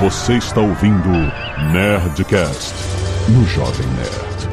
Você 0.00 0.34
está 0.34 0.60
ouvindo 0.60 1.08
Nerdcast 1.72 2.74
no 3.28 3.44
Jovem 3.44 3.86
Nerd. 3.88 4.50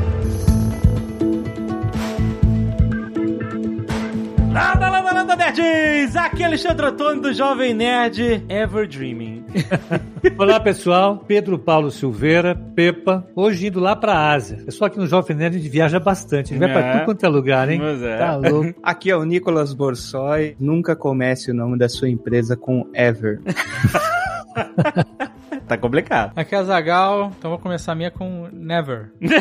Landa, 4.54 4.90
landa, 4.90 5.14
landa, 5.14 5.36
nerds! 5.36 6.16
Aqui 6.16 6.44
é 6.44 6.46
Alexandre 6.48 6.86
Antônio 6.88 7.22
do 7.22 7.34
Jovem 7.34 7.74
Nerd 7.74 8.44
Ever 8.50 8.88
Dreaming. 8.88 9.46
Olá 10.38 10.60
pessoal, 10.60 11.24
Pedro 11.28 11.58
Paulo 11.60 11.92
Silveira, 11.92 12.56
Pepa, 12.76 13.26
hoje 13.36 13.68
indo 13.68 13.80
lá 13.80 13.96
pra 13.96 14.32
Ásia. 14.34 14.58
Pessoal 14.66 14.88
aqui 14.88 14.98
no 14.98 15.08
Jovem 15.08 15.38
Nerd 15.38 15.56
a 15.56 15.60
gente 15.60 15.70
viaja 15.72 16.00
bastante, 16.00 16.54
a 16.54 16.58
gente 16.58 16.60
vai 16.60 16.72
pra 16.72 16.82
É. 16.82 16.94
tudo 16.94 17.06
quanto 17.06 17.26
é 17.26 17.30
lugar, 17.30 17.70
hein? 17.70 17.80
Pois 17.80 18.02
é. 18.02 18.18
Tá 18.18 18.36
louco. 18.36 18.74
Aqui 18.84 19.10
é 19.12 19.16
o 19.16 19.24
Nicolas 19.24 19.74
Borsoi. 19.74 20.56
Nunca 20.60 20.96
comece 20.96 21.52
o 21.52 21.54
nome 21.54 21.78
da 21.78 21.88
sua 21.88 22.10
empresa 22.10 22.58
com 22.58 22.86
Ever. 22.94 23.40
Tá 25.68 25.78
complicado. 25.78 26.32
Aqui 26.34 26.56
é 26.56 26.60
a 26.60 26.64
Zagal, 26.64 27.34
então 27.38 27.52
vou 27.52 27.60
começar 27.60 27.92
a 27.92 27.96
minha 27.96 28.10
com 28.10 28.48
Never. 28.54 29.12
Never! 29.20 29.38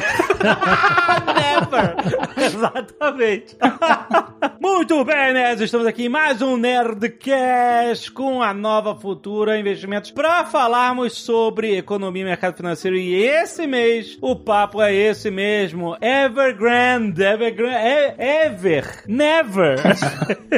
Exatamente. 2.36 3.56
Muito 4.60 5.04
bem, 5.04 5.32
nerds. 5.32 5.62
Estamos 5.62 5.86
aqui 5.86 6.06
em 6.06 6.08
mais 6.08 6.42
um 6.42 6.56
Nerdcast 6.56 8.10
com 8.10 8.42
a 8.42 8.52
Nova 8.52 8.96
Futura 8.96 9.58
Investimentos 9.58 10.10
para 10.10 10.44
falarmos 10.44 11.14
sobre 11.14 11.78
economia 11.78 12.22
e 12.22 12.24
mercado 12.24 12.56
financeiro. 12.56 12.96
E 12.96 13.14
esse 13.14 13.66
mês, 13.66 14.18
o 14.20 14.34
papo 14.34 14.82
é 14.82 14.92
esse 14.92 15.30
mesmo. 15.30 15.96
Evergrande. 16.00 17.22
Evergrande. 17.22 18.14
Ever. 18.18 19.04
Never. 19.06 19.78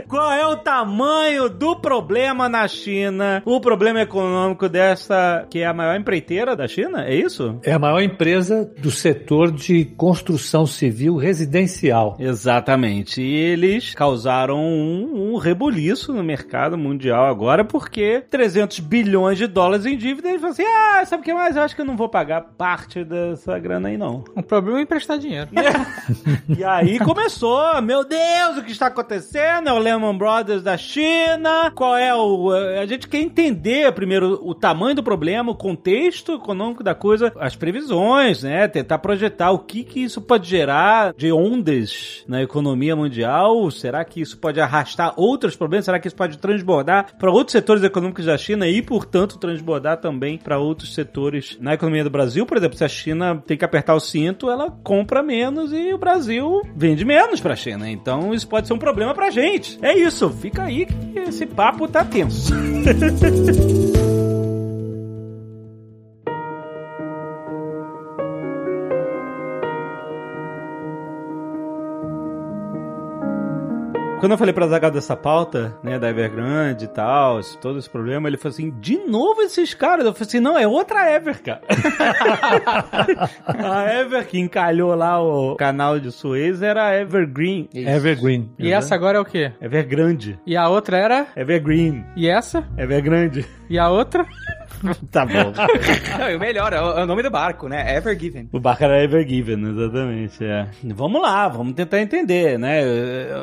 Qual 0.09 0.33
é 0.33 0.47
o 0.47 0.57
tamanho 0.57 1.51
do 1.51 1.77
problema 1.77 2.49
na 2.49 2.67
China? 2.67 3.43
O 3.45 3.61
problema 3.61 4.01
econômico 4.01 4.69
dessa, 4.69 5.47
que 5.51 5.58
é 5.61 5.67
a 5.67 5.75
maior 5.75 5.97
empreiteira 5.97 6.55
da 6.57 6.67
China? 6.67 7.05
É 7.05 7.15
isso? 7.15 7.59
É 7.63 7.73
a 7.73 7.79
maior 7.79 8.01
empresa 8.01 8.71
do 8.79 8.91
setor 8.91 9.51
de 9.51 9.85
construção 9.85 10.67
civil 10.67 11.17
residencial. 11.17 12.17
Exatamente. 12.19 13.21
E 13.21 13.35
eles 13.35 13.95
causaram 13.95 14.59
um, 14.59 15.33
um 15.33 15.37
rebuliço 15.37 16.13
no 16.13 16.23
mercado 16.23 16.77
mundial 16.77 17.27
agora, 17.27 17.65
porque 17.65 18.23
300 18.31 18.81
bilhões 18.81 19.39
de 19.39 19.47
dólares 19.47 19.87
em 19.87 19.97
dívida, 19.97 20.29
eles 20.29 20.41
falam 20.41 20.53
assim, 20.53 20.65
ah, 20.65 21.05
sabe 21.07 21.23
o 21.23 21.25
que 21.25 21.35
mais? 21.35 21.57
Eu 21.57 21.63
acho 21.63 21.75
que 21.75 21.81
eu 21.81 21.87
não 21.87 21.97
vou 21.97 22.09
pagar 22.09 22.43
parte 22.57 23.05
dessa 23.05 23.59
grana 23.59 23.89
aí, 23.89 23.97
não. 23.97 24.25
O 24.35 24.43
problema 24.43 24.79
é 24.79 24.83
emprestar 24.83 25.19
dinheiro. 25.19 25.49
e 26.57 26.65
aí 26.65 26.99
começou, 26.99 27.81
meu 27.83 28.05
Deus, 28.05 28.59
o 28.59 28.63
que 28.63 28.73
está 28.73 28.87
acontecendo? 28.87 29.69
É 29.69 29.73
o 29.73 29.79
Lehman 29.79 30.17
Brothers 30.17 30.63
da 30.63 30.77
China, 30.77 31.71
qual 31.75 31.97
é 31.97 32.15
o... 32.15 32.51
A 32.51 32.87
gente 32.87 33.09
quer 33.09 33.19
entender 33.19 33.93
primeiro 33.93 34.41
o 34.43 34.55
tamanho 34.55 34.95
do 34.95 35.03
problema, 35.03 35.48
o 35.51 35.55
contexto 35.55 36.33
econômico 36.33 36.83
da 36.83 36.95
coisa, 36.95 37.33
as 37.39 37.57
previsões, 37.57 38.43
né? 38.43 38.69
Tentar 38.69 38.99
projetar 38.99 39.51
o 39.51 39.59
que 39.59 39.85
que 39.85 40.01
isso 40.01 40.21
pode 40.21 40.49
gerar 40.49 41.15
de 41.17 41.33
ondas 41.33 42.25
na 42.29 42.43
economia 42.43 42.95
mundial. 42.95 43.71
Será 43.71 44.05
que 44.05 44.21
isso 44.21 44.39
pode 44.39 44.61
arrastar 44.61 45.15
outros 45.17 45.57
problemas? 45.57 45.85
Será 45.85 45.99
que 45.99 46.09
isso 46.09 46.17
pode 46.17 46.39
transbordar 46.39 47.17
para 47.19 47.31
outros 47.31 47.53
setores 47.53 47.83
econômicos 47.83 48.25
da 48.25 48.37
China 48.37 48.67
e, 48.67 48.83
portanto, 48.83 49.39
transbordar 49.39 49.99
também 49.99 50.39
para 50.39 50.59
outros 50.59 50.95
setores 50.95 51.57
na 51.61 51.75
economia 51.75 52.05
do 52.05 52.11
Brasil? 52.11 52.47
Por 52.47 52.57
exemplo, 52.57 52.77
se 52.77 52.85
a 52.85 52.89
China 52.89 53.43
tem 53.47 53.57
que 53.57 53.65
apertar 53.65 53.95
o 53.95 54.01
cinto, 54.01 54.51
ela 54.51 54.71
compra 54.83 55.23
menos 55.23 55.73
e 55.73 55.93
o 55.93 55.99
Brasil 55.99 56.63
vende 56.75 57.05
menos 57.05 57.41
para 57.41 57.53
a 57.53 57.57
China. 57.57 57.91
Então, 57.91 58.35
isso 58.35 58.49
pode 58.49 58.67
ser 58.67 58.75
um 58.75 58.79
problema 58.79 59.15
para 59.15 59.27
a 59.27 59.31
gente. 59.31 59.79
É 59.83 59.97
isso. 59.97 60.31
Fica 60.31 60.65
aí 60.65 60.87
que 60.87 61.19
esse 61.19 61.47
papo 61.47 61.89
tá 61.89 62.05
tenso. 62.05 62.53
Quando 74.21 74.33
eu 74.33 74.39
falei 74.39 74.53
pra 74.53 74.67
Zagal 74.67 74.91
dessa 74.91 75.17
pauta, 75.17 75.79
né, 75.81 75.97
da 75.97 76.11
Evergrande 76.11 76.87
e 76.87 76.89
tal, 76.89 77.41
todo 77.61 77.79
esse 77.79 77.89
problema, 77.89 78.29
ele 78.29 78.37
falou 78.37 78.53
assim, 78.53 78.71
de 78.81 78.99
novo 78.99 79.43
esses 79.43 79.75
caras? 79.75 80.05
Eu 80.05 80.13
falei 80.13 80.27
assim, 80.27 80.41
não, 80.41 80.59
é 80.59 80.67
outra 80.67 81.09
Ever, 81.09 81.41
cara. 81.41 81.63
a 83.47 83.95
Ever 83.95 84.27
que 84.27 84.41
encalhou 84.41 84.93
lá 84.97 85.23
o 85.23 85.55
canal 85.55 86.01
de 86.01 86.11
Suez 86.11 86.63
era 86.63 86.87
a 86.87 87.01
Evergreen. 87.01 87.69
Evergreen. 87.73 88.51
E 88.59 88.73
essa 88.73 88.93
agora 88.97 89.19
é 89.19 89.21
o 89.21 89.25
quê? 89.25 89.53
Evergrande. 89.61 90.37
E 90.45 90.57
a 90.57 90.69
outra 90.69 90.99
era? 90.99 91.29
Evergreen. 91.37 92.05
E 92.17 92.29
essa? 92.29 92.67
Evergrande. 92.77 93.47
E 93.71 93.79
a 93.79 93.89
outra? 93.89 94.27
tá 95.11 95.25
bom. 95.25 95.53
Não, 96.19 96.31
e 96.31 96.37
o 96.37 96.41
melhor, 96.41 96.73
é 96.73 96.81
o, 96.81 96.99
é 96.99 97.03
o 97.05 97.07
nome 97.07 97.23
do 97.23 97.31
barco, 97.31 97.69
né? 97.69 97.97
Ever 97.97 98.19
Given. 98.19 98.49
O 98.53 98.61
barco 98.61 98.85
era 98.85 99.03
Evergiven, 99.03 99.61
exatamente. 99.71 100.45
É. 100.45 100.69
Vamos 100.95 101.21
lá, 101.23 101.49
vamos 101.49 101.75
tentar 101.75 102.01
entender, 102.01 102.59
né? 102.59 102.83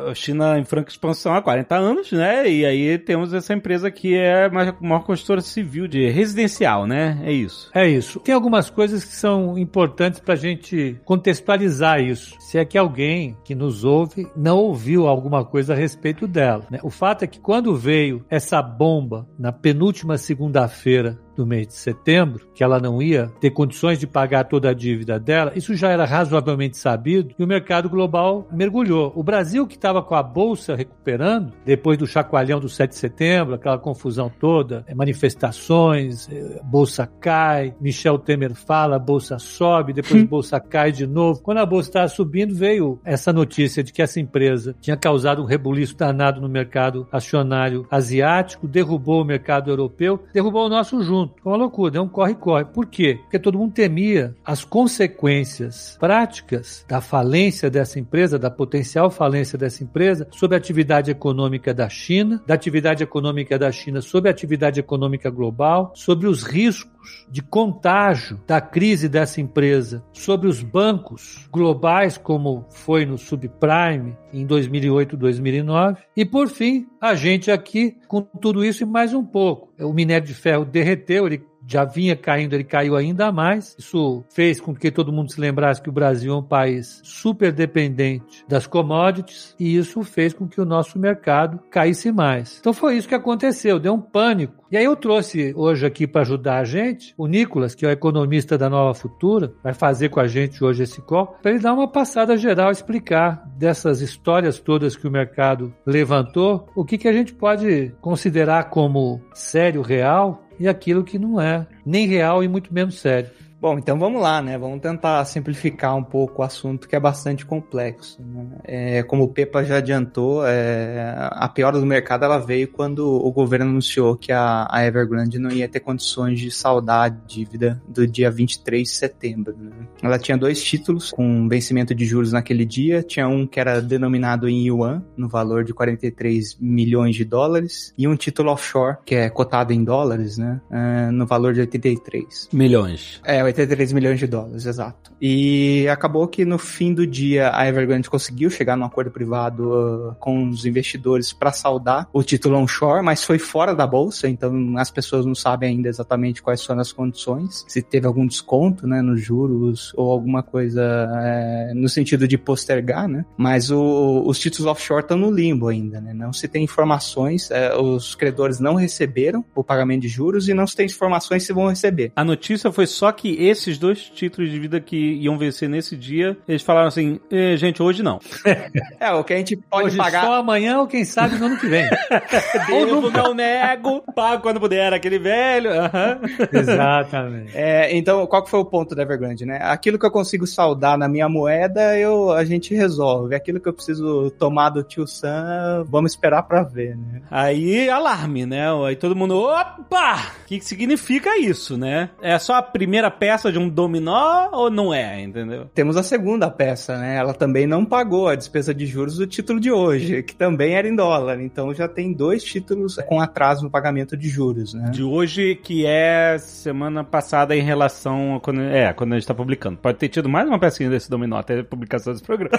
A 0.10 0.14
China 0.14 0.58
em 0.58 0.64
franca 0.64 0.90
expansão 0.90 1.34
há 1.34 1.42
40 1.42 1.76
anos, 1.76 2.12
né? 2.12 2.50
E 2.50 2.66
aí 2.66 2.98
temos 2.98 3.34
essa 3.34 3.54
empresa 3.54 3.90
que 3.92 4.16
é 4.16 4.46
a 4.46 4.50
maior 4.50 5.04
construtora 5.04 5.42
civil 5.42 5.88
de 5.88 6.10
residencial, 6.10 6.86
né? 6.86 7.20
É 7.24 7.32
isso. 7.32 7.70
É 7.74 7.88
isso. 7.88 8.20
Tem 8.20 8.34
algumas 8.34 8.70
coisas 8.70 9.04
que 9.04 9.14
são 9.16 9.58
importantes 9.58 10.20
para 10.20 10.34
a 10.34 10.38
gente 10.38 11.00
contextualizar 11.06 12.00
isso. 12.02 12.36
Se 12.40 12.58
é 12.58 12.66
que 12.66 12.78
alguém 12.78 13.36
que 13.44 13.56
nos 13.56 13.84
ouve 13.84 14.28
não 14.36 14.58
ouviu 14.58 15.08
alguma 15.08 15.44
coisa 15.44 15.74
a 15.74 15.76
respeito 15.76 16.28
dela. 16.28 16.66
né? 16.70 16.80
O 16.84 16.90
fato 16.90 17.24
é 17.24 17.28
que 17.28 17.40
quando 17.40 17.76
veio 17.76 18.26
essa 18.30 18.62
bomba 18.62 19.28
na 19.38 19.52
penúltima 19.52 20.18
segunda-feira 20.18 21.18
do 21.36 21.46
mês 21.46 21.68
de 21.68 21.74
setembro, 21.74 22.48
que 22.54 22.64
ela 22.64 22.80
não 22.80 23.02
ia 23.02 23.32
ter 23.40 23.52
condições 23.52 24.00
de 24.00 24.08
pagar 24.08 24.46
toda 24.46 24.70
a 24.70 24.74
dívida 24.74 25.20
dela, 25.20 25.52
isso 25.56 25.76
já 25.76 25.90
era 25.90 26.06
razoavelmente 26.06 26.78
sabido 26.78 27.34
e 27.38 27.44
o 27.44 27.48
mercado 27.48 27.90
global 27.90 28.48
mergulhou. 28.52 29.12
O 29.16 29.24
Brasil, 29.24 29.68
que 29.68 29.76
estava 29.76 30.02
com 30.02 30.16
a 30.16 30.24
bolsa 30.24 30.76
recuperando, 30.76 31.54
depois 31.66 31.98
do 31.98 32.08
chacoalhão 32.08 32.60
do 32.60 32.70
7 32.70 32.92
de 32.92 32.98
setembro, 32.98 33.56
aquela 33.56 33.78
confusão 33.78 34.32
toda, 34.40 34.84
eh, 34.88 34.96
manifestações, 34.96 36.30
eh, 36.32 36.62
bolsa 36.64 37.08
cai, 37.20 37.76
Michel 37.80 38.18
Temer 38.20 38.54
fala, 38.54 38.98
bolsa 39.00 39.38
sobe, 39.38 39.94
depois 39.94 40.24
bolsa 40.24 40.60
cai 40.60 40.92
de 40.92 41.06
novo. 41.06 41.42
Quando 41.42 41.60
a 41.60 41.66
bolsa 41.66 41.90
estava 41.90 42.08
subindo, 42.08 42.54
veio 42.56 43.00
essa 43.04 43.32
notícia 43.34 43.84
de 43.84 43.92
que 43.92 44.02
essa 44.02 44.20
empresa 44.20 44.76
tinha 44.80 44.98
causado 44.98 45.42
um 45.42 45.46
rebuliço 45.46 45.98
danado 45.98 46.42
no 46.42 46.50
mercado 46.50 47.08
acionário 47.12 47.86
asiático, 47.90 48.68
derrubou 48.68 49.22
o 49.22 49.26
mercado 49.26 49.70
europeu, 49.70 50.24
derrubou 50.34 50.66
o 50.66 50.70
nosso 50.70 51.02
junto. 51.02 51.25
Foi 51.42 51.52
uma 51.52 51.58
loucura, 51.58 51.92
deu 51.92 52.04
um 52.04 52.08
corre-corre. 52.08 52.66
Por 52.66 52.86
quê? 52.86 53.20
Porque 53.22 53.40
todo 53.40 53.58
mundo 53.58 53.74
temia 53.74 54.36
as 54.44 54.64
consequências 54.64 55.98
práticas 56.00 56.86
da 56.88 57.02
falência 57.02 57.70
dessa 57.70 58.00
empresa, 58.00 58.40
da 58.40 58.50
potencial 58.50 59.10
falência 59.10 59.58
dessa 59.58 59.84
empresa, 59.84 60.28
sobre 60.32 60.56
a 60.56 60.58
atividade 60.58 61.12
econômica 61.12 61.74
da 61.74 61.90
China, 61.90 62.42
da 62.46 62.54
atividade 62.54 63.04
econômica 63.04 63.58
da 63.58 63.72
China 63.72 64.02
sobre 64.02 64.30
a 64.30 64.32
atividade 64.32 64.80
econômica 64.80 65.30
global, 65.30 65.92
sobre 65.96 66.28
os 66.28 66.44
riscos 66.44 66.96
de 67.30 67.42
contágio 67.42 68.42
da 68.48 68.60
crise 68.60 69.08
dessa 69.08 69.42
empresa 69.42 70.04
sobre 70.12 70.48
os 70.48 70.62
bancos 70.62 71.48
globais, 71.52 72.18
como 72.18 72.66
foi 72.70 73.06
no 73.06 73.18
subprime 73.18 74.16
em 74.34 74.46
2008, 74.46 75.16
2009. 75.16 76.02
E 76.16 76.26
por 76.26 76.48
fim, 76.48 76.88
a 77.00 77.16
gente 77.16 77.52
aqui 77.52 77.98
com 78.08 78.22
tudo 78.22 78.64
isso 78.64 78.84
e 78.84 78.86
mais 78.86 79.14
um 79.14 79.24
pouco. 79.24 79.74
O 79.80 79.94
minério 79.94 80.28
de 80.28 80.34
ferro 80.34 80.66
derreteu, 80.66 81.15
ele 81.24 81.44
já 81.68 81.84
vinha 81.84 82.16
caindo, 82.16 82.54
ele 82.54 82.64
caiu 82.64 82.96
ainda 82.96 83.32
mais. 83.32 83.76
Isso 83.78 84.24
fez 84.30 84.60
com 84.60 84.74
que 84.74 84.92
todo 84.92 85.12
mundo 85.12 85.32
se 85.32 85.40
lembrasse 85.40 85.82
que 85.82 85.90
o 85.90 85.94
Brasil 85.94 86.34
é 86.34 86.38
um 86.38 86.44
país 86.44 87.02
super 87.04 87.52
dependente 87.52 88.46
das 88.48 88.68
commodities 88.68 89.56
e 89.60 89.76
isso 89.76 90.04
fez 90.04 90.34
com 90.34 90.48
que 90.48 90.62
o 90.62 90.66
nosso 90.66 91.00
mercado 91.00 91.60
caísse 91.72 92.12
mais. 92.12 92.58
Então 92.60 92.74
foi 92.74 92.98
isso 92.98 93.08
que 93.08 93.16
aconteceu, 93.16 93.80
deu 93.80 93.94
um 93.94 94.02
pânico. 94.02 94.66
E 94.72 94.78
aí 94.78 94.84
eu 94.84 94.96
trouxe 94.96 95.54
hoje 95.56 95.86
aqui 95.86 96.08
para 96.08 96.22
ajudar 96.22 96.58
a 96.58 96.64
gente 96.64 97.14
o 97.18 97.28
Nicolas, 97.28 97.76
que 97.76 97.86
é 97.86 97.90
o 97.90 97.92
economista 97.92 98.58
da 98.58 98.70
Nova 98.70 98.94
Futura, 98.94 99.54
vai 99.64 99.74
fazer 99.74 100.10
com 100.10 100.20
a 100.20 100.28
gente 100.28 100.64
hoje 100.64 100.84
esse 100.84 101.02
call, 101.02 101.28
para 101.42 101.52
ele 101.52 101.60
dar 101.60 101.74
uma 101.74 101.88
passada 101.88 102.36
geral, 102.36 102.72
explicar 102.72 103.44
dessas 103.56 104.02
histórias 104.02 104.60
todas 104.60 104.96
que 104.96 105.08
o 105.08 105.12
mercado 105.12 105.74
levantou, 105.86 106.68
o 106.76 106.84
que, 106.84 106.98
que 106.98 107.08
a 107.08 107.14
gente 107.14 107.34
pode 107.34 107.94
considerar 108.02 108.70
como 108.70 109.22
sério, 109.34 109.82
real 109.82 110.45
e 110.60 110.68
aquilo 110.68 111.04
que 111.04 111.20
não 111.20 111.40
é 111.40 111.66
nem 111.86 112.08
real 112.08 112.44
e 112.44 112.48
muito 112.48 112.74
menos 112.74 113.00
sério. 113.00 113.30
Bom, 113.66 113.80
então 113.80 113.98
vamos 113.98 114.22
lá, 114.22 114.44
né? 114.44 114.60
Vamos 114.60 114.80
tentar 114.80 115.26
simplificar 115.26 115.96
um 115.96 116.04
pouco 116.04 116.44
o 116.44 116.46
assunto 116.46 116.88
que 116.88 116.96
é 116.96 117.00
bastante 117.00 117.44
complexo. 117.44 118.22
Né? 118.22 118.46
É, 118.64 119.02
como 119.02 119.24
o 119.24 119.28
Pepa 119.28 119.64
já 119.64 119.78
adiantou, 119.78 120.46
é, 120.46 121.16
a 121.32 121.50
piora 121.50 121.80
do 121.80 121.86
mercado 121.88 122.26
ela 122.26 122.38
veio 122.38 122.68
quando 122.68 123.00
o 123.08 123.32
governo 123.32 123.72
anunciou 123.72 124.16
que 124.16 124.32
a, 124.32 124.68
a 124.70 124.86
Evergrande 124.86 125.40
não 125.40 125.50
ia 125.50 125.68
ter 125.68 125.80
condições 125.80 126.40
de 126.40 126.52
saldar 126.52 127.06
a 127.06 127.10
dívida 127.10 127.82
do 127.88 128.06
dia 128.06 128.30
23 128.30 128.88
de 128.88 128.94
setembro. 128.94 129.56
Né? 129.58 129.72
Ela 130.04 130.20
tinha 130.20 130.38
dois 130.38 130.64
títulos 130.64 131.10
com 131.10 131.50
vencimento 131.50 131.96
de 131.96 132.06
juros 132.06 132.34
naquele 132.34 132.66
dia. 132.66 133.02
Tinha 133.02 133.28
um 133.28 133.48
que 133.48 133.60
era 133.60 133.82
denominado 133.82 134.48
em 134.48 134.68
yuan, 134.68 135.04
no 135.18 135.28
valor 135.28 135.64
de 135.64 135.74
43 135.74 136.56
milhões 136.62 137.16
de 137.16 137.26
dólares, 137.26 137.96
e 137.98 138.08
um 138.08 138.16
título 138.16 138.52
offshore, 138.52 138.98
que 139.04 139.16
é 139.16 139.28
cotado 139.28 139.74
em 139.74 139.84
dólares, 139.84 140.38
né? 140.38 140.62
é, 140.70 141.10
no 141.10 141.26
valor 141.26 141.52
de 141.52 141.62
83. 141.62 142.50
Milhões. 142.54 143.20
É, 143.26 143.55
83 143.56 143.94
milhões 143.94 144.20
de 144.20 144.28
dólares, 144.28 144.66
exato. 144.66 145.12
E 145.22 145.88
acabou 145.88 146.28
que 146.28 146.46
no 146.46 146.58
fim 146.58 146.94
do 146.94 147.08
dia 147.08 147.52
a 147.54 147.68
Evergrande 147.68 148.10
conseguiu 148.10 148.50
chegar 148.50 148.76
num 148.76 148.86
acordo 148.86 149.12
privado 149.12 149.72
uh, 149.72 150.16
com 150.20 150.50
os 150.50 150.66
investidores 150.66 151.32
para 151.32 151.52
saldar 151.52 152.08
o 152.12 152.24
título 152.24 152.58
onshore, 152.58 153.04
mas 153.04 153.24
foi 153.24 153.40
fora 153.40 153.74
da 153.74 153.88
bolsa, 153.88 154.28
então 154.28 154.78
as 154.78 154.92
pessoas 154.92 155.26
não 155.26 155.36
sabem 155.36 155.70
ainda 155.70 155.90
exatamente 155.90 156.42
quais 156.42 156.64
foram 156.64 156.82
as 156.82 156.92
condições, 156.92 157.66
se 157.68 157.82
teve 157.82 158.06
algum 158.06 158.26
desconto, 158.26 158.88
né, 158.88 159.02
nos 159.02 159.22
juros 159.22 159.94
ou 159.96 160.12
alguma 160.12 160.44
coisa 160.44 160.82
é, 161.24 161.74
no 161.74 161.88
sentido 161.90 162.28
de 162.28 162.38
postergar, 162.38 163.08
né? 163.08 163.26
Mas 163.38 163.72
o, 163.72 164.24
os 164.26 164.40
títulos 164.40 164.70
offshore 164.72 165.02
estão 165.02 165.18
no 165.18 165.32
limbo 165.32 165.68
ainda, 165.68 166.02
né? 166.02 166.14
Não 166.14 166.34
se 166.34 166.48
tem 166.48 166.64
informações, 166.64 167.50
é, 167.52 167.76
os 167.76 168.16
credores 168.16 168.60
não 168.60 168.76
receberam 168.76 169.44
o 169.56 169.64
pagamento 169.64 170.02
de 170.02 170.08
juros 170.08 170.48
e 170.48 170.54
não 170.54 170.68
se 170.68 170.76
tem 170.76 170.86
informações 170.86 171.44
se 171.44 171.54
vão 171.54 171.68
receber. 171.68 172.12
A 172.16 172.24
notícia 172.24 172.72
foi 172.72 172.88
só 172.88 173.12
que 173.12 173.45
esses 173.48 173.78
dois 173.78 174.00
títulos 174.04 174.50
de 174.52 174.60
vida 174.60 174.80
que 174.80 174.96
iam 175.16 175.38
vencer 175.38 175.70
nesse 175.70 175.96
dia, 175.96 176.38
eles 176.48 176.62
falaram 176.62 176.88
assim, 176.88 177.20
"Eh, 177.32 177.56
gente, 177.58 177.82
hoje 177.82 178.02
não. 178.04 178.20
É, 179.00 179.12
o 179.12 179.24
que 179.24 179.34
a 179.34 179.38
gente 179.38 179.56
pode 179.58 179.88
Hoje 179.88 179.98
pagar. 179.98 180.24
só 180.26 180.34
amanhã 180.36 180.80
ou 180.80 180.88
quem 180.88 181.04
sabe 181.06 181.38
no 181.38 181.46
ano 181.46 181.58
que 181.58 181.68
vem. 181.68 181.86
Devo, 182.68 183.12
não 183.12 183.34
nego, 183.34 184.02
pago 184.14 184.42
quando 184.42 184.60
puder, 184.60 184.94
aquele 184.94 185.20
velho. 185.20 185.70
aham. 185.72 186.20
Exatamente. 186.52 187.52
É, 187.56 187.96
então, 187.96 188.26
qual 188.28 188.44
que 188.44 188.50
foi 188.50 188.60
o 188.60 188.66
ponto 188.66 188.96
da 188.96 189.04
Evergrande, 189.04 189.46
né? 189.46 189.60
Aquilo 189.62 190.00
que 190.00 190.06
eu 190.06 190.12
consigo 190.12 190.48
saldar 190.48 190.98
na 190.98 191.08
minha 191.08 191.28
moeda, 191.30 191.98
eu, 191.98 192.32
a 192.32 192.44
gente 192.46 192.74
resolve. 192.74 193.36
Aquilo 193.36 193.60
que 193.60 193.68
eu 193.70 193.74
preciso 193.74 194.32
tomar 194.32 194.70
do 194.70 194.84
tio 194.84 195.06
Sam, 195.08 195.86
vamos 195.88 196.12
esperar 196.12 196.44
pra 196.44 196.64
ver, 196.64 196.96
né? 196.98 197.22
Aí, 197.30 197.90
alarme, 197.90 198.46
né? 198.46 198.66
Aí 198.88 198.96
todo 198.96 199.16
mundo, 199.16 199.38
opa! 199.38 200.16
O 200.44 200.48
que, 200.48 200.60
que 200.60 200.66
significa 200.66 201.38
isso, 201.40 201.78
né? 201.78 202.10
É 202.22 202.38
só 202.40 202.56
a 202.56 202.62
primeira 202.62 203.12
peça 203.12 203.25
de 203.52 203.60
um 203.60 203.70
dominó 203.70 204.50
ou 204.52 204.70
não 204.70 204.94
é, 204.94 205.22
entendeu? 205.22 205.70
Temos 205.74 205.98
a 205.98 206.04
segunda 206.04 206.50
peça, 206.50 206.98
né? 206.98 207.18
Ela 207.18 207.34
também 207.34 207.68
não 207.68 207.86
pagou 207.86 208.28
a 208.28 208.36
despesa 208.36 208.74
de 208.74 208.86
juros 208.86 209.18
do 209.18 209.28
título 209.28 209.60
de 209.60 209.72
hoje, 209.72 210.24
que 210.24 210.36
também 210.36 210.76
era 210.76 210.88
em 210.88 210.96
dólar. 210.96 211.42
Então 211.42 211.74
já 211.74 211.88
tem 211.88 212.14
dois 212.14 212.44
títulos 212.44 212.98
com 213.08 213.20
atraso 213.20 213.64
no 213.64 213.70
pagamento 213.70 214.16
de 214.16 214.30
juros, 214.30 214.74
né? 214.74 214.90
De 214.92 215.04
hoje, 215.04 215.56
que 215.56 215.86
é 215.86 216.38
semana 216.38 217.04
passada 217.04 217.56
em 217.56 217.62
relação 217.62 218.36
a 218.36 218.40
quando, 218.40 218.62
é, 218.62 218.94
quando 218.94 219.14
a 219.14 219.16
gente 219.16 219.28
tá 219.28 219.34
publicando. 219.34 219.78
Pode 219.78 219.98
ter 219.98 220.10
tido 220.10 220.30
mais 220.30 220.48
uma 220.48 220.60
pecinha 220.60 220.90
desse 220.90 221.10
dominó 221.10 221.38
até 221.38 221.60
a 221.60 221.64
publicação 221.64 222.14
desse 222.14 222.26
programa. 222.26 222.58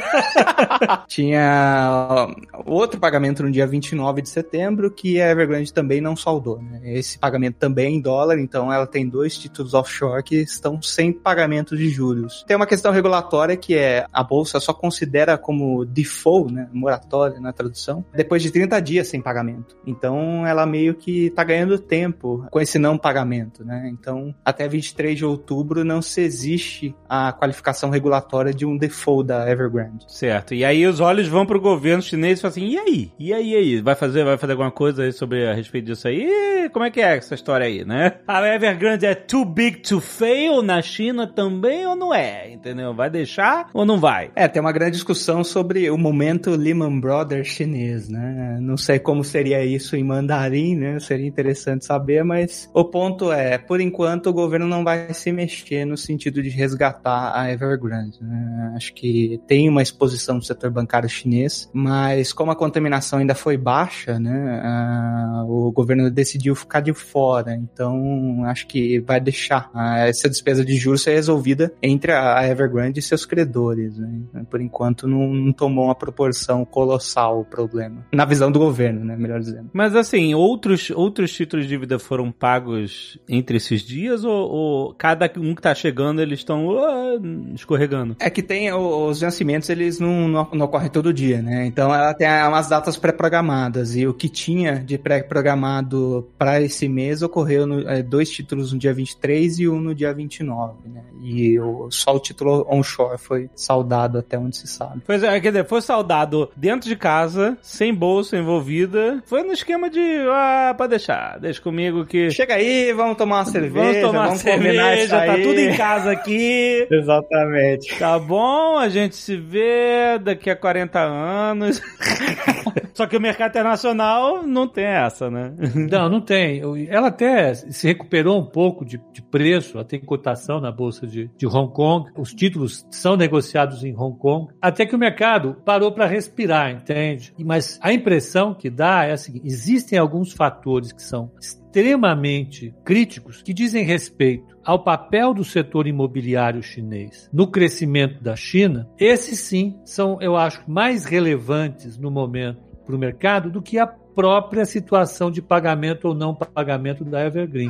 Tinha 1.08 2.28
outro 2.64 3.00
pagamento 3.00 3.42
no 3.42 3.50
dia 3.50 3.66
29 3.66 4.22
de 4.22 4.28
setembro 4.28 4.90
que 4.90 5.20
a 5.20 5.30
Evergrande 5.30 5.72
também 5.72 6.00
não 6.00 6.16
saldou. 6.16 6.60
Né? 6.60 6.80
Esse 6.84 7.18
pagamento 7.18 7.56
também 7.56 7.86
é 7.86 7.90
em 7.90 8.00
dólar, 8.00 8.38
então 8.38 8.72
ela 8.72 8.86
tem 8.86 9.08
dois 9.08 9.36
títulos 9.36 9.74
offshore 9.74 10.22
que 10.22 10.46
estão 10.56 10.80
sem 10.82 11.12
pagamento 11.12 11.76
de 11.76 11.88
juros. 11.88 12.44
Tem 12.46 12.56
uma 12.56 12.66
questão 12.66 12.92
regulatória 12.92 13.56
que 13.56 13.76
é 13.76 14.06
a 14.12 14.22
bolsa 14.22 14.60
só 14.60 14.72
considera 14.72 15.38
como 15.38 15.84
default, 15.84 16.52
né, 16.52 16.68
moratória 16.72 17.40
na 17.40 17.52
tradução, 17.52 18.04
depois 18.14 18.42
de 18.42 18.50
30 18.50 18.80
dias 18.80 19.08
sem 19.08 19.20
pagamento. 19.20 19.76
Então 19.86 20.46
ela 20.46 20.66
meio 20.66 20.94
que 20.94 21.30
tá 21.30 21.44
ganhando 21.44 21.78
tempo 21.78 22.46
com 22.50 22.60
esse 22.60 22.78
não 22.78 22.98
pagamento, 22.98 23.64
né? 23.64 23.88
Então 23.92 24.34
até 24.44 24.68
23 24.68 25.16
de 25.16 25.24
outubro 25.24 25.84
não 25.84 26.02
se 26.02 26.20
existe 26.20 26.94
a 27.08 27.32
qualificação 27.32 27.90
regulatória 27.90 28.52
de 28.52 28.66
um 28.66 28.76
default 28.76 29.26
da 29.26 29.50
Evergrande. 29.50 30.04
certo. 30.08 30.54
E 30.54 30.64
aí 30.64 30.86
os 30.86 31.00
olhos 31.00 31.28
vão 31.28 31.46
pro 31.46 31.60
governo 31.60 32.02
chinês 32.02 32.38
e 32.38 32.42
falam 32.42 32.50
assim, 32.52 32.66
e 32.68 32.78
aí? 32.78 33.12
E 33.18 33.32
aí, 33.32 33.50
e 33.50 33.56
aí? 33.56 33.80
Vai 33.80 33.94
fazer, 33.94 34.24
vai 34.24 34.36
fazer 34.36 34.52
alguma 34.52 34.70
coisa 34.70 35.10
sobre 35.12 35.46
a 35.48 35.54
respeito 35.54 35.86
disso 35.86 36.08
aí? 36.08 36.68
Como 36.72 36.84
é 36.84 36.90
que 36.90 37.00
é 37.00 37.16
essa 37.16 37.34
história 37.34 37.66
aí, 37.66 37.84
né? 37.84 38.14
A 38.26 38.46
Evergrande 38.54 39.06
é 39.06 39.14
too 39.14 39.44
big 39.44 39.78
to 39.78 40.00
fail 40.00 40.45
na 40.62 40.80
China 40.82 41.26
também 41.26 41.86
ou 41.86 41.96
não 41.96 42.14
é? 42.14 42.52
Entendeu? 42.52 42.94
Vai 42.94 43.10
deixar 43.10 43.68
ou 43.72 43.84
não 43.84 43.98
vai? 43.98 44.30
É, 44.34 44.48
tem 44.48 44.60
uma 44.60 44.72
grande 44.72 44.92
discussão 44.92 45.44
sobre 45.44 45.90
o 45.90 45.98
momento 45.98 46.50
Lehman 46.50 47.00
Brothers 47.00 47.48
chinês, 47.48 48.08
né? 48.08 48.58
Não 48.60 48.76
sei 48.76 48.98
como 48.98 49.22
seria 49.24 49.64
isso 49.64 49.96
em 49.96 50.04
mandarim, 50.04 50.76
né? 50.76 50.98
Seria 51.00 51.26
interessante 51.26 51.84
saber, 51.84 52.24
mas 52.24 52.70
o 52.74 52.84
ponto 52.84 53.32
é, 53.32 53.58
por 53.58 53.80
enquanto 53.80 54.28
o 54.28 54.32
governo 54.32 54.66
não 54.66 54.84
vai 54.84 55.12
se 55.14 55.32
mexer 55.32 55.84
no 55.84 55.96
sentido 55.96 56.42
de 56.42 56.48
resgatar 56.48 57.32
a 57.34 57.50
Evergrande, 57.50 58.18
né? 58.22 58.72
Acho 58.76 58.92
que 58.94 59.40
tem 59.46 59.68
uma 59.68 59.82
exposição 59.82 60.38
do 60.38 60.44
setor 60.44 60.70
bancário 60.70 61.08
chinês, 61.08 61.70
mas 61.72 62.32
como 62.32 62.50
a 62.50 62.56
contaminação 62.56 63.18
ainda 63.18 63.34
foi 63.34 63.56
baixa, 63.56 64.18
né? 64.18 64.56
ah, 64.62 65.44
o 65.46 65.70
governo 65.72 66.10
decidiu 66.10 66.54
ficar 66.54 66.80
de 66.80 66.92
fora, 66.92 67.54
então 67.54 68.44
acho 68.44 68.66
que 68.66 69.00
vai 69.00 69.20
deixar 69.20 69.70
ah, 69.74 70.06
essa 70.06 70.28
despesa 70.36 70.64
de 70.64 70.76
juros 70.76 71.02
ser 71.02 71.14
resolvida 71.14 71.72
entre 71.82 72.12
a 72.12 72.46
Evergrande 72.46 73.00
e 73.00 73.02
seus 73.02 73.24
credores. 73.24 73.98
Né? 73.98 74.20
Por 74.50 74.60
enquanto 74.60 75.06
não, 75.06 75.32
não 75.32 75.52
tomou 75.52 75.86
uma 75.86 75.94
proporção 75.94 76.64
colossal 76.64 77.40
o 77.40 77.44
problema. 77.44 78.06
Na 78.12 78.24
visão 78.24 78.50
do 78.50 78.58
governo, 78.58 79.04
né? 79.04 79.16
Melhor 79.16 79.40
dizendo. 79.40 79.70
Mas 79.72 79.94
assim, 79.94 80.34
outros, 80.34 80.90
outros 80.90 81.32
títulos 81.32 81.66
de 81.66 81.70
dívida 81.70 81.98
foram 81.98 82.30
pagos 82.30 83.18
entre 83.28 83.56
esses 83.56 83.82
dias 83.82 84.24
ou, 84.24 84.50
ou 84.50 84.94
cada 84.94 85.30
um 85.36 85.54
que 85.54 85.62
tá 85.62 85.74
chegando 85.74 86.20
eles 86.20 86.40
estão 86.40 86.70
ah, 86.78 87.18
escorregando? 87.54 88.16
É 88.20 88.30
que 88.30 88.42
tem 88.42 88.72
os 88.72 89.20
vencimentos, 89.20 89.68
eles 89.68 89.98
não, 89.98 90.28
não, 90.28 90.48
não 90.52 90.66
ocorrem 90.66 90.90
todo 90.90 91.12
dia, 91.12 91.42
né? 91.42 91.66
Então 91.66 91.94
ela 91.94 92.14
tem 92.14 92.28
umas 92.46 92.68
datas 92.68 92.96
pré-programadas. 92.96 93.96
E 93.96 94.06
o 94.06 94.14
que 94.14 94.28
tinha 94.28 94.78
de 94.78 94.98
pré-programado 94.98 96.28
para 96.38 96.60
esse 96.60 96.88
mês 96.88 97.22
ocorreu 97.22 97.66
no, 97.66 97.88
é, 97.88 98.02
dois 98.02 98.30
títulos 98.30 98.72
no 98.72 98.78
dia 98.78 98.92
23 98.92 99.58
e 99.60 99.68
um 99.68 99.80
no 99.80 99.94
dia 99.94 100.12
29, 100.26 100.88
né? 100.88 101.02
E 101.22 101.58
o, 101.58 101.90
só 101.90 102.14
o 102.14 102.20
título 102.20 102.66
onshore 102.70 103.18
foi 103.18 103.48
saudado 103.54 104.18
até 104.18 104.38
onde 104.38 104.56
se 104.56 104.66
sabe. 104.66 105.02
Pois 105.06 105.22
é, 105.22 105.40
quer 105.40 105.48
dizer, 105.48 105.66
foi 105.66 105.80
saudado 105.80 106.50
dentro 106.56 106.88
de 106.88 106.96
casa, 106.96 107.56
sem 107.62 107.94
bolsa 107.94 108.36
envolvida. 108.36 109.22
Foi 109.26 109.42
no 109.42 109.52
esquema 109.52 109.88
de, 109.88 110.00
ah, 110.28 110.74
pode 110.76 110.90
deixar, 110.90 111.38
deixa 111.38 111.60
comigo 111.60 112.04
que. 112.04 112.30
Chega 112.30 112.54
aí, 112.54 112.92
vamos 112.92 113.16
tomar 113.16 113.38
uma 113.38 113.44
cerveja, 113.44 113.86
Vamos 113.86 114.00
tomar 114.00 114.26
vamos 114.26 114.40
cerveja, 114.40 115.16
tá 115.20 115.32
aí. 115.32 115.42
tudo 115.42 115.58
em 115.58 115.76
casa 115.76 116.10
aqui. 116.12 116.86
Exatamente. 116.90 117.98
Tá 117.98 118.18
bom, 118.18 118.76
a 118.78 118.88
gente 118.88 119.16
se 119.16 119.36
vê 119.36 120.18
daqui 120.20 120.50
a 120.50 120.56
40 120.56 120.98
anos. 121.00 121.80
Só 122.96 123.06
que 123.06 123.14
o 123.14 123.20
mercado 123.20 123.50
internacional 123.50 124.42
não 124.42 124.66
tem 124.66 124.86
essa, 124.86 125.30
né? 125.30 125.52
Não, 125.74 126.08
não 126.08 126.20
tem. 126.20 126.62
Ela 126.88 127.08
até 127.08 127.52
se 127.52 127.86
recuperou 127.86 128.38
um 128.38 128.46
pouco 128.46 128.86
de, 128.86 128.98
de 129.12 129.20
preço, 129.20 129.76
ela 129.76 129.84
tem 129.84 130.00
cotação 130.16 130.60
na 130.60 130.72
Bolsa 130.72 131.06
de, 131.06 131.30
de 131.36 131.46
Hong 131.46 131.72
Kong, 131.72 132.10
os 132.16 132.32
títulos 132.32 132.86
são 132.90 133.16
negociados 133.16 133.84
em 133.84 133.94
Hong 133.94 134.18
Kong, 134.18 134.52
até 134.60 134.86
que 134.86 134.94
o 134.94 134.98
mercado 134.98 135.56
parou 135.64 135.92
para 135.92 136.06
respirar, 136.06 136.70
entende? 136.70 137.34
Mas 137.38 137.78
a 137.82 137.92
impressão 137.92 138.54
que 138.54 138.70
dá 138.70 139.04
é 139.04 139.12
a 139.12 139.16
seguinte: 139.16 139.46
existem 139.46 139.98
alguns 139.98 140.32
fatores 140.32 140.92
que 140.92 141.02
são 141.02 141.30
extremamente 141.40 142.74
críticos 142.84 143.42
que 143.42 143.52
dizem 143.52 143.84
respeito 143.84 144.56
ao 144.64 144.82
papel 144.82 145.34
do 145.34 145.44
setor 145.44 145.86
imobiliário 145.86 146.62
chinês 146.62 147.28
no 147.32 147.46
crescimento 147.46 148.22
da 148.22 148.34
China. 148.34 148.88
Esses 148.98 149.40
sim 149.40 149.78
são, 149.84 150.18
eu 150.20 150.36
acho, 150.36 150.62
mais 150.66 151.04
relevantes 151.04 151.98
no 151.98 152.10
momento 152.10 152.64
para 152.84 152.96
o 152.96 152.98
mercado 152.98 153.50
do 153.50 153.60
que 153.60 153.78
a 153.78 153.86
própria 153.86 154.64
situação 154.64 155.30
de 155.30 155.42
pagamento 155.42 156.08
ou 156.08 156.14
não 156.14 156.34
pagamento 156.34 157.04
da 157.04 157.26
Evergreen. 157.26 157.68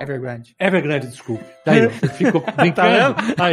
Evergrande. 0.00 0.54
Evergrande, 0.58 1.06
desculpa. 1.08 1.44
Tá 1.62 1.72
aí, 1.72 1.86
ó. 1.86 1.90
ficou 1.90 2.42
brincando. 2.56 3.16
Aí. 3.38 3.52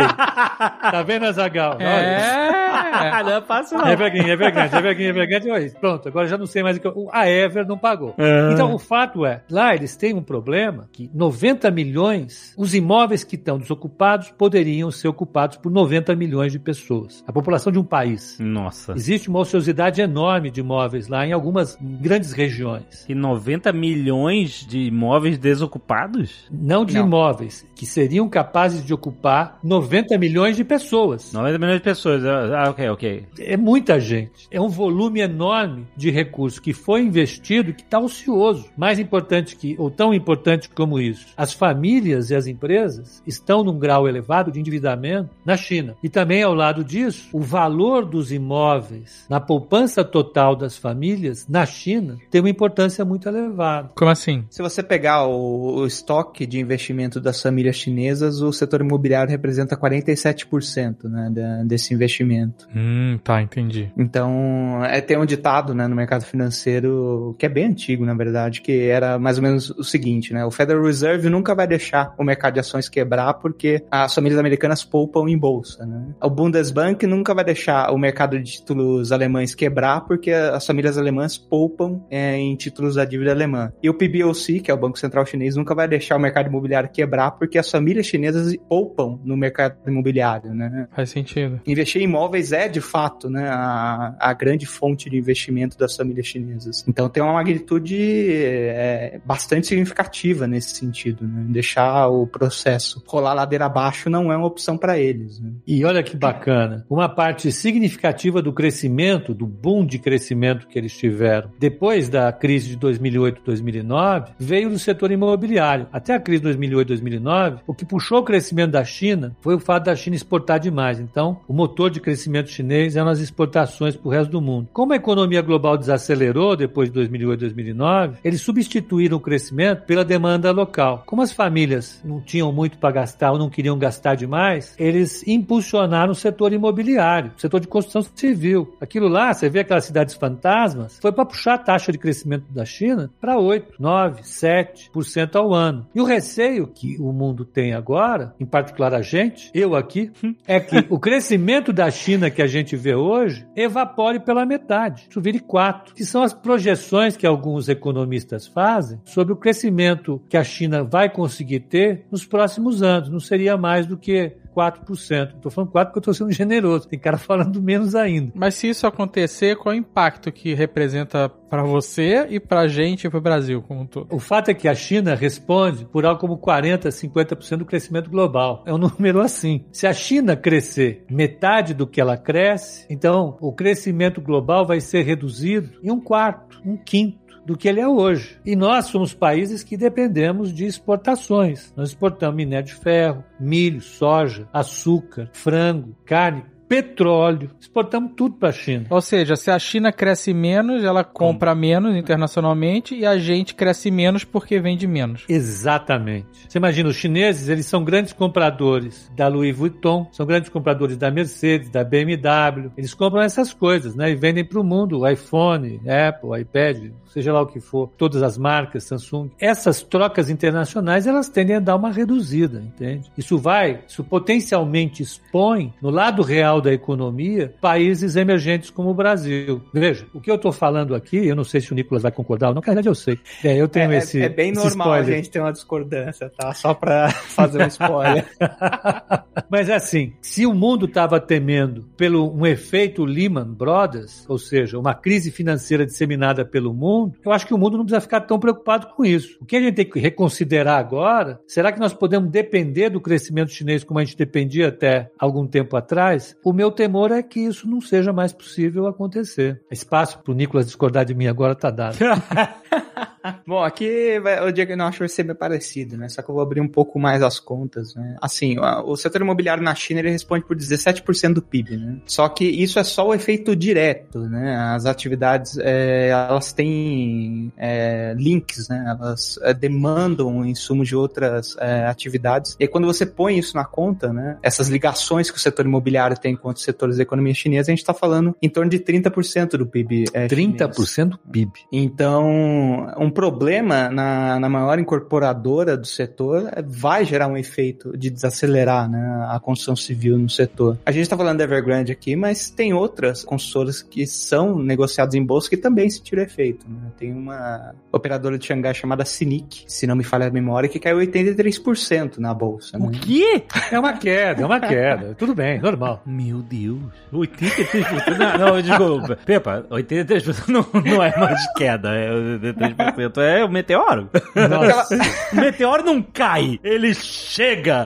Tá 0.92 1.04
vendo, 1.06 1.25
Azagal? 1.25 1.77
É. 1.82 2.66
Ah, 2.98 3.24
não 3.24 3.32
é 3.34 3.42
fácil 3.42 3.77
não. 3.77 3.88
Evergreen, 3.88 4.30
Evergrande, 4.30 4.75
Evergreen, 4.75 5.08
Evergrande. 5.10 5.50
olha, 5.50 5.70
Pronto, 5.80 6.08
agora 6.08 6.27
já 6.27 6.38
não 6.38 6.46
sei 6.46 6.63
mais 6.63 6.77
o 6.77 6.80
que. 6.82 6.88
eu- 6.88 7.10
A 7.12 7.30
Ever 7.30 7.66
não 7.68 7.77
pagou. 7.77 8.13
É. 8.18 8.51
Então, 8.54 8.74
o 8.74 8.80
fato 8.80 9.25
é, 9.25 9.42
lá 9.50 9.74
eles 9.75 9.96
têm 9.96 10.13
um 10.13 10.22
problema 10.22 10.88
que 10.92 11.10
90 11.13 11.70
milhões, 11.72 12.54
os 12.58 12.74
imóveis 12.74 13.24
que 13.24 13.36
estão 13.36 13.58
desocupados 13.58 14.30
poderiam 14.32 14.89
ser 14.92 15.08
ocupados 15.08 15.58
por 15.58 15.72
90 15.72 16.16
milhões 16.16 16.51
de 16.51 16.60
pessoas. 16.60 17.24
A 17.27 17.34
população 17.34 17.72
de 17.72 17.80
um 17.80 17.84
país. 17.84 18.38
Nossa. 18.39 18.94
Existe 18.94 19.30
uma 19.30 19.39
ociosidade 19.39 20.01
enorme 20.01 20.50
de 20.51 20.60
imóveis 20.62 21.08
lá 21.08 21.25
em 21.25 21.32
algumas 21.34 21.77
grandes 21.82 22.32
regiões. 22.32 23.06
E 23.08 23.16
90 23.16 23.72
milhões 23.74 24.66
de 24.68 24.80
imóveis 24.80 25.38
desocupados? 25.38 26.46
Não 26.51 26.86
de 26.86 26.96
Não. 26.96 27.06
imóveis, 27.06 27.66
que 27.75 27.86
seriam 27.86 28.27
capazes 28.30 28.86
de 28.86 28.94
ocupar 28.94 29.60
90 29.63 30.18
milhões 30.18 30.56
de 30.56 30.63
pessoas. 30.63 31.32
90 31.34 31.58
milhões 31.58 31.77
de 31.77 31.84
pessoas. 31.84 32.24
Ah, 32.25 32.70
ok, 32.70 32.87
ok. 32.89 33.25
É 33.39 33.58
muita 33.58 34.00
gente. 34.00 34.48
É 34.51 34.60
um 34.60 34.70
volume 34.70 35.20
enorme 35.22 35.86
de 35.96 36.10
recursos 36.10 36.60
que 36.60 36.74
foi 36.74 37.01
investido 37.01 37.70
e 37.70 37.74
que 37.74 37.82
está 37.84 38.00
ocioso. 38.00 38.65
Mais 38.77 39.00
importante 39.00 39.56
que, 39.56 39.75
ou 39.77 39.89
tão 39.89 40.13
importante 40.13 40.70
como 40.70 41.00
isso, 41.00 41.27
as 41.36 41.53
famílias 41.53 42.29
e 42.29 42.36
as 42.36 42.48
empresas 42.48 43.22
estão 43.25 43.63
num 43.63 43.77
grau 43.77 44.08
elevado 44.08 44.51
de 44.51 44.60
endividamento 44.60 45.29
na 45.46 45.58
China. 45.58 45.96
E 46.03 46.10
também, 46.10 46.44
ao 46.44 46.53
lado 46.53 46.84
disso, 46.84 47.29
o 47.34 47.39
valor 47.41 48.06
dos 48.06 48.32
imóveis 48.32 49.25
na 49.29 49.39
poupança 49.39 50.03
total 50.03 50.56
das 50.56 50.77
famílias 50.77 51.48
na 51.48 51.65
China 51.65 52.17
tem 52.32 52.41
uma 52.41 52.50
importância 52.50 53.03
muito 53.06 53.27
elevada. 53.27 53.89
Como 53.96 54.12
assim? 54.12 54.46
Se 54.50 54.62
você 54.62 54.82
pegar 54.84 55.25
o, 55.27 55.77
o 55.82 55.86
estoque 55.86 56.46
de 56.46 56.60
investimento 56.60 57.20
das 57.20 57.41
famílias 57.41 57.75
chinesas, 57.75 58.41
o 58.41 58.51
setor 58.51 58.82
imobiliário 58.82 59.29
representa 59.32 59.75
47% 59.77 61.03
né, 61.06 61.29
da- 61.32 61.63
desse 61.63 61.94
investimento. 61.94 62.67
Hum, 62.77 63.19
tá, 63.24 63.41
entendi. 63.41 63.91
Então, 63.98 64.84
é, 64.86 65.01
tem 65.01 65.17
um 65.17 65.25
ditado 65.25 65.74
né, 65.74 65.88
no 65.88 65.96
mercado 65.96 66.24
financeiro 66.24 67.36
que 67.39 67.46
é 67.46 67.50
bem 67.50 67.65
antigo, 67.65 68.05
na 68.05 68.13
verdade, 68.13 68.62
que 68.62 68.88
era 68.88 69.17
mais 69.17 69.38
ou 69.38 69.43
menos 69.43 69.69
o 69.72 69.84
seguinte, 69.84 70.34
né? 70.34 70.46
O 70.46 70.51
Federal 70.51 70.84
Reserve 70.84 71.29
nunca 71.29 71.55
vai 71.55 71.67
deixar 71.67 72.13
o 72.17 72.24
mercado 72.24 72.53
de 72.53 72.60
ações 72.60 72.88
quebrar 72.88 73.34
porque 73.36 73.84
as 73.89 74.13
famílias 74.13 74.39
americanas 74.39 74.84
poupam 74.84 75.27
em 75.27 75.38
bolsa, 75.38 75.86
né? 75.86 76.07
O 76.22 76.29
Bundesbank 76.29 77.05
nunca 77.07 77.34
vai 77.34 77.43
deixar 77.43 77.91
o 77.91 77.98
mercado 77.98 78.39
de 78.39 78.51
títulos 78.51 79.12
alemães 79.12 79.55
quebrar 79.55 80.01
porque 80.01 80.31
as 80.31 80.65
famílias 80.65 80.98
alemãs 80.98 81.38
poupam 81.38 82.03
é, 82.10 82.38
em 82.38 82.55
títulos 82.55 82.96
da 82.96 83.05
dívida 83.05 83.31
alemã. 83.31 83.72
E 83.81 83.89
o 83.89 83.93
PBOC, 83.93 84.60
que 84.60 84.69
é 84.69 84.74
o 84.74 84.77
Banco 84.77 85.00
Central 85.00 85.25
Chinês, 85.25 85.55
nunca 85.55 85.74
vai 85.74 85.88
deixar 85.88 86.15
o 86.15 86.19
mercado 86.19 86.48
imobiliário 86.48 86.89
quebrar 86.89 87.31
porque 87.31 87.57
as 87.57 87.69
famílias 87.69 88.05
chinesas 88.05 88.55
poupam 88.69 89.19
no 89.24 89.36
mercado 89.36 89.77
imobiliário, 89.88 90.53
né? 90.53 90.88
Faz 90.96 91.10
sentido. 91.10 91.60
Investir 91.65 92.01
em 92.01 92.05
imóveis 92.05 92.51
é, 92.51 92.57
de 92.68 92.80
fato, 92.80 93.30
né, 93.30 93.50
a, 93.50 94.16
a 94.20 94.34
grande 94.34 94.66
fonte 94.66 95.10
de 95.10 95.18
investimento 95.18 95.78
das 95.78 95.96
famílias 95.96 96.26
chinesas. 96.26 96.84
Então 96.88 97.10
tem 97.10 97.22
uma 97.22 97.34
magnitude 97.34 97.98
é, 98.32 99.20
bastante 99.26 99.68
significativa 99.68 100.48
nesse 100.48 100.76
sentido. 100.76 101.28
Né? 101.28 101.46
Deixar 101.50 102.08
o 102.08 102.26
processo 102.26 103.04
rolar 103.06 103.34
ladeira 103.34 103.66
abaixo 103.66 104.10
não 104.10 104.32
é 104.32 104.38
uma 104.38 104.48
opção 104.48 104.78
para 104.78 104.98
eles. 104.98 105.40
Né? 105.40 105.52
E 105.68 105.84
olha 105.84 106.02
que 106.02 106.16
bacana, 106.16 106.86
uma 106.90 107.10
parte 107.10 107.52
significativa 107.52 108.42
do 108.42 108.54
crescimento, 108.54 109.34
do 109.34 109.46
boom 109.46 109.86
de 109.86 110.00
crescimento 110.00 110.68
que 110.68 110.80
eles 110.80 110.96
tiveram 110.96 111.52
depois 111.60 112.08
da 112.08 112.32
crise 112.32 112.70
de 112.70 112.76
2008, 112.78 113.42
2009, 113.44 114.32
veio 114.40 114.70
do 114.70 114.80
setor 114.80 115.12
imobiliário. 115.12 115.88
Até 115.92 116.14
a 116.14 116.20
crise 116.20 116.40
de 116.40 116.46
2008, 116.46 116.88
2009, 116.88 117.58
o 117.68 117.74
que 117.74 117.86
puxou 117.86 118.20
o 118.20 118.24
crescimento 118.24 118.72
da 118.72 118.86
China 118.86 119.36
foi 119.42 119.56
o 119.56 119.60
fato 119.60 119.86
da 119.86 119.96
China 119.96 120.16
exportar 120.16 120.60
demais. 120.60 121.00
Então, 121.00 121.42
o 121.48 121.54
motor 121.54 121.90
de 121.90 122.00
crescimento 122.00 122.47
chinês 122.51 122.96
eram 122.96 123.10
as 123.10 123.20
exportações 123.20 123.96
para 123.96 124.08
o 124.08 124.12
resto 124.12 124.32
do 124.32 124.42
mundo. 124.42 124.70
Como 124.74 124.94
a 124.94 124.96
economia 124.96 125.42
global 125.42 125.77
desacelerou 125.77 126.56
depois 126.56 126.89
de 126.89 126.96
2008, 126.96 127.39
2009, 127.39 128.18
eles 128.24 128.42
substituíram 128.42 129.18
o 129.18 129.22
crescimento 129.22 129.86
pela 129.86 130.04
demanda 130.04 130.51
local. 130.51 131.04
Como 131.06 131.22
as 131.22 131.32
famílias 131.32 132.01
não 132.04 132.22
tinham 132.22 132.51
muito 132.51 132.77
para 132.77 132.92
gastar 132.92 133.32
ou 133.32 133.38
não 133.38 133.50
queriam 133.50 133.77
gastar 133.77 134.16
demais, 134.16 134.75
eles 134.77 135.25
impulsionaram 135.27 136.12
o 136.12 136.16
setor 136.16 136.54
imobiliário, 136.54 137.32
o 137.36 137.42
setor 137.42 137.60
de 137.60 137.68
construção 137.68 138.01
civil. 138.16 138.75
Aquilo 138.82 139.08
lá, 139.08 139.34
você 139.34 139.50
vê 139.50 139.60
aquelas 139.60 139.86
cidades 139.86 140.16
fantasmas, 140.16 141.00
foi 141.01 141.12
para 141.12 141.25
puxar 141.25 141.56
a 141.56 141.58
taxa 141.58 141.92
de 141.92 141.98
crescimento 141.98 142.46
da 142.51 142.66
China 142.66 143.10
para 143.20 143.38
8, 143.38 143.75
9, 143.80 144.22
7% 144.22 145.36
ao 145.36 145.54
ano. 145.54 145.88
E 145.94 146.01
o 146.01 146.06
receio 146.06 146.68
que 146.68 146.98
o 147.00 147.12
mundo 147.12 147.46
tem 147.46 147.74
agora, 147.74 148.34
em 148.39 148.46
particular 148.46 148.94
a 148.94 149.01
gente, 149.01 149.51
eu 149.54 149.75
aqui, 149.75 150.12
é 150.48 150.60
que 150.60 150.86
o 150.89 151.00
crescimento 151.00 151.72
da 151.72 151.89
China 151.89 152.30
que 152.38 152.41
a 152.44 152.48
gente 152.48 152.75
vê 152.75 152.94
hoje 152.94 153.48
evapore 153.56 154.20
pela 154.20 154.46
metade, 154.46 155.08
isso 155.10 155.20
vire 155.20 155.39
4, 155.39 155.96
que 155.96 156.06
são 156.06 156.22
as 156.22 156.36
projeções 156.36 157.17
que 157.17 157.25
alguns 157.25 157.67
economistas 157.67 158.46
fazem 158.46 159.01
sobre 159.06 159.34
o 159.34 159.36
crescimento 159.36 160.22
que 160.29 160.38
a 160.38 160.44
China 160.44 160.84
vai 160.84 161.10
conseguir 161.10 161.62
ter 161.62 162.06
nos 162.12 162.27
próximos 162.27 162.84
anos. 162.84 163.10
Não 163.10 163.20
seria 163.20 163.58
mais 163.58 163.88
do 163.88 163.98
que 163.98 164.38
4%. 164.58 165.36
Estou 165.36 165.52
falando 165.52 165.72
4 165.72 165.94
porque 165.94 165.98
eu 166.00 166.12
estou 166.12 166.14
sendo 166.14 166.36
generoso. 166.36 166.88
Tem 166.88 166.98
cara 166.98 167.18
falando 167.20 167.62
menos 167.62 167.94
ainda. 167.94 168.32
Mas 168.34 168.56
se 168.56 168.70
isso 168.70 168.88
acontecer, 168.88 169.56
qual 169.56 169.74
é 169.74 169.78
o 169.78 169.80
impacto 169.80 170.32
que 170.32 170.56
representa 170.56 171.30
pra 171.30 171.64
você 171.64 172.26
e 172.30 172.40
pra 172.40 172.68
gente 172.68 173.06
e 173.06 173.10
pro 173.10 173.22
Brasil 173.22 173.62
como 173.62 173.82
um 173.82 173.86
todo? 173.86 174.08
O 174.14 174.20
fato 174.20 174.50
é 174.50 174.54
que 174.54 174.68
a 174.68 174.76
China 174.76 175.14
responde 175.14 175.86
por 175.86 176.06
algo 176.06 176.20
como 176.20 176.38
40, 176.38 176.90
50% 176.90 177.58
do 177.58 177.66
crescimento 177.66 178.10
global. 178.10 178.64
É 178.66 178.74
um 178.74 178.78
número 178.80 179.22
assim. 179.22 179.66
Se 179.72 179.86
a 179.86 179.94
China 179.94 180.36
crescer 180.36 181.06
metade 181.10 181.74
do 181.74 181.86
que 181.86 182.02
ela 182.02 182.18
cresce, 182.18 182.86
então 182.90 183.38
o 183.40 183.54
crescimento 183.54 184.20
global 184.20 184.66
vai 184.66 184.80
ser 184.80 185.04
reduzido 185.04 185.80
em 185.84 185.92
um 185.92 186.00
quarto, 186.00 186.62
um 186.66 186.76
quinto 186.78 187.26
do 187.48 187.56
que 187.56 187.70
ele 187.70 187.80
é 187.80 187.88
hoje. 187.88 188.38
E 188.46 188.58
nós 188.58 188.88
somos 188.88 189.13
países 189.13 189.63
que 189.63 189.77
dependemos 189.77 190.54
de 190.54 190.66
exportações. 190.66 191.74
Nós 191.77 191.89
exportamos 191.89 192.36
minério 192.36 192.68
de 192.68 192.75
ferro, 192.75 193.24
milho, 193.39 193.80
soja, 193.80 194.50
açúcar, 194.51 195.30
frango, 195.32 195.96
carne, 196.04 196.44
petróleo. 196.67 197.51
Exportamos 197.59 198.12
tudo 198.15 198.36
para 198.36 198.50
a 198.50 198.51
China. 198.51 198.86
Ou 198.89 199.01
seja, 199.01 199.36
se 199.36 199.50
a 199.50 199.57
China 199.57 199.91
cresce 199.91 200.33
menos, 200.33 200.83
ela 200.83 201.03
compra 201.03 201.55
menos 201.55 201.95
internacionalmente 201.95 202.95
e 202.95 203.05
a 203.05 203.17
gente 203.17 203.55
cresce 203.55 203.89
menos 203.89 204.24
porque 204.24 204.59
vende 204.59 204.86
menos. 204.88 205.24
Exatamente. 205.29 206.27
Você 206.47 206.57
imagina, 206.57 206.89
os 206.89 206.95
chineses, 206.95 207.50
eles 207.50 207.65
são 207.65 207.83
grandes 207.83 208.13
compradores 208.13 209.12
da 209.15 209.27
Louis 209.27 209.55
Vuitton, 209.55 210.07
são 210.12 210.25
grandes 210.25 210.50
compradores 210.50 210.97
da 210.97 211.09
Mercedes, 211.09 211.69
da 211.69 211.83
BMW. 211.83 212.71
Eles 212.77 212.93
compram 212.93 213.21
essas 213.21 213.53
coisas, 213.53 213.95
né? 213.95 214.12
E 214.12 214.15
vendem 214.15 214.43
para 214.43 214.59
o 214.59 214.63
mundo, 214.63 215.00
o 215.00 215.07
iPhone, 215.07 215.79
Apple, 215.88 216.41
iPad, 216.41 216.91
seja 217.17 217.33
lá 217.33 217.41
o 217.41 217.47
que 217.47 217.59
for, 217.59 217.89
todas 217.97 218.21
as 218.21 218.38
marcas, 218.38 218.83
Samsung. 218.83 219.29
Essas 219.39 219.81
trocas 219.81 220.29
internacionais, 220.29 221.07
elas 221.07 221.29
tendem 221.29 221.55
a 221.55 221.59
dar 221.59 221.75
uma 221.75 221.91
reduzida, 221.91 222.62
entende? 222.62 223.12
Isso 223.17 223.38
vai, 223.38 223.81
isso 223.88 224.03
potencialmente 224.03 225.01
expõe, 225.01 225.74
no 225.81 225.89
lado 225.89 226.21
real 226.21 226.57
da 226.62 226.74
economia, 226.74 227.54
países 227.62 228.16
emergentes 228.16 228.70
como 228.70 228.90
o 228.90 228.94
Brasil. 228.94 229.62
Veja, 229.74 230.06
o 230.14 230.20
que 230.22 230.30
eu 230.30 230.36
estou 230.36 230.52
falando 230.52 230.96
aqui, 230.96 231.28
eu 231.28 231.36
não 231.36 231.44
sei 231.44 231.62
se 231.62 231.72
o 231.72 231.76
Nicolas 231.76 232.04
vai 232.04 232.12
concordar 232.12 232.50
ou 232.50 232.54
não, 232.56 232.62
na 232.62 232.66
verdade 232.66 232.88
eu 232.88 232.96
sei. 232.96 233.20
É, 233.44 233.56
eu 233.56 233.68
tenho 233.68 233.92
É, 233.92 233.98
esse 233.98 234.22
é 234.22 234.30
bem 234.30 234.52
esse 234.52 234.64
normal 234.64 234.94
a 234.94 235.00
spoiler. 235.00 235.18
gente 235.18 235.30
ter 235.32 235.40
uma 235.40 235.52
discordância, 235.52 236.32
tá? 236.38 236.54
Só 236.54 236.74
pra 236.74 237.10
fazer 237.10 237.64
um 237.64 237.68
spoiler. 237.68 238.26
Mas 239.50 239.70
é 239.70 239.76
assim, 239.76 240.14
se 240.22 240.46
o 240.46 240.54
mundo 240.54 240.86
estava 240.86 241.20
temendo 241.20 241.88
pelo 241.96 242.32
um 242.34 242.46
efeito 242.46 243.06
Lehman 243.06 243.46
Brothers, 243.54 244.26
ou 244.28 244.38
seja, 244.38 244.78
uma 244.78 244.94
crise 244.94 245.32
financeira 245.32 245.86
disseminada 245.86 246.44
pelo 246.44 246.74
mundo, 246.74 247.14
eu 247.26 247.32
acho 247.32 247.48
que 247.48 247.54
o 247.54 247.58
mundo 247.58 247.78
não 247.78 247.86
precisa 247.86 248.02
ficar 248.02 248.22
tão 248.22 248.40
preocupado 248.40 248.88
com 248.96 249.06
isso. 249.06 249.38
O 249.42 249.46
que 249.46 249.56
a 249.56 249.62
gente 249.62 249.76
tem 249.76 249.86
que 249.90 250.00
reconsiderar 250.00 250.78
agora, 250.80 251.40
será 251.48 251.72
que 251.72 251.80
nós 251.80 251.94
podemos 251.94 252.30
depender 252.30 252.90
do 252.90 253.00
crescimento 253.00 253.52
chinês 253.52 253.84
como 253.84 254.00
a 254.00 254.04
gente 254.04 254.18
dependia 254.18 254.68
até 254.68 255.10
algum 255.18 255.48
tempo 255.48 255.76
atrás? 255.78 256.36
O 256.48 256.54
meu 256.54 256.72
temor 256.72 257.12
é 257.12 257.22
que 257.22 257.42
isso 257.42 257.68
não 257.68 257.82
seja 257.82 258.13
mais 258.13 258.32
possível 258.32 258.88
acontecer. 258.88 259.62
Espaço 259.70 260.20
para 260.20 260.32
o 260.32 260.34
Nicolas 260.34 260.66
discordar 260.66 261.04
de 261.04 261.13
mim 261.13 261.27
agora 261.27 261.51
está 261.51 261.70
dado. 261.70 261.98
Bom, 263.48 263.63
aqui 263.63 264.22
o 264.46 264.51
diagnóstico 264.51 265.00
vai 265.00 265.10
ser 265.10 265.24
bem 265.24 265.36
parecido, 265.36 265.98
né? 265.98 266.10
Só 266.10 266.22
que 266.22 266.29
eu 266.29 266.36
vou 266.36 266.43
abrir 266.43 266.62
um 266.62 266.67
pouco 266.67 267.00
mais 267.00 267.22
as 267.22 267.39
contas, 267.39 267.96
né? 267.96 268.15
Assim, 268.22 268.57
o 268.60 268.96
setor 268.96 269.22
imobiliário 269.22 269.63
na 269.63 269.75
China, 269.75 270.00
ele 270.00 270.12
responde 270.12 270.46
por 270.46 270.55
17% 270.55 271.34
do 271.34 271.41
PIB, 271.41 271.77
né? 271.77 271.98
Só 272.05 272.27
que 272.29 272.46
isso 272.46 272.79
é 272.79 272.84
só 272.84 273.07
o 273.07 273.13
efeito 273.13 273.55
direto, 273.55 274.19
né? 274.19 274.55
As 274.57 274.86
atividades, 274.86 275.57
é, 275.60 276.10
elas 276.10 276.53
têm 276.53 277.51
é, 277.57 278.13
links, 278.17 278.69
né? 278.69 278.84
Elas 278.88 279.39
é, 279.41 279.53
demandam 279.53 280.46
insumos 280.46 280.88
de 280.88 280.96
outras 280.96 281.55
é, 281.60 281.86
atividades. 281.86 282.55
E 282.60 282.63
aí, 282.63 282.67
quando 282.67 282.86
você 282.86 283.05
põe 283.05 283.38
isso 283.38 283.55
na 283.55 283.65
conta, 283.65 284.12
né? 284.12 284.38
Essas 284.41 284.67
ligações 284.67 285.29
que 285.31 285.38
o 285.38 285.41
setor 285.41 285.65
imobiliário 285.65 286.17
tem 286.17 286.36
com 286.36 286.48
outros 286.48 286.65
setores 286.65 286.98
da 286.98 287.03
economia 287.03 287.34
chinesa, 287.34 287.72
a 287.72 287.74
gente 287.74 287.79
está 287.79 287.93
falando 287.93 288.36
em 288.41 288.50
torno 288.50 288.69
de 288.69 288.79
30% 288.79 289.57
do 289.57 289.65
PIB 289.65 290.05
é, 290.13 290.27
chinês. 290.29 290.57
30% 290.57 291.10
do 291.10 291.17
PIB. 291.17 291.51
Então, 291.72 292.88
um 292.98 293.10
problema 293.17 293.89
na, 293.89 294.39
na 294.39 294.47
maior 294.47 294.77
incorporadora 294.77 295.75
do 295.75 295.88
setor 295.88 296.50
é, 296.55 296.62
vai 296.62 297.03
gerar 297.03 297.27
um 297.27 297.36
efeito 297.36 297.97
de 297.97 298.12
desacelerar 298.12 298.88
né, 298.88 299.25
a 299.27 299.39
construção 299.39 299.75
civil 299.75 300.19
no 300.19 300.29
setor. 300.29 300.77
A 300.86 300.91
gente 300.91 301.01
está 301.01 301.17
falando 301.17 301.39
da 301.39 301.43
Evergrande 301.43 301.91
aqui, 301.91 302.15
mas 302.15 302.51
tem 302.51 302.75
outras 302.75 303.24
construtoras 303.24 303.81
que 303.81 304.05
são 304.05 304.59
negociadas 304.59 305.15
em 305.15 305.25
bolsa 305.25 305.50
que 305.50 305.57
também 305.57 305.89
sentiram 305.89 306.21
efeito. 306.21 306.67
Né? 306.69 306.91
Tem 306.95 307.12
uma 307.12 307.74
operadora 307.91 308.38
de 308.38 308.45
Xangai 308.45 308.75
chamada 308.75 309.03
Sinic, 309.03 309.63
se 309.67 309.88
não 309.88 309.95
me 309.95 310.03
falha 310.03 310.27
a 310.27 310.29
memória, 310.29 310.69
que 310.69 310.79
caiu 310.79 311.00
83% 311.00 312.19
na 312.19 312.36
bolsa. 312.36 312.77
O 312.77 312.91
né? 312.91 313.00
quê? 313.01 313.43
É 313.71 313.79
uma 313.79 313.93
queda, 313.93 314.43
é 314.43 314.45
uma 314.45 314.59
queda. 314.59 315.15
Tudo 315.17 315.33
bem, 315.33 315.59
normal. 315.59 316.03
Meu 316.05 316.43
Deus. 316.43 316.83
83%. 317.12 318.15
Não, 318.15 318.38
não, 318.38 318.62
desculpa. 318.62 319.17
Pepa, 319.25 319.65
83% 319.71 320.50
não, 320.50 320.63
não 320.83 321.01
é 321.01 321.17
mais 321.17 321.41
queda. 321.53 321.95
É, 321.95 322.12
83% 322.12 322.97
é 323.01 323.44
o 323.44 323.50
meteoro. 323.50 324.10
O 325.32 325.36
meteoro 325.36 325.84
não 325.84 326.01
cai, 326.01 326.60
ele 326.63 326.94
chega. 326.94 327.86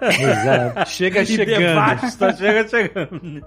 exato. 0.00 0.88
Chega 0.90 1.22
E 1.22 1.26
chegando. 1.26 1.58
devasta, 1.58 2.32
chega 2.36 2.68
chegando. 2.68 3.42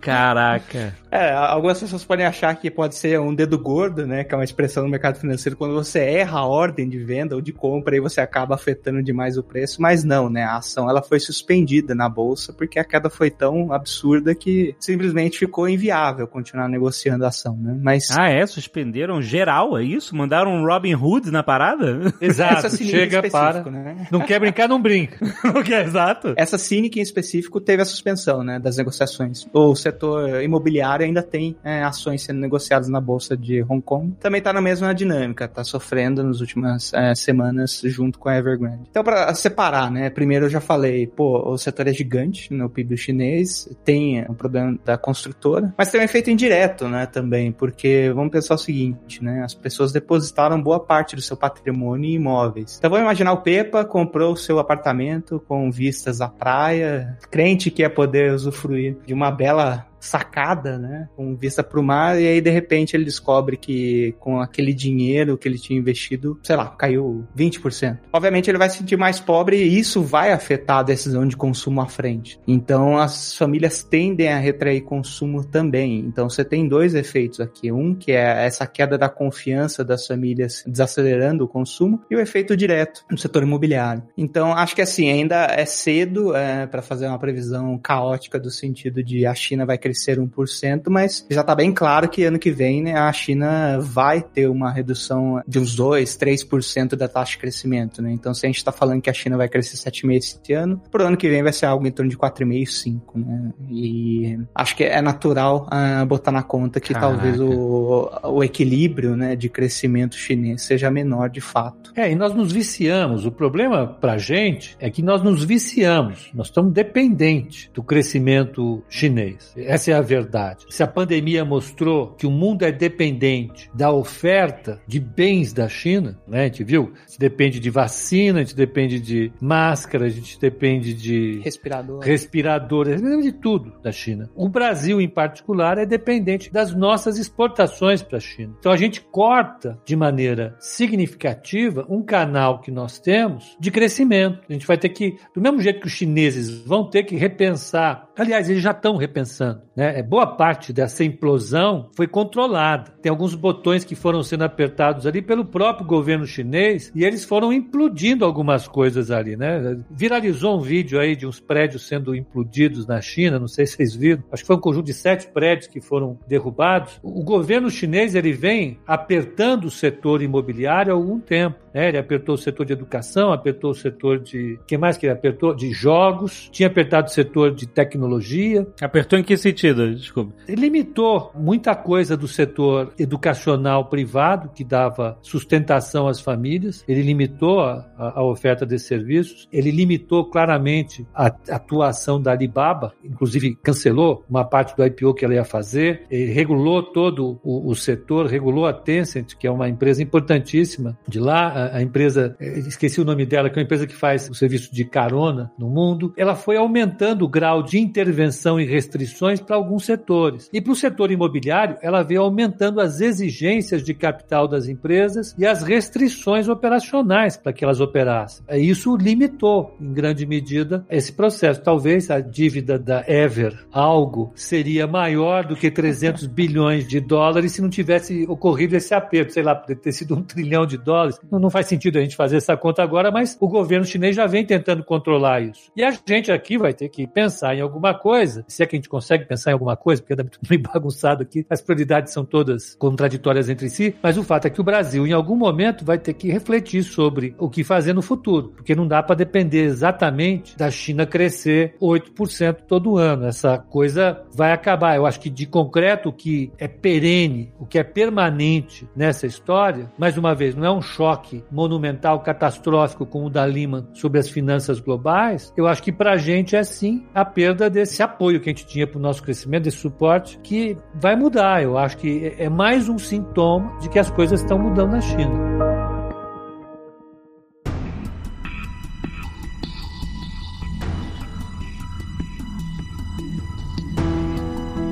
Caraca. 0.00 0.94
É, 1.10 1.32
algumas 1.32 1.78
pessoas 1.78 2.04
podem 2.04 2.26
achar 2.26 2.54
que 2.56 2.70
pode 2.70 2.94
ser 2.94 3.20
um 3.20 3.34
dedo 3.34 3.58
gordo, 3.58 4.06
né? 4.06 4.24
Que 4.24 4.34
é 4.34 4.36
uma 4.36 4.44
expressão 4.44 4.82
no 4.84 4.88
mercado 4.88 5.18
financeiro, 5.18 5.56
quando 5.56 5.74
você 5.74 6.00
erra 6.00 6.40
a 6.40 6.46
ordem 6.46 6.88
de 6.88 6.98
venda 6.98 7.34
ou 7.34 7.40
de 7.40 7.52
compra, 7.52 7.94
aí 7.94 8.00
você 8.00 8.20
acaba 8.20 8.54
afetando 8.54 9.02
demais 9.02 9.36
o 9.36 9.42
preço, 9.42 9.80
mas 9.80 10.02
não, 10.04 10.28
né? 10.28 10.42
A 10.44 10.56
ação 10.56 10.88
ela 10.88 11.02
foi 11.02 11.20
suspendida 11.20 11.94
na 11.94 12.08
bolsa 12.08 12.52
porque 12.52 12.78
a 12.78 12.84
queda 12.84 13.10
foi 13.10 13.30
tão 13.30 13.72
absurda 13.72 14.34
que 14.34 14.74
simplesmente 14.78 15.38
ficou 15.38 15.68
inviável 15.68 16.26
continuar 16.26 16.68
negociando 16.68 17.24
a 17.24 17.28
ação, 17.28 17.56
né? 17.56 17.78
Mas 17.82 18.10
Ah, 18.10 18.28
é? 18.30 18.46
Suspenderam 18.46 19.20
geral, 19.22 19.76
é 19.78 19.82
isso? 19.84 20.16
Mandaram 20.22 20.52
um 20.52 20.64
Robin 20.64 20.94
Hood 20.94 21.32
na 21.32 21.42
parada? 21.42 22.14
Exato. 22.20 22.70
Chega, 22.76 23.16
específico, 23.16 23.32
para. 23.32 23.70
né? 23.72 24.06
Não 24.08 24.20
quer 24.20 24.38
brincar, 24.38 24.68
não 24.68 24.80
brinca. 24.80 25.18
o 25.58 25.64
que 25.64 25.74
é 25.74 25.82
exato? 25.82 26.32
Essa 26.36 26.56
Cynic 26.56 26.96
em 27.00 27.02
específico 27.02 27.60
teve 27.60 27.82
a 27.82 27.84
suspensão 27.84 28.44
né, 28.44 28.60
das 28.60 28.76
negociações. 28.76 29.48
O 29.52 29.74
setor 29.74 30.40
imobiliário 30.40 31.04
ainda 31.04 31.24
tem 31.24 31.56
é, 31.64 31.82
ações 31.82 32.22
sendo 32.22 32.38
negociadas 32.38 32.88
na 32.88 33.00
bolsa 33.00 33.36
de 33.36 33.64
Hong 33.68 33.82
Kong. 33.82 34.14
Também 34.20 34.38
está 34.38 34.52
na 34.52 34.60
mesma 34.60 34.94
dinâmica, 34.94 35.46
está 35.46 35.64
sofrendo 35.64 36.22
nas 36.22 36.40
últimas 36.40 36.94
é, 36.94 37.16
semanas 37.16 37.82
junto 37.84 38.16
com 38.16 38.28
a 38.28 38.36
Evergrande. 38.36 38.82
Então, 38.88 39.02
para 39.02 39.34
separar, 39.34 39.90
né? 39.90 40.08
Primeiro 40.08 40.46
eu 40.46 40.50
já 40.50 40.60
falei, 40.60 41.08
pô, 41.08 41.50
o 41.52 41.58
setor 41.58 41.88
é 41.88 41.92
gigante 41.92 42.54
no 42.54 42.70
PIB 42.70 42.96
chinês, 42.96 43.68
tem 43.84 44.24
o 44.28 44.34
problema 44.34 44.78
da 44.84 44.96
construtora, 44.96 45.74
mas 45.76 45.90
tem 45.90 46.00
um 46.00 46.04
efeito 46.04 46.30
indireto, 46.30 46.86
né? 46.86 47.06
Também, 47.06 47.50
porque 47.50 48.12
vamos 48.14 48.30
pensar 48.30 48.54
o 48.54 48.58
seguinte, 48.58 49.22
né? 49.24 49.42
As 49.42 49.52
pessoas 49.54 49.90
depositaram 50.12 50.60
boa 50.60 50.78
parte 50.78 51.16
do 51.16 51.22
seu 51.22 51.36
patrimônio 51.36 52.10
em 52.10 52.14
imóveis. 52.14 52.76
Então 52.78 52.90
vamos 52.90 53.04
imaginar 53.04 53.32
o 53.32 53.38
Pepa 53.38 53.84
comprou 53.84 54.32
o 54.32 54.36
seu 54.36 54.58
apartamento 54.58 55.42
com 55.48 55.70
vistas 55.70 56.20
à 56.20 56.28
praia, 56.28 57.18
crente 57.30 57.70
que 57.70 57.82
ia 57.82 57.90
poder 57.90 58.32
usufruir 58.32 58.96
de 59.06 59.14
uma 59.14 59.30
bela 59.30 59.86
sacada, 60.02 60.78
né, 60.78 61.08
com 61.16 61.36
vista 61.36 61.62
pro 61.62 61.82
mar, 61.82 62.20
e 62.20 62.26
aí 62.26 62.40
de 62.40 62.50
repente 62.50 62.96
ele 62.96 63.04
descobre 63.04 63.56
que 63.56 64.14
com 64.18 64.40
aquele 64.40 64.74
dinheiro 64.74 65.38
que 65.38 65.46
ele 65.46 65.58
tinha 65.58 65.78
investido, 65.78 66.38
sei 66.42 66.56
lá, 66.56 66.66
caiu 66.66 67.24
20%. 67.36 67.98
Obviamente 68.12 68.50
ele 68.50 68.58
vai 68.58 68.68
se 68.68 68.78
sentir 68.78 68.98
mais 68.98 69.20
pobre 69.20 69.56
e 69.56 69.78
isso 69.78 70.02
vai 70.02 70.32
afetar 70.32 70.78
a 70.78 70.82
decisão 70.82 71.26
de 71.26 71.36
consumo 71.36 71.80
à 71.80 71.86
frente. 71.86 72.40
Então 72.46 72.98
as 72.98 73.36
famílias 73.36 73.84
tendem 73.84 74.28
a 74.28 74.38
retrair 74.38 74.80
consumo 74.80 75.44
também. 75.44 76.00
Então 76.00 76.28
você 76.28 76.44
tem 76.44 76.66
dois 76.66 76.94
efeitos 76.94 77.40
aqui, 77.40 77.70
um 77.70 77.94
que 77.94 78.10
é 78.10 78.44
essa 78.44 78.66
queda 78.66 78.98
da 78.98 79.08
confiança 79.08 79.84
das 79.84 80.06
famílias 80.06 80.64
desacelerando 80.66 81.44
o 81.44 81.48
consumo 81.48 82.02
e 82.10 82.16
o 82.16 82.20
efeito 82.20 82.56
direto 82.56 83.04
no 83.08 83.16
setor 83.16 83.44
imobiliário. 83.44 84.02
Então 84.18 84.52
acho 84.52 84.74
que 84.74 84.82
assim 84.82 85.10
ainda 85.10 85.46
é 85.46 85.64
cedo 85.64 86.34
é, 86.34 86.66
para 86.66 86.82
fazer 86.82 87.06
uma 87.06 87.18
previsão 87.18 87.78
caótica 87.78 88.40
do 88.40 88.50
sentido 88.50 89.02
de 89.02 89.24
a 89.24 89.34
China 89.34 89.64
vai 89.64 89.78
crescer 89.78 89.91
1%, 89.92 90.82
mas 90.88 91.26
já 91.30 91.40
está 91.40 91.54
bem 91.54 91.72
claro 91.72 92.08
que 92.08 92.24
ano 92.24 92.38
que 92.38 92.50
vem 92.50 92.82
né, 92.82 92.94
a 92.94 93.12
China 93.12 93.78
vai 93.80 94.22
ter 94.22 94.48
uma 94.48 94.70
redução 94.70 95.42
de 95.46 95.58
uns 95.58 95.74
2, 95.74 96.16
3% 96.16 96.96
da 96.96 97.08
taxa 97.08 97.32
de 97.32 97.38
crescimento. 97.38 98.02
Né? 98.02 98.12
Então, 98.12 98.34
se 98.34 98.46
a 98.46 98.48
gente 98.48 98.58
está 98.58 98.72
falando 98.72 99.00
que 99.00 99.10
a 99.10 99.12
China 99.12 99.36
vai 99.36 99.48
crescer 99.48 99.76
7,5% 99.76 100.16
esse 100.16 100.52
ano, 100.52 100.80
pro 100.90 101.06
ano 101.06 101.16
que 101.16 101.28
vem 101.28 101.42
vai 101.42 101.52
ser 101.52 101.66
algo 101.66 101.86
em 101.86 101.90
torno 101.90 102.10
de 102.10 102.16
4,5%, 102.16 103.00
5%. 103.02 103.02
Né? 103.16 103.52
E 103.68 104.38
acho 104.54 104.76
que 104.76 104.84
é 104.84 105.00
natural 105.00 105.68
uh, 105.72 106.06
botar 106.06 106.32
na 106.32 106.42
conta 106.42 106.80
que 106.80 106.92
Caraca. 106.92 107.14
talvez 107.14 107.40
o, 107.40 108.10
o 108.24 108.44
equilíbrio 108.44 109.16
né, 109.16 109.36
de 109.36 109.48
crescimento 109.48 110.16
chinês 110.16 110.62
seja 110.62 110.90
menor 110.90 111.28
de 111.30 111.40
fato. 111.40 111.92
É, 111.94 112.10
e 112.10 112.14
nós 112.14 112.34
nos 112.34 112.52
viciamos. 112.52 113.26
O 113.26 113.32
problema 113.32 113.86
pra 113.86 114.18
gente 114.18 114.76
é 114.80 114.90
que 114.90 115.02
nós 115.02 115.22
nos 115.22 115.44
viciamos. 115.44 116.30
Nós 116.34 116.46
estamos 116.48 116.72
dependentes 116.72 117.70
do 117.74 117.82
crescimento 117.82 118.82
chinês. 118.88 119.52
Essa 119.82 119.90
é 119.90 119.94
a 119.94 120.00
verdade. 120.00 120.64
Se 120.70 120.80
a 120.80 120.86
pandemia 120.86 121.44
mostrou 121.44 122.12
que 122.12 122.24
o 122.24 122.30
mundo 122.30 122.64
é 122.64 122.70
dependente 122.70 123.68
da 123.74 123.90
oferta 123.90 124.80
de 124.86 125.00
bens 125.00 125.52
da 125.52 125.68
China, 125.68 126.20
né? 126.24 126.42
A 126.42 126.44
gente 126.44 126.62
viu? 126.62 126.92
A 126.94 127.08
gente 127.08 127.18
depende 127.18 127.58
de 127.58 127.68
vacina, 127.68 128.38
a 128.38 128.42
gente 128.44 128.54
depende 128.54 129.00
de 129.00 129.32
máscara, 129.40 130.06
a 130.06 130.08
gente 130.08 130.38
depende 130.38 130.94
de 130.94 131.40
Respirador. 131.42 131.98
respirador, 132.00 132.84
depende 132.86 133.22
de 133.22 133.32
tudo 133.32 133.72
da 133.82 133.90
China. 133.90 134.30
O 134.36 134.48
Brasil, 134.48 135.00
em 135.00 135.08
particular, 135.08 135.76
é 135.78 135.84
dependente 135.84 136.52
das 136.52 136.72
nossas 136.72 137.18
exportações 137.18 138.04
para 138.04 138.18
a 138.18 138.20
China. 138.20 138.54
Então 138.60 138.70
a 138.70 138.76
gente 138.76 139.00
corta 139.00 139.80
de 139.84 139.96
maneira 139.96 140.54
significativa 140.60 141.84
um 141.88 142.04
canal 142.04 142.60
que 142.60 142.70
nós 142.70 143.00
temos 143.00 143.56
de 143.58 143.72
crescimento. 143.72 144.42
A 144.48 144.52
gente 144.52 144.66
vai 144.66 144.78
ter 144.78 144.90
que, 144.90 145.16
do 145.34 145.40
mesmo 145.40 145.60
jeito 145.60 145.80
que 145.80 145.88
os 145.88 145.92
chineses 145.92 146.64
vão 146.64 146.88
ter 146.88 147.02
que 147.02 147.16
repensar, 147.16 148.08
aliás, 148.16 148.48
eles 148.48 148.62
já 148.62 148.70
estão 148.70 148.96
repensando, 148.96 149.62
né? 149.76 149.98
É, 149.98 150.02
Boa 150.02 150.26
parte 150.26 150.72
dessa 150.72 151.02
implosão 151.04 151.88
foi 151.96 152.06
controlada. 152.06 152.92
Tem 153.00 153.10
alguns 153.10 153.34
botões 153.34 153.84
que 153.84 153.94
foram 153.94 154.22
sendo 154.22 154.44
apertados 154.44 155.06
ali 155.06 155.22
pelo 155.22 155.44
próprio 155.44 155.86
governo 155.86 156.26
chinês 156.26 156.92
e 156.94 157.04
eles 157.04 157.24
foram 157.24 157.52
implodindo 157.52 158.24
algumas 158.24 158.68
coisas 158.68 159.10
ali, 159.10 159.36
né? 159.36 159.78
Viralizou 159.90 160.58
um 160.58 160.60
vídeo 160.60 161.00
aí 161.00 161.16
de 161.16 161.26
uns 161.26 161.40
prédios 161.40 161.86
sendo 161.86 162.14
implodidos 162.14 162.86
na 162.86 163.00
China, 163.00 163.38
não 163.38 163.48
sei 163.48 163.66
se 163.66 163.76
vocês 163.76 163.94
viram. 163.94 164.22
Acho 164.30 164.42
que 164.42 164.46
foi 164.46 164.56
um 164.56 164.60
conjunto 164.60 164.86
de 164.86 164.94
sete 164.94 165.28
prédios 165.28 165.66
que 165.66 165.80
foram 165.80 166.18
derrubados. 166.26 167.00
O 167.02 167.22
governo 167.22 167.70
chinês 167.70 168.14
ele 168.14 168.32
vem 168.32 168.78
apertando 168.86 169.64
o 169.64 169.70
setor 169.70 170.22
imobiliário 170.22 170.92
há 170.92 170.96
algum 170.96 171.18
tempo. 171.18 171.58
Né? 171.72 171.88
Ele 171.88 171.98
apertou 171.98 172.34
o 172.34 172.38
setor 172.38 172.66
de 172.66 172.72
educação, 172.72 173.32
apertou 173.32 173.70
o 173.70 173.74
setor 173.74 174.18
de. 174.18 174.58
que 174.66 174.76
mais 174.76 174.98
que 174.98 175.06
ele 175.06 175.12
apertou? 175.12 175.54
De 175.54 175.72
jogos, 175.72 176.48
tinha 176.52 176.66
apertado 176.66 177.08
o 177.08 177.10
setor 177.10 177.54
de 177.54 177.66
tecnologia. 177.66 178.66
Apertou 178.80 179.18
em 179.18 179.22
que 179.22 179.36
sentido? 179.36 179.61
Desculpa. 179.94 180.32
Ele 180.48 180.62
limitou 180.62 181.30
muita 181.34 181.74
coisa 181.74 182.16
do 182.16 182.26
setor 182.26 182.92
educacional 182.98 183.86
privado, 183.86 184.50
que 184.54 184.64
dava 184.64 185.18
sustentação 185.22 186.08
às 186.08 186.20
famílias, 186.20 186.84
ele 186.88 187.02
limitou 187.02 187.60
a, 187.60 187.86
a- 187.96 188.22
oferta 188.22 188.64
desses 188.64 188.88
serviços, 188.88 189.48
ele 189.52 189.70
limitou 189.70 190.24
claramente 190.24 191.06
a 191.14 191.26
atuação 191.26 192.20
da 192.20 192.32
Alibaba, 192.32 192.92
inclusive 193.04 193.54
cancelou 193.62 194.24
uma 194.28 194.44
parte 194.44 194.76
do 194.76 194.84
IPO 194.84 195.14
que 195.14 195.24
ela 195.24 195.34
ia 195.34 195.44
fazer, 195.44 196.02
ele 196.10 196.32
regulou 196.32 196.82
todo 196.82 197.40
o, 197.42 197.68
o 197.70 197.74
setor, 197.74 198.26
regulou 198.26 198.66
a 198.66 198.72
Tencent, 198.72 199.34
que 199.36 199.46
é 199.46 199.50
uma 199.50 199.68
empresa 199.68 200.02
importantíssima 200.02 200.96
de 201.06 201.20
lá, 201.20 201.48
a, 201.48 201.76
a 201.78 201.82
empresa, 201.82 202.36
eh, 202.40 202.58
esqueci 202.60 203.00
o 203.00 203.04
nome 203.04 203.26
dela, 203.26 203.50
que 203.50 203.58
é 203.58 203.60
uma 203.60 203.64
empresa 203.64 203.86
que 203.86 203.94
faz 203.94 204.28
o 204.30 204.34
serviço 204.34 204.72
de 204.74 204.84
carona 204.84 205.50
no 205.58 205.68
mundo, 205.68 206.12
ela 206.16 206.34
foi 206.34 206.56
aumentando 206.56 207.24
o 207.24 207.28
grau 207.28 207.62
de 207.62 207.78
intervenção 207.78 208.58
e 208.60 208.64
restrições 208.64 209.40
para 209.52 209.58
alguns 209.58 209.84
setores. 209.84 210.48
E 210.50 210.62
para 210.62 210.72
o 210.72 210.76
setor 210.76 211.10
imobiliário, 211.10 211.76
ela 211.82 212.02
veio 212.02 212.22
aumentando 212.22 212.80
as 212.80 213.02
exigências 213.02 213.84
de 213.84 213.92
capital 213.92 214.48
das 214.48 214.66
empresas 214.66 215.34
e 215.36 215.46
as 215.46 215.62
restrições 215.62 216.48
operacionais 216.48 217.36
para 217.36 217.52
que 217.52 217.62
elas 217.62 217.78
operassem. 217.78 218.42
Isso 218.52 218.96
limitou, 218.96 219.76
em 219.78 219.92
grande 219.92 220.24
medida, 220.24 220.86
esse 220.88 221.12
processo. 221.12 221.62
Talvez 221.62 222.10
a 222.10 222.18
dívida 222.18 222.78
da 222.78 223.04
Ever, 223.06 223.66
algo, 223.70 224.32
seria 224.34 224.86
maior 224.86 225.44
do 225.44 225.54
que 225.54 225.70
300 225.70 226.26
bilhões 226.28 226.88
de 226.88 226.98
dólares 226.98 227.52
se 227.52 227.60
não 227.60 227.68
tivesse 227.68 228.24
ocorrido 228.26 228.74
esse 228.74 228.94
aperto. 228.94 229.34
Sei 229.34 229.42
lá, 229.42 229.54
poderia 229.54 229.82
ter 229.82 229.92
sido 229.92 230.14
um 230.14 230.22
trilhão 230.22 230.64
de 230.64 230.78
dólares. 230.78 231.20
Não 231.30 231.50
faz 231.50 231.66
sentido 231.66 231.98
a 231.98 232.00
gente 232.00 232.16
fazer 232.16 232.38
essa 232.38 232.56
conta 232.56 232.82
agora, 232.82 233.10
mas 233.10 233.36
o 233.38 233.46
governo 233.46 233.84
chinês 233.84 234.16
já 234.16 234.26
vem 234.26 234.46
tentando 234.46 234.82
controlar 234.82 235.42
isso. 235.42 235.70
E 235.76 235.84
a 235.84 235.90
gente 235.90 236.32
aqui 236.32 236.56
vai 236.56 236.72
ter 236.72 236.88
que 236.88 237.06
pensar 237.06 237.54
em 237.54 237.60
alguma 237.60 237.92
coisa, 237.92 238.42
se 238.48 238.62
é 238.62 238.66
que 238.66 238.76
a 238.76 238.78
gente 238.78 238.88
consegue 238.88 239.26
pensar 239.26 239.41
pensar 239.42 239.50
em 239.50 239.54
alguma 239.54 239.76
coisa, 239.76 240.00
porque 240.00 240.12
é 240.14 240.22
muito 240.22 240.38
meio 240.48 240.62
bagunçado 240.62 241.22
aqui, 241.22 241.44
as 241.50 241.60
prioridades 241.60 242.12
são 242.12 242.24
todas 242.24 242.74
contraditórias 242.76 243.48
entre 243.48 243.68
si, 243.68 243.94
mas 244.02 244.16
o 244.16 244.22
fato 244.22 244.46
é 244.46 244.50
que 244.50 244.60
o 244.60 244.64
Brasil, 244.64 245.06
em 245.06 245.12
algum 245.12 245.36
momento, 245.36 245.84
vai 245.84 245.98
ter 245.98 246.14
que 246.14 246.30
refletir 246.30 246.82
sobre 246.82 247.34
o 247.38 247.50
que 247.50 247.64
fazer 247.64 247.92
no 247.92 248.02
futuro, 248.02 248.52
porque 248.56 248.74
não 248.74 248.86
dá 248.86 249.02
para 249.02 249.16
depender 249.16 249.64
exatamente 249.64 250.56
da 250.56 250.70
China 250.70 251.04
crescer 251.04 251.74
8% 251.80 252.58
todo 252.68 252.96
ano. 252.96 253.26
Essa 253.26 253.58
coisa 253.58 254.22
vai 254.34 254.52
acabar. 254.52 254.96
Eu 254.96 255.06
acho 255.06 255.20
que 255.20 255.30
de 255.30 255.46
concreto, 255.46 256.10
o 256.10 256.12
que 256.12 256.52
é 256.58 256.68
perene, 256.68 257.52
o 257.58 257.66
que 257.66 257.78
é 257.78 257.82
permanente 257.82 258.88
nessa 258.94 259.26
história, 259.26 259.90
mais 259.98 260.16
uma 260.16 260.34
vez, 260.34 260.54
não 260.54 260.64
é 260.64 260.70
um 260.70 260.82
choque 260.82 261.44
monumental, 261.50 262.20
catastrófico 262.20 263.06
como 263.06 263.26
o 263.26 263.30
da 263.30 263.44
Lehman 263.44 263.86
sobre 263.94 264.20
as 264.20 264.28
finanças 264.28 264.80
globais. 264.80 265.52
Eu 265.56 265.66
acho 265.66 265.82
que 265.82 265.92
para 265.92 266.12
a 266.12 266.16
gente 266.16 266.54
é 266.54 266.62
sim 266.62 267.06
a 267.14 267.24
perda 267.24 267.68
desse 267.68 268.02
apoio 268.02 268.40
que 268.40 268.50
a 268.50 268.52
gente 268.52 268.66
tinha 268.66 268.86
para 268.86 268.98
o 268.98 269.02
nosso 269.02 269.22
crescimento, 269.32 269.64
desse 269.64 269.78
suporte, 269.78 270.38
que 270.42 270.76
vai 270.94 271.16
mudar. 271.16 271.62
Eu 271.62 271.78
acho 271.78 271.96
que 271.96 272.34
é 272.38 272.48
mais 272.48 272.88
um 272.88 272.98
sintoma 272.98 273.78
de 273.80 273.88
que 273.88 273.98
as 273.98 274.10
coisas 274.10 274.40
estão 274.40 274.58
mudando 274.58 274.92
na 274.92 275.00
China. 275.00 275.71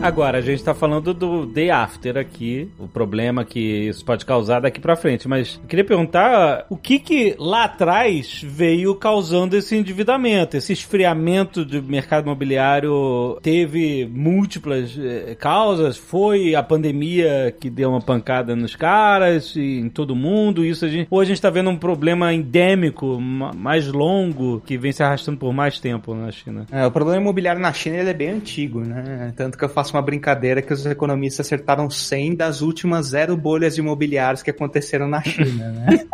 Agora, 0.03 0.39
a 0.39 0.41
gente 0.41 0.65
tá 0.65 0.75
falando 0.75 1.13
do 1.13 1.45
day 1.45 1.71
after 1.71 2.17
aqui, 2.17 2.71
o 2.79 2.89
problema 2.89 3.45
que 3.45 3.61
isso 3.89 4.03
pode 4.03 4.25
causar 4.25 4.61
daqui 4.61 4.81
pra 4.81 4.97
frente, 4.97 5.29
mas 5.29 5.61
eu 5.63 5.69
queria 5.69 5.85
perguntar 5.85 6.65
o 6.71 6.77
que 6.77 6.99
que 6.99 7.37
lá 7.39 7.65
atrás 7.65 8.43
veio 8.43 8.95
causando 8.95 9.55
esse 9.55 9.77
endividamento, 9.77 10.57
esse 10.57 10.73
esfriamento 10.73 11.67
do 11.67 11.83
mercado 11.83 12.25
imobiliário 12.25 13.39
teve 13.43 14.11
múltiplas 14.11 14.99
eh, 14.99 15.37
causas, 15.39 15.99
foi 15.99 16.55
a 16.55 16.63
pandemia 16.63 17.55
que 17.61 17.69
deu 17.69 17.91
uma 17.91 18.01
pancada 18.01 18.57
nos 18.57 18.75
caras 18.75 19.55
e 19.55 19.81
em 19.81 19.91
todo 19.91 20.17
mundo, 20.17 20.65
isso 20.65 20.87
a 20.87 20.89
gente, 20.89 21.09
ou 21.11 21.21
a 21.21 21.25
gente 21.27 21.43
tá 21.43 21.51
vendo 21.51 21.69
um 21.69 21.77
problema 21.77 22.33
endêmico 22.33 23.21
mais 23.21 23.87
longo 23.87 24.63
que 24.65 24.79
vem 24.79 24.93
se 24.93 25.03
arrastando 25.03 25.37
por 25.37 25.53
mais 25.53 25.79
tempo 25.79 26.15
na 26.15 26.31
China? 26.31 26.65
É, 26.73 26.87
o 26.87 26.91
problema 26.91 27.21
imobiliário 27.21 27.61
na 27.61 27.73
China 27.73 27.97
é 27.97 28.15
bem 28.15 28.31
antigo, 28.31 28.81
né? 28.81 29.35
Tanto 29.37 29.59
que 29.59 29.65
eu 29.65 29.69
faço 29.69 29.90
faço 29.91 29.97
uma 29.97 30.03
brincadeira 30.03 30.63
que 30.63 30.73
os 30.73 30.87
economistas 30.87 31.47
acertaram 31.47 31.91
100 31.91 32.37
das 32.37 32.61
últimas 32.63 33.09
zero 33.09 33.37
bolhas 33.37 33.77
imobiliárias 33.77 34.43
que 34.43 34.51
aconteceram 34.51 35.09
na 35.09 35.23
China, 35.23 35.71
né? 35.73 36.07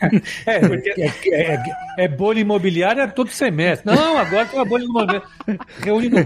é, 0.46 0.60
porque... 0.60 0.94
é, 0.96 1.54
é, 1.54 1.64
é, 1.98 2.08
bolha 2.08 2.40
imobiliária 2.40 3.06
todo 3.08 3.30
semestre. 3.30 3.94
Não, 3.94 4.16
agora 4.16 4.46
tem 4.46 4.58
uma 4.58 4.64
bolha 4.64 4.84
imobiliária. 4.84 5.28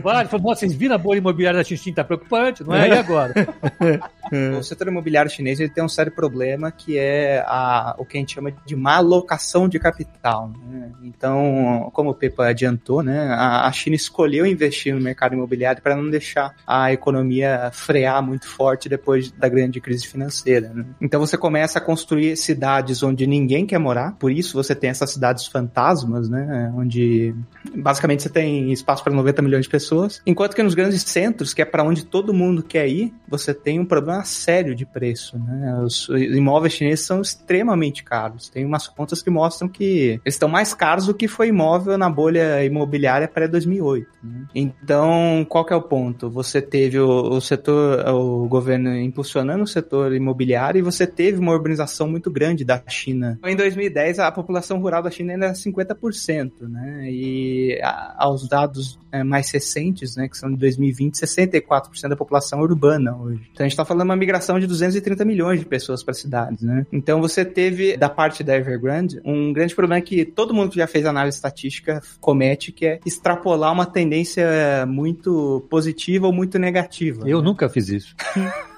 Bar, 0.03 0.29
fala, 0.29 0.43
nossa, 0.43 0.61
vocês 0.61 0.75
viram 0.75 0.95
a 0.95 0.99
bolha 0.99 1.19
imobiliária 1.19 1.59
da 1.59 1.65
Xinjiang? 1.65 1.97
Tá 1.97 2.05
preocupante, 2.05 2.63
não 2.63 2.75
é? 2.75 2.89
E 2.89 2.93
agora? 2.93 3.33
o 4.59 4.63
setor 4.63 4.89
imobiliário 4.89 5.31
chinês 5.31 5.61
ele 5.61 5.69
tem 5.69 5.85
um 5.85 5.89
sério 5.89 6.13
problema 6.13 6.71
que 6.71 6.99
é 6.99 7.45
a, 7.47 7.95
o 7.99 8.05
que 8.05 8.17
a 8.17 8.21
gente 8.21 8.35
chama 8.35 8.53
de 8.65 8.75
má 8.75 8.97
alocação 8.97 9.69
de 9.69 9.79
capital. 9.79 10.51
Né? 10.67 10.91
Então, 11.03 11.91
como 11.93 12.11
o 12.11 12.15
Pepa 12.15 12.49
adiantou, 12.49 13.03
né, 13.03 13.29
a, 13.29 13.67
a 13.67 13.73
China 13.73 13.97
escolheu 13.97 14.47
investir 14.47 14.95
no 14.95 15.01
mercado 15.01 15.35
imobiliário 15.35 15.83
para 15.83 15.95
não 15.95 16.09
deixar 16.09 16.55
a 16.67 16.82
a 16.85 16.93
economia 16.93 17.71
frear 17.73 18.23
muito 18.23 18.47
forte 18.49 18.89
depois 18.89 19.31
da 19.31 19.49
grande 19.49 19.81
crise 19.81 20.07
financeira. 20.07 20.71
Né? 20.75 20.85
Então 21.01 21.21
você 21.21 21.37
começa 21.37 21.79
a 21.79 21.83
construir 21.83 22.37
cidades 22.37 23.03
onde 23.03 23.27
ninguém 23.27 23.67
quer 23.67 23.79
morar, 23.79 24.13
por 24.19 24.31
isso 24.31 24.55
você 24.55 24.75
tem 24.75 24.91
essas 24.91 25.11
cidades 25.11 25.47
fantasmas, 25.47 26.29
né? 26.29 26.73
Onde 26.77 27.35
basicamente 27.77 28.23
você 28.23 28.29
tem 28.29 28.73
espaço 28.73 29.03
para 29.03 29.13
90 29.13 29.43
milhões 29.43 29.65
de 29.65 29.71
pessoas, 29.71 30.21
enquanto 30.27 30.55
que 30.55 30.63
nos 30.63 30.75
grandes 30.75 31.03
centros, 31.03 31.55
que 31.55 31.63
é 31.63 31.65
para 31.65 31.83
onde 31.83 32.05
todo 32.05 32.35
mundo 32.35 32.63
quer 32.63 32.89
ir, 32.89 33.13
você 33.29 33.55
tem 33.55 33.81
um 33.81 33.85
problema 33.85 34.25
sério 34.25 34.75
de 34.75 34.85
preço. 34.85 35.39
Né? 35.39 35.81
Os 35.83 36.09
imóveis 36.09 36.75
chineses 36.75 37.05
são 37.05 37.21
extremamente 37.21 38.03
caros. 38.03 38.49
Tem 38.49 38.65
umas 38.65 38.87
contas 38.87 39.23
que 39.23 39.31
mostram 39.31 39.69
que 39.69 40.21
eles 40.25 40.35
estão 40.35 40.49
mais 40.49 40.75
caros 40.75 41.07
do 41.07 41.15
que 41.15 41.29
foi 41.29 41.49
imóvel 41.49 41.97
na 41.97 42.11
bolha 42.11 42.65
imobiliária 42.65 43.29
pré-2008. 43.29 44.07
Né? 44.23 44.47
Então, 44.55 45.47
qual 45.49 45.65
que 45.65 45.73
é 45.73 45.77
o 45.77 45.83
ponto? 45.83 46.31
Você 46.31 46.61
teve 46.73 46.99
o, 46.99 47.07
o, 47.07 47.39
setor, 47.39 48.09
o 48.09 48.49
governo 48.49 48.97
impulsionando 48.97 49.63
o 49.63 49.67
setor 49.67 50.15
imobiliário 50.15 50.79
e 50.79 50.83
você 50.83 51.07
teve 51.07 51.39
uma 51.39 51.53
urbanização 51.53 52.09
muito 52.09 52.31
grande 52.31 52.65
da 52.65 52.83
China. 52.89 53.39
Em 53.45 53.55
2010, 53.55 54.19
a 54.19 54.33
população 54.33 54.81
rural 54.81 55.03
da 55.03 55.11
China 55.11 55.35
ainda 55.35 55.45
era 55.45 55.55
50%, 55.55 56.53
né? 56.63 57.11
E 57.11 57.79
a, 57.83 58.25
aos 58.25 58.49
dados 58.49 58.99
é, 59.13 59.23
mais 59.23 59.51
recentes, 59.51 60.17
né, 60.17 60.27
que 60.27 60.37
são 60.37 60.51
de 60.51 60.57
2020, 60.57 61.15
64% 61.15 62.09
da 62.09 62.17
população 62.17 62.61
urbana 62.61 63.15
hoje. 63.15 63.43
Então 63.53 63.65
a 63.65 63.69
gente 63.69 63.73
está 63.73 63.85
falando 63.85 64.03
de 64.03 64.09
uma 64.09 64.17
migração 64.17 64.59
de 64.59 64.67
230 64.67 65.25
milhões 65.25 65.61
de 65.61 65.67
pessoas 65.67 66.03
para 66.03 66.15
cidades, 66.15 66.63
né? 66.63 66.87
Então 66.91 67.21
você 67.21 67.45
teve, 67.45 67.97
da 67.97 68.09
parte 68.09 68.43
da 68.43 68.57
Evergrande, 68.57 69.21
um 69.25 69.53
grande 69.53 69.75
problema 69.75 70.01
que 70.01 70.25
todo 70.25 70.55
mundo 70.55 70.71
que 70.71 70.77
já 70.77 70.87
fez 70.87 71.05
análise 71.05 71.37
estatística 71.37 72.03
comete, 72.21 72.73
que 72.73 72.87
é 72.87 73.01
extrapolar 73.05 73.73
uma 73.73 73.87
tendência 73.87 74.87
muito 74.87 75.65
positiva 75.69 76.27
ou 76.27 76.33
muito 76.33 76.59
negativa. 76.59 77.29
Eu 77.29 77.39
né? 77.39 77.45
nunca 77.45 77.69
fiz 77.69 77.89
isso. 77.89 78.17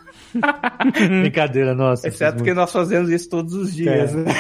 Brincadeira, 1.23 1.75
nossa. 1.75 2.09
Exceto 2.09 2.43
que 2.43 2.53
nós 2.53 2.73
fazemos 2.73 3.09
isso 3.09 3.29
todos 3.29 3.55
os 3.55 3.73
dias, 3.73 4.13
é. 4.13 4.17
né? 4.17 4.35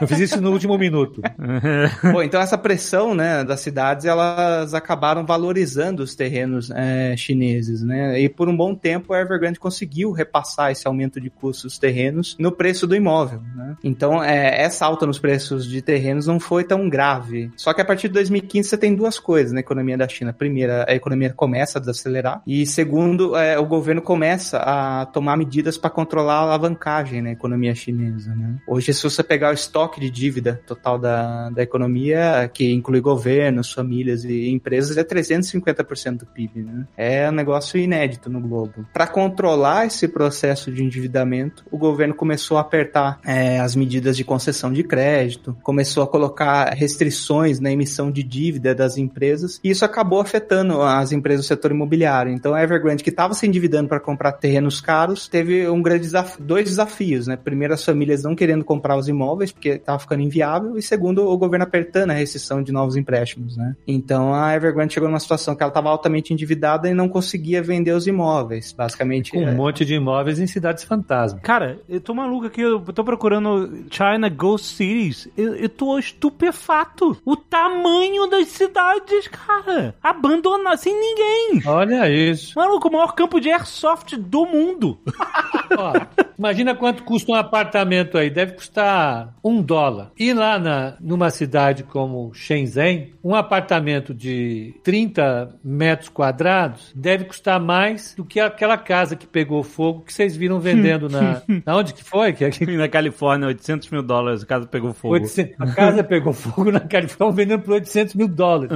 Eu 0.00 0.08
fiz 0.08 0.18
isso 0.18 0.40
no 0.40 0.50
último 0.52 0.78
minuto. 0.78 1.20
Bom, 2.12 2.22
então 2.22 2.40
essa 2.40 2.56
pressão, 2.56 3.14
né, 3.14 3.44
das 3.44 3.60
cidades, 3.60 4.04
elas 4.04 4.72
acabaram 4.74 5.24
valorizando 5.26 6.02
os 6.02 6.14
terrenos 6.14 6.70
é, 6.70 7.14
chineses, 7.16 7.82
né? 7.82 8.18
E 8.20 8.28
por 8.28 8.48
um 8.48 8.56
bom 8.56 8.74
tempo 8.74 9.12
a 9.12 9.20
Evergrande 9.20 9.58
conseguiu 9.58 10.12
repassar 10.12 10.70
esse 10.70 10.86
aumento 10.86 11.20
de 11.20 11.28
custos 11.28 11.72
dos 11.72 11.78
terrenos 11.78 12.36
no 12.38 12.52
preço 12.52 12.86
do 12.86 12.96
imóvel, 12.96 13.42
né? 13.54 13.76
Então, 13.82 14.22
é, 14.22 14.62
essa 14.62 14.86
alta 14.86 15.06
nos 15.06 15.18
preços 15.18 15.66
de 15.66 15.82
terrenos 15.82 16.26
não 16.26 16.40
foi 16.40 16.64
tão 16.64 16.88
grave. 16.88 17.50
Só 17.56 17.72
que 17.72 17.80
a 17.80 17.84
partir 17.84 18.08
de 18.08 18.14
2015 18.14 18.68
você 18.68 18.78
tem 18.78 18.94
duas 18.94 19.18
coisas 19.18 19.52
na 19.52 19.60
economia 19.60 19.98
da 19.98 20.08
China. 20.08 20.32
Primeira, 20.32 20.86
a 20.88 20.94
economia 20.94 21.30
começa 21.30 21.78
a 21.78 21.80
desacelerar 21.80 22.42
e 22.46 22.64
segundo, 22.66 23.36
é, 23.36 23.58
o 23.58 23.66
governo 23.66 24.00
começa 24.00 24.58
a 24.58 25.06
tomar 25.06 25.36
medidas 25.36 25.76
para 25.76 25.90
controlar 25.90 26.34
a 26.34 26.42
alavancagem 26.42 27.22
na 27.22 27.32
economia 27.32 27.74
chinesa, 27.74 28.34
né? 28.34 28.56
Hoje, 28.66 28.92
se 28.92 29.02
você 29.02 29.22
pegar 29.22 29.50
o 29.50 29.54
estoque 29.54 29.89
estoque 29.90 30.00
de 30.00 30.10
dívida 30.10 30.60
total 30.66 30.98
da, 30.98 31.50
da 31.50 31.62
economia, 31.62 32.48
que 32.52 32.72
inclui 32.72 33.00
governos, 33.00 33.72
famílias 33.72 34.24
e 34.24 34.48
empresas, 34.48 34.96
é 34.96 35.02
350% 35.02 36.18
do 36.18 36.26
PIB. 36.26 36.62
Né? 36.62 36.86
É 36.96 37.28
um 37.28 37.32
negócio 37.32 37.78
inédito 37.78 38.30
no 38.30 38.40
globo. 38.40 38.86
Para 38.92 39.06
controlar 39.06 39.86
esse 39.86 40.06
processo 40.06 40.70
de 40.70 40.84
endividamento, 40.84 41.64
o 41.70 41.76
governo 41.76 42.14
começou 42.14 42.56
a 42.56 42.60
apertar 42.60 43.18
é, 43.24 43.58
as 43.58 43.74
medidas 43.74 44.16
de 44.16 44.24
concessão 44.24 44.72
de 44.72 44.84
crédito, 44.84 45.56
começou 45.62 46.02
a 46.02 46.06
colocar 46.06 46.72
restrições 46.74 47.58
na 47.58 47.72
emissão 47.72 48.10
de 48.10 48.22
dívida 48.22 48.74
das 48.74 48.96
empresas, 48.96 49.60
e 49.64 49.70
isso 49.70 49.84
acabou 49.84 50.20
afetando 50.20 50.82
as 50.82 51.12
empresas 51.12 51.46
do 51.46 51.48
setor 51.48 51.72
imobiliário. 51.72 52.32
Então, 52.32 52.54
a 52.54 52.62
Evergrande, 52.62 53.02
que 53.02 53.10
estava 53.10 53.34
se 53.34 53.46
endividando 53.46 53.88
para 53.88 54.00
comprar 54.00 54.32
terrenos 54.32 54.80
caros, 54.80 55.26
teve 55.26 55.68
um 55.68 55.82
grande 55.82 56.10
dois 56.38 56.64
desafios. 56.64 57.26
Né? 57.26 57.36
Primeiro, 57.36 57.74
as 57.74 57.84
famílias 57.84 58.22
não 58.22 58.34
querendo 58.34 58.64
comprar 58.64 58.96
os 58.96 59.08
imóveis, 59.08 59.50
porque 59.50 59.79
estava 59.82 59.98
ficando 59.98 60.22
inviável, 60.22 60.76
e 60.76 60.82
segundo, 60.82 61.28
o 61.28 61.36
governo 61.36 61.64
apertando 61.64 62.10
a 62.10 62.14
restrição 62.14 62.62
de 62.62 62.72
novos 62.72 62.96
empréstimos, 62.96 63.56
né? 63.56 63.76
Então 63.86 64.34
a 64.34 64.54
Evergrande 64.54 64.94
chegou 64.94 65.08
numa 65.08 65.20
situação 65.20 65.54
que 65.54 65.62
ela 65.62 65.70
estava 65.70 65.88
altamente 65.88 66.32
endividada 66.32 66.88
e 66.88 66.94
não 66.94 67.08
conseguia 67.08 67.62
vender 67.62 67.92
os 67.92 68.06
imóveis, 68.06 68.72
basicamente. 68.72 69.32
Com 69.32 69.40
um 69.40 69.48
é... 69.48 69.54
monte 69.54 69.84
de 69.84 69.94
imóveis 69.94 70.38
em 70.38 70.46
cidades 70.46 70.84
fantasma. 70.84 71.40
Cara, 71.40 71.80
eu 71.88 72.00
tô 72.00 72.14
maluco 72.14 72.46
aqui, 72.46 72.60
eu 72.60 72.80
tô 72.80 73.04
procurando 73.04 73.84
China 73.90 74.28
Ghost 74.28 74.68
Cities, 74.76 75.28
eu, 75.36 75.54
eu 75.54 75.68
tô 75.68 75.98
estupefato. 75.98 77.16
O 77.24 77.36
tamanho 77.36 78.26
das 78.28 78.48
cidades, 78.48 79.28
cara, 79.28 79.94
abandonadas, 80.02 80.80
sem 80.80 80.94
ninguém. 80.94 81.62
Olha 81.66 82.08
isso. 82.10 82.58
Maluco, 82.58 82.88
o 82.88 82.92
maior 82.92 83.14
campo 83.14 83.40
de 83.40 83.50
airsoft 83.50 84.16
do 84.16 84.46
mundo. 84.46 84.98
Ó, 85.76 85.92
imagina 86.40 86.74
quanto 86.74 87.04
custa 87.04 87.32
um 87.32 87.34
apartamento 87.34 88.16
aí, 88.16 88.30
deve 88.30 88.52
custar 88.52 89.34
um 89.44 89.60
dólar. 89.60 90.10
E 90.18 90.32
lá 90.32 90.58
na, 90.58 90.96
numa 90.98 91.28
cidade 91.28 91.82
como 91.82 92.32
Shenzhen, 92.32 93.12
um 93.22 93.34
apartamento 93.34 94.14
de 94.14 94.74
30 94.82 95.58
metros 95.62 96.08
quadrados 96.08 96.92
deve 96.94 97.26
custar 97.26 97.60
mais 97.60 98.14
do 98.14 98.24
que 98.24 98.40
aquela 98.40 98.78
casa 98.78 99.14
que 99.14 99.26
pegou 99.26 99.62
fogo 99.62 100.00
que 100.00 100.14
vocês 100.14 100.34
viram 100.34 100.58
vendendo 100.58 101.10
na. 101.10 101.42
na 101.64 101.76
onde 101.76 101.92
que 101.92 102.02
foi? 102.02 102.32
Que, 102.32 102.66
na 102.74 102.88
Califórnia, 102.88 103.48
800 103.48 103.90
mil 103.90 104.02
dólares, 104.02 104.42
a 104.42 104.46
casa 104.46 104.66
pegou 104.66 104.94
fogo. 104.94 105.14
800, 105.14 105.60
a 105.60 105.74
casa 105.74 106.02
pegou 106.02 106.32
fogo 106.32 106.72
na 106.72 106.80
Califórnia 106.80 107.36
vendendo 107.36 107.62
por 107.62 107.74
800 107.74 108.14
mil 108.14 108.28
dólares. 108.28 108.70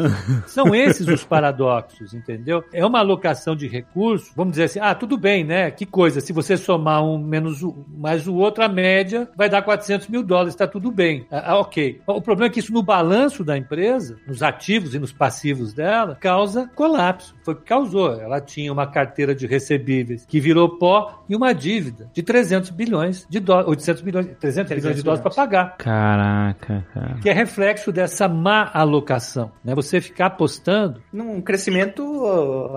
São 0.46 0.74
esses 0.74 1.08
os 1.08 1.24
paradoxos, 1.24 2.12
entendeu? 2.12 2.62
É 2.74 2.84
uma 2.84 2.98
alocação 2.98 3.56
de 3.56 3.66
recursos, 3.66 4.30
vamos 4.36 4.52
dizer 4.52 4.64
assim, 4.64 4.80
ah, 4.80 4.94
tudo 4.94 5.16
bem, 5.16 5.44
né? 5.44 5.70
Que 5.70 5.86
coisa, 5.86 6.20
se 6.20 6.32
você 6.32 6.58
somar 6.58 7.02
um 7.02 7.16
menos 7.18 7.53
menos 7.54 7.62
o, 7.62 7.74
mais 7.96 8.26
o 8.26 8.34
outro, 8.34 8.64
a 8.64 8.68
média 8.68 9.28
vai 9.36 9.48
dar 9.48 9.62
400 9.62 10.08
mil 10.08 10.22
dólares, 10.22 10.54
está 10.54 10.66
tudo 10.66 10.90
bem. 10.90 11.26
Ah, 11.30 11.52
ah, 11.52 11.58
ok. 11.58 12.00
O 12.06 12.20
problema 12.20 12.50
é 12.50 12.52
que 12.52 12.60
isso 12.60 12.72
no 12.72 12.82
balanço 12.82 13.44
da 13.44 13.56
empresa, 13.56 14.16
nos 14.26 14.42
ativos 14.42 14.94
e 14.94 14.98
nos 14.98 15.12
passivos 15.12 15.72
dela, 15.72 16.16
causa 16.20 16.70
colapso. 16.74 17.34
Foi 17.42 17.54
o 17.54 17.56
que 17.56 17.64
causou. 17.64 18.20
Ela 18.20 18.40
tinha 18.40 18.72
uma 18.72 18.86
carteira 18.86 19.34
de 19.34 19.46
recebíveis 19.46 20.24
que 20.26 20.40
virou 20.40 20.78
pó 20.78 21.24
e 21.28 21.36
uma 21.36 21.52
dívida 21.52 22.10
de 22.12 22.22
300 22.22 22.70
bilhões 22.70 23.26
de 23.28 23.40
dólares, 23.40 23.68
800 23.68 24.02
bilhões, 24.02 24.26
300, 24.26 24.40
300 24.40 24.74
bilhões 24.74 24.96
de 24.96 25.02
dólares 25.02 25.22
para 25.22 25.34
pagar. 25.34 25.76
Caraca, 25.76 26.86
cara. 26.92 27.18
Que 27.20 27.28
é 27.28 27.32
reflexo 27.32 27.92
dessa 27.92 28.28
má 28.28 28.70
alocação, 28.72 29.50
né? 29.64 29.74
Você 29.74 30.00
ficar 30.00 30.26
apostando 30.26 31.00
num 31.12 31.40
crescimento 31.40 32.02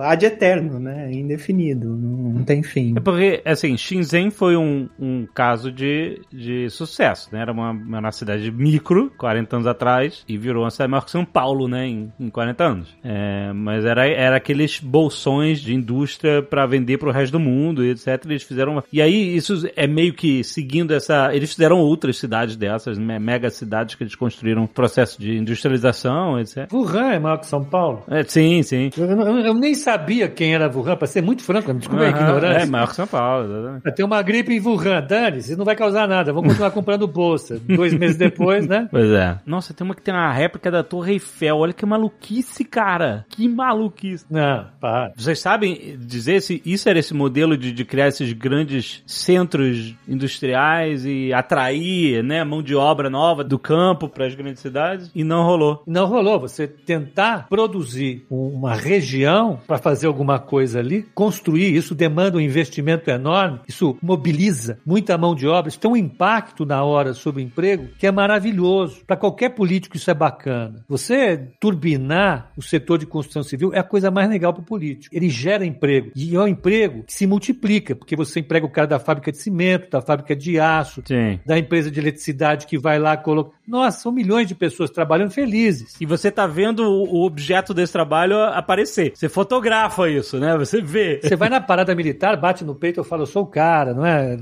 ad 0.00 0.24
eterno, 0.24 0.78
né? 0.78 1.10
Indefinido, 1.12 1.88
não, 1.96 2.44
tem 2.44 2.62
fim. 2.62 2.94
É 2.96 3.00
porque, 3.00 3.42
assim, 3.44 3.76
Shenzhen 3.76 4.30
foi 4.30 4.56
um, 4.56 4.67
um 4.98 5.26
caso 5.26 5.70
de, 5.72 6.20
de 6.32 6.70
sucesso, 6.70 7.28
né? 7.32 7.40
Era 7.40 7.52
uma, 7.52 7.70
uma 7.70 8.12
cidade 8.12 8.50
micro, 8.50 9.10
40 9.18 9.56
anos 9.56 9.66
atrás, 9.66 10.24
e 10.28 10.36
virou 10.36 10.64
uma 10.64 10.70
cidade 10.70 10.90
maior 10.90 11.04
que 11.04 11.10
São 11.10 11.24
Paulo, 11.24 11.68
né? 11.68 11.86
Em, 11.86 12.12
em 12.18 12.30
40 12.30 12.64
anos. 12.64 12.96
É, 13.02 13.52
mas 13.52 13.84
era, 13.84 14.06
era 14.06 14.36
aqueles 14.36 14.80
bolsões 14.80 15.60
de 15.60 15.74
indústria 15.74 16.42
para 16.42 16.66
vender 16.66 16.98
para 16.98 17.08
o 17.08 17.12
resto 17.12 17.32
do 17.32 17.40
mundo 17.40 17.84
etc. 17.84 18.24
Eles 18.26 18.42
fizeram 18.42 18.72
uma... 18.72 18.84
E 18.92 19.00
aí, 19.00 19.36
isso 19.36 19.68
é 19.76 19.86
meio 19.86 20.14
que 20.14 20.42
seguindo 20.44 20.92
essa... 20.92 21.34
Eles 21.34 21.52
fizeram 21.52 21.78
outras 21.78 22.18
cidades 22.18 22.56
dessas, 22.56 22.98
mega 22.98 23.50
cidades 23.50 23.94
que 23.94 24.02
eles 24.02 24.14
construíram 24.14 24.62
um 24.62 24.66
processo 24.66 25.20
de 25.20 25.36
industrialização, 25.36 26.38
etc. 26.38 26.70
Wuhan 26.72 27.12
é 27.12 27.18
maior 27.18 27.38
que 27.38 27.46
São 27.46 27.64
Paulo? 27.64 28.02
É, 28.08 28.22
sim, 28.24 28.62
sim. 28.62 28.90
Eu, 28.96 29.06
eu, 29.06 29.38
eu 29.38 29.54
nem 29.54 29.74
sabia 29.74 30.28
quem 30.28 30.54
era 30.54 30.70
Wuhan, 30.70 30.96
para 30.96 31.06
ser 31.06 31.22
muito 31.22 31.42
franco, 31.42 31.72
desculpa 31.74 32.02
uhum, 32.02 32.08
a 32.08 32.10
ignorância. 32.10 32.62
É 32.62 32.66
maior 32.66 32.88
que 32.88 32.96
São 32.96 33.06
Paulo. 33.06 33.44
Exatamente. 33.44 33.94
Tem 33.94 34.04
uma 34.04 34.22
gripe 34.22 34.57
em 34.58 34.66
Wuhan, 34.66 35.02
Dani, 35.02 35.38
isso 35.38 35.56
não 35.56 35.64
vai 35.64 35.76
causar 35.76 36.06
nada, 36.08 36.32
vamos 36.32 36.48
continuar 36.48 36.70
comprando 36.70 37.06
bolsa. 37.06 37.58
Dois 37.58 37.92
meses 37.94 38.16
depois, 38.16 38.66
né? 38.66 38.88
Pois 38.98 39.10
é. 39.10 39.38
Nossa, 39.46 39.74
tem 39.74 39.84
uma 39.84 39.94
que 39.94 40.02
tem 40.02 40.14
uma 40.14 40.32
réplica 40.32 40.70
da 40.70 40.82
Torre 40.82 41.12
Eiffel, 41.12 41.58
olha 41.58 41.72
que 41.72 41.86
maluquice, 41.86 42.64
cara. 42.64 43.24
Que 43.28 43.48
maluquice. 43.48 44.24
Não, 44.30 44.66
para. 44.80 45.12
Vocês 45.16 45.38
sabem 45.38 45.96
dizer 45.98 46.40
se 46.40 46.60
isso 46.64 46.88
era 46.88 46.98
esse 46.98 47.14
modelo 47.14 47.56
de, 47.56 47.70
de 47.70 47.84
criar 47.84 48.08
esses 48.08 48.32
grandes 48.32 49.02
centros 49.06 49.94
industriais 50.08 51.04
e 51.04 51.32
atrair, 51.32 52.24
né, 52.24 52.42
mão 52.44 52.62
de 52.62 52.74
obra 52.74 53.08
nova 53.10 53.44
do 53.44 53.58
campo 53.58 54.08
para 54.08 54.26
as 54.26 54.34
grandes 54.34 54.60
cidades? 54.60 55.10
E 55.14 55.22
não 55.22 55.44
rolou. 55.44 55.82
Não 55.86 56.06
rolou. 56.06 56.40
Você 56.40 56.66
tentar 56.66 57.46
produzir 57.48 58.26
uma 58.30 58.74
região 58.74 59.60
para 59.66 59.78
fazer 59.78 60.06
alguma 60.06 60.38
coisa 60.38 60.78
ali, 60.78 61.06
construir, 61.14 61.74
isso 61.74 61.94
demanda 61.94 62.38
um 62.38 62.40
investimento 62.40 63.10
enorme, 63.10 63.60
isso 63.68 63.96
mobiliza 64.02 64.37
muita 64.84 65.18
mão 65.18 65.34
de 65.34 65.46
obra, 65.46 65.68
isso 65.68 65.78
tem 65.78 65.90
um 65.90 65.96
impacto 65.96 66.64
na 66.64 66.82
hora 66.82 67.14
sobre 67.14 67.42
o 67.42 67.44
emprego 67.44 67.88
que 67.98 68.06
é 68.06 68.12
maravilhoso. 68.12 69.02
Para 69.06 69.16
qualquer 69.16 69.50
político 69.50 69.96
isso 69.96 70.10
é 70.10 70.14
bacana. 70.14 70.84
Você 70.88 71.48
turbinar 71.60 72.52
o 72.56 72.62
setor 72.62 72.98
de 72.98 73.06
construção 73.06 73.42
civil 73.42 73.72
é 73.74 73.78
a 73.78 73.84
coisa 73.84 74.10
mais 74.10 74.28
legal 74.28 74.52
para 74.52 74.62
o 74.62 74.64
político. 74.64 75.14
Ele 75.14 75.28
gera 75.28 75.64
emprego. 75.64 76.10
E 76.14 76.34
é 76.34 76.40
um 76.40 76.48
emprego 76.48 77.04
que 77.04 77.12
se 77.12 77.26
multiplica, 77.26 77.94
porque 77.94 78.16
você 78.16 78.40
emprega 78.40 78.66
o 78.66 78.70
cara 78.70 78.86
da 78.86 78.98
fábrica 78.98 79.32
de 79.32 79.38
cimento, 79.38 79.90
da 79.90 80.00
fábrica 80.00 80.34
de 80.34 80.58
aço, 80.58 81.02
Sim. 81.06 81.40
da 81.44 81.58
empresa 81.58 81.90
de 81.90 81.98
eletricidade 81.98 82.66
que 82.66 82.78
vai 82.78 82.98
lá 82.98 83.16
colocar. 83.16 83.57
Nossa, 83.68 84.00
são 84.00 84.10
milhões 84.10 84.48
de 84.48 84.54
pessoas 84.54 84.90
trabalhando 84.90 85.30
felizes. 85.30 85.94
E 86.00 86.06
você 86.06 86.30
tá 86.30 86.46
vendo 86.46 86.80
o 86.82 87.24
objeto 87.24 87.74
desse 87.74 87.92
trabalho 87.92 88.38
aparecer. 88.38 89.12
Você 89.14 89.28
fotografa 89.28 90.08
isso, 90.08 90.38
né? 90.38 90.56
Você 90.56 90.80
vê. 90.80 91.20
Você 91.22 91.36
vai 91.36 91.50
na 91.50 91.60
parada 91.60 91.94
militar, 91.94 92.36
bate 92.40 92.64
no 92.64 92.74
peito, 92.74 93.00
eu 93.00 93.04
falo, 93.04 93.22
eu 93.22 93.26
sou 93.26 93.42
o 93.42 93.46
cara, 93.46 93.92
não 93.92 94.06
é? 94.06 94.36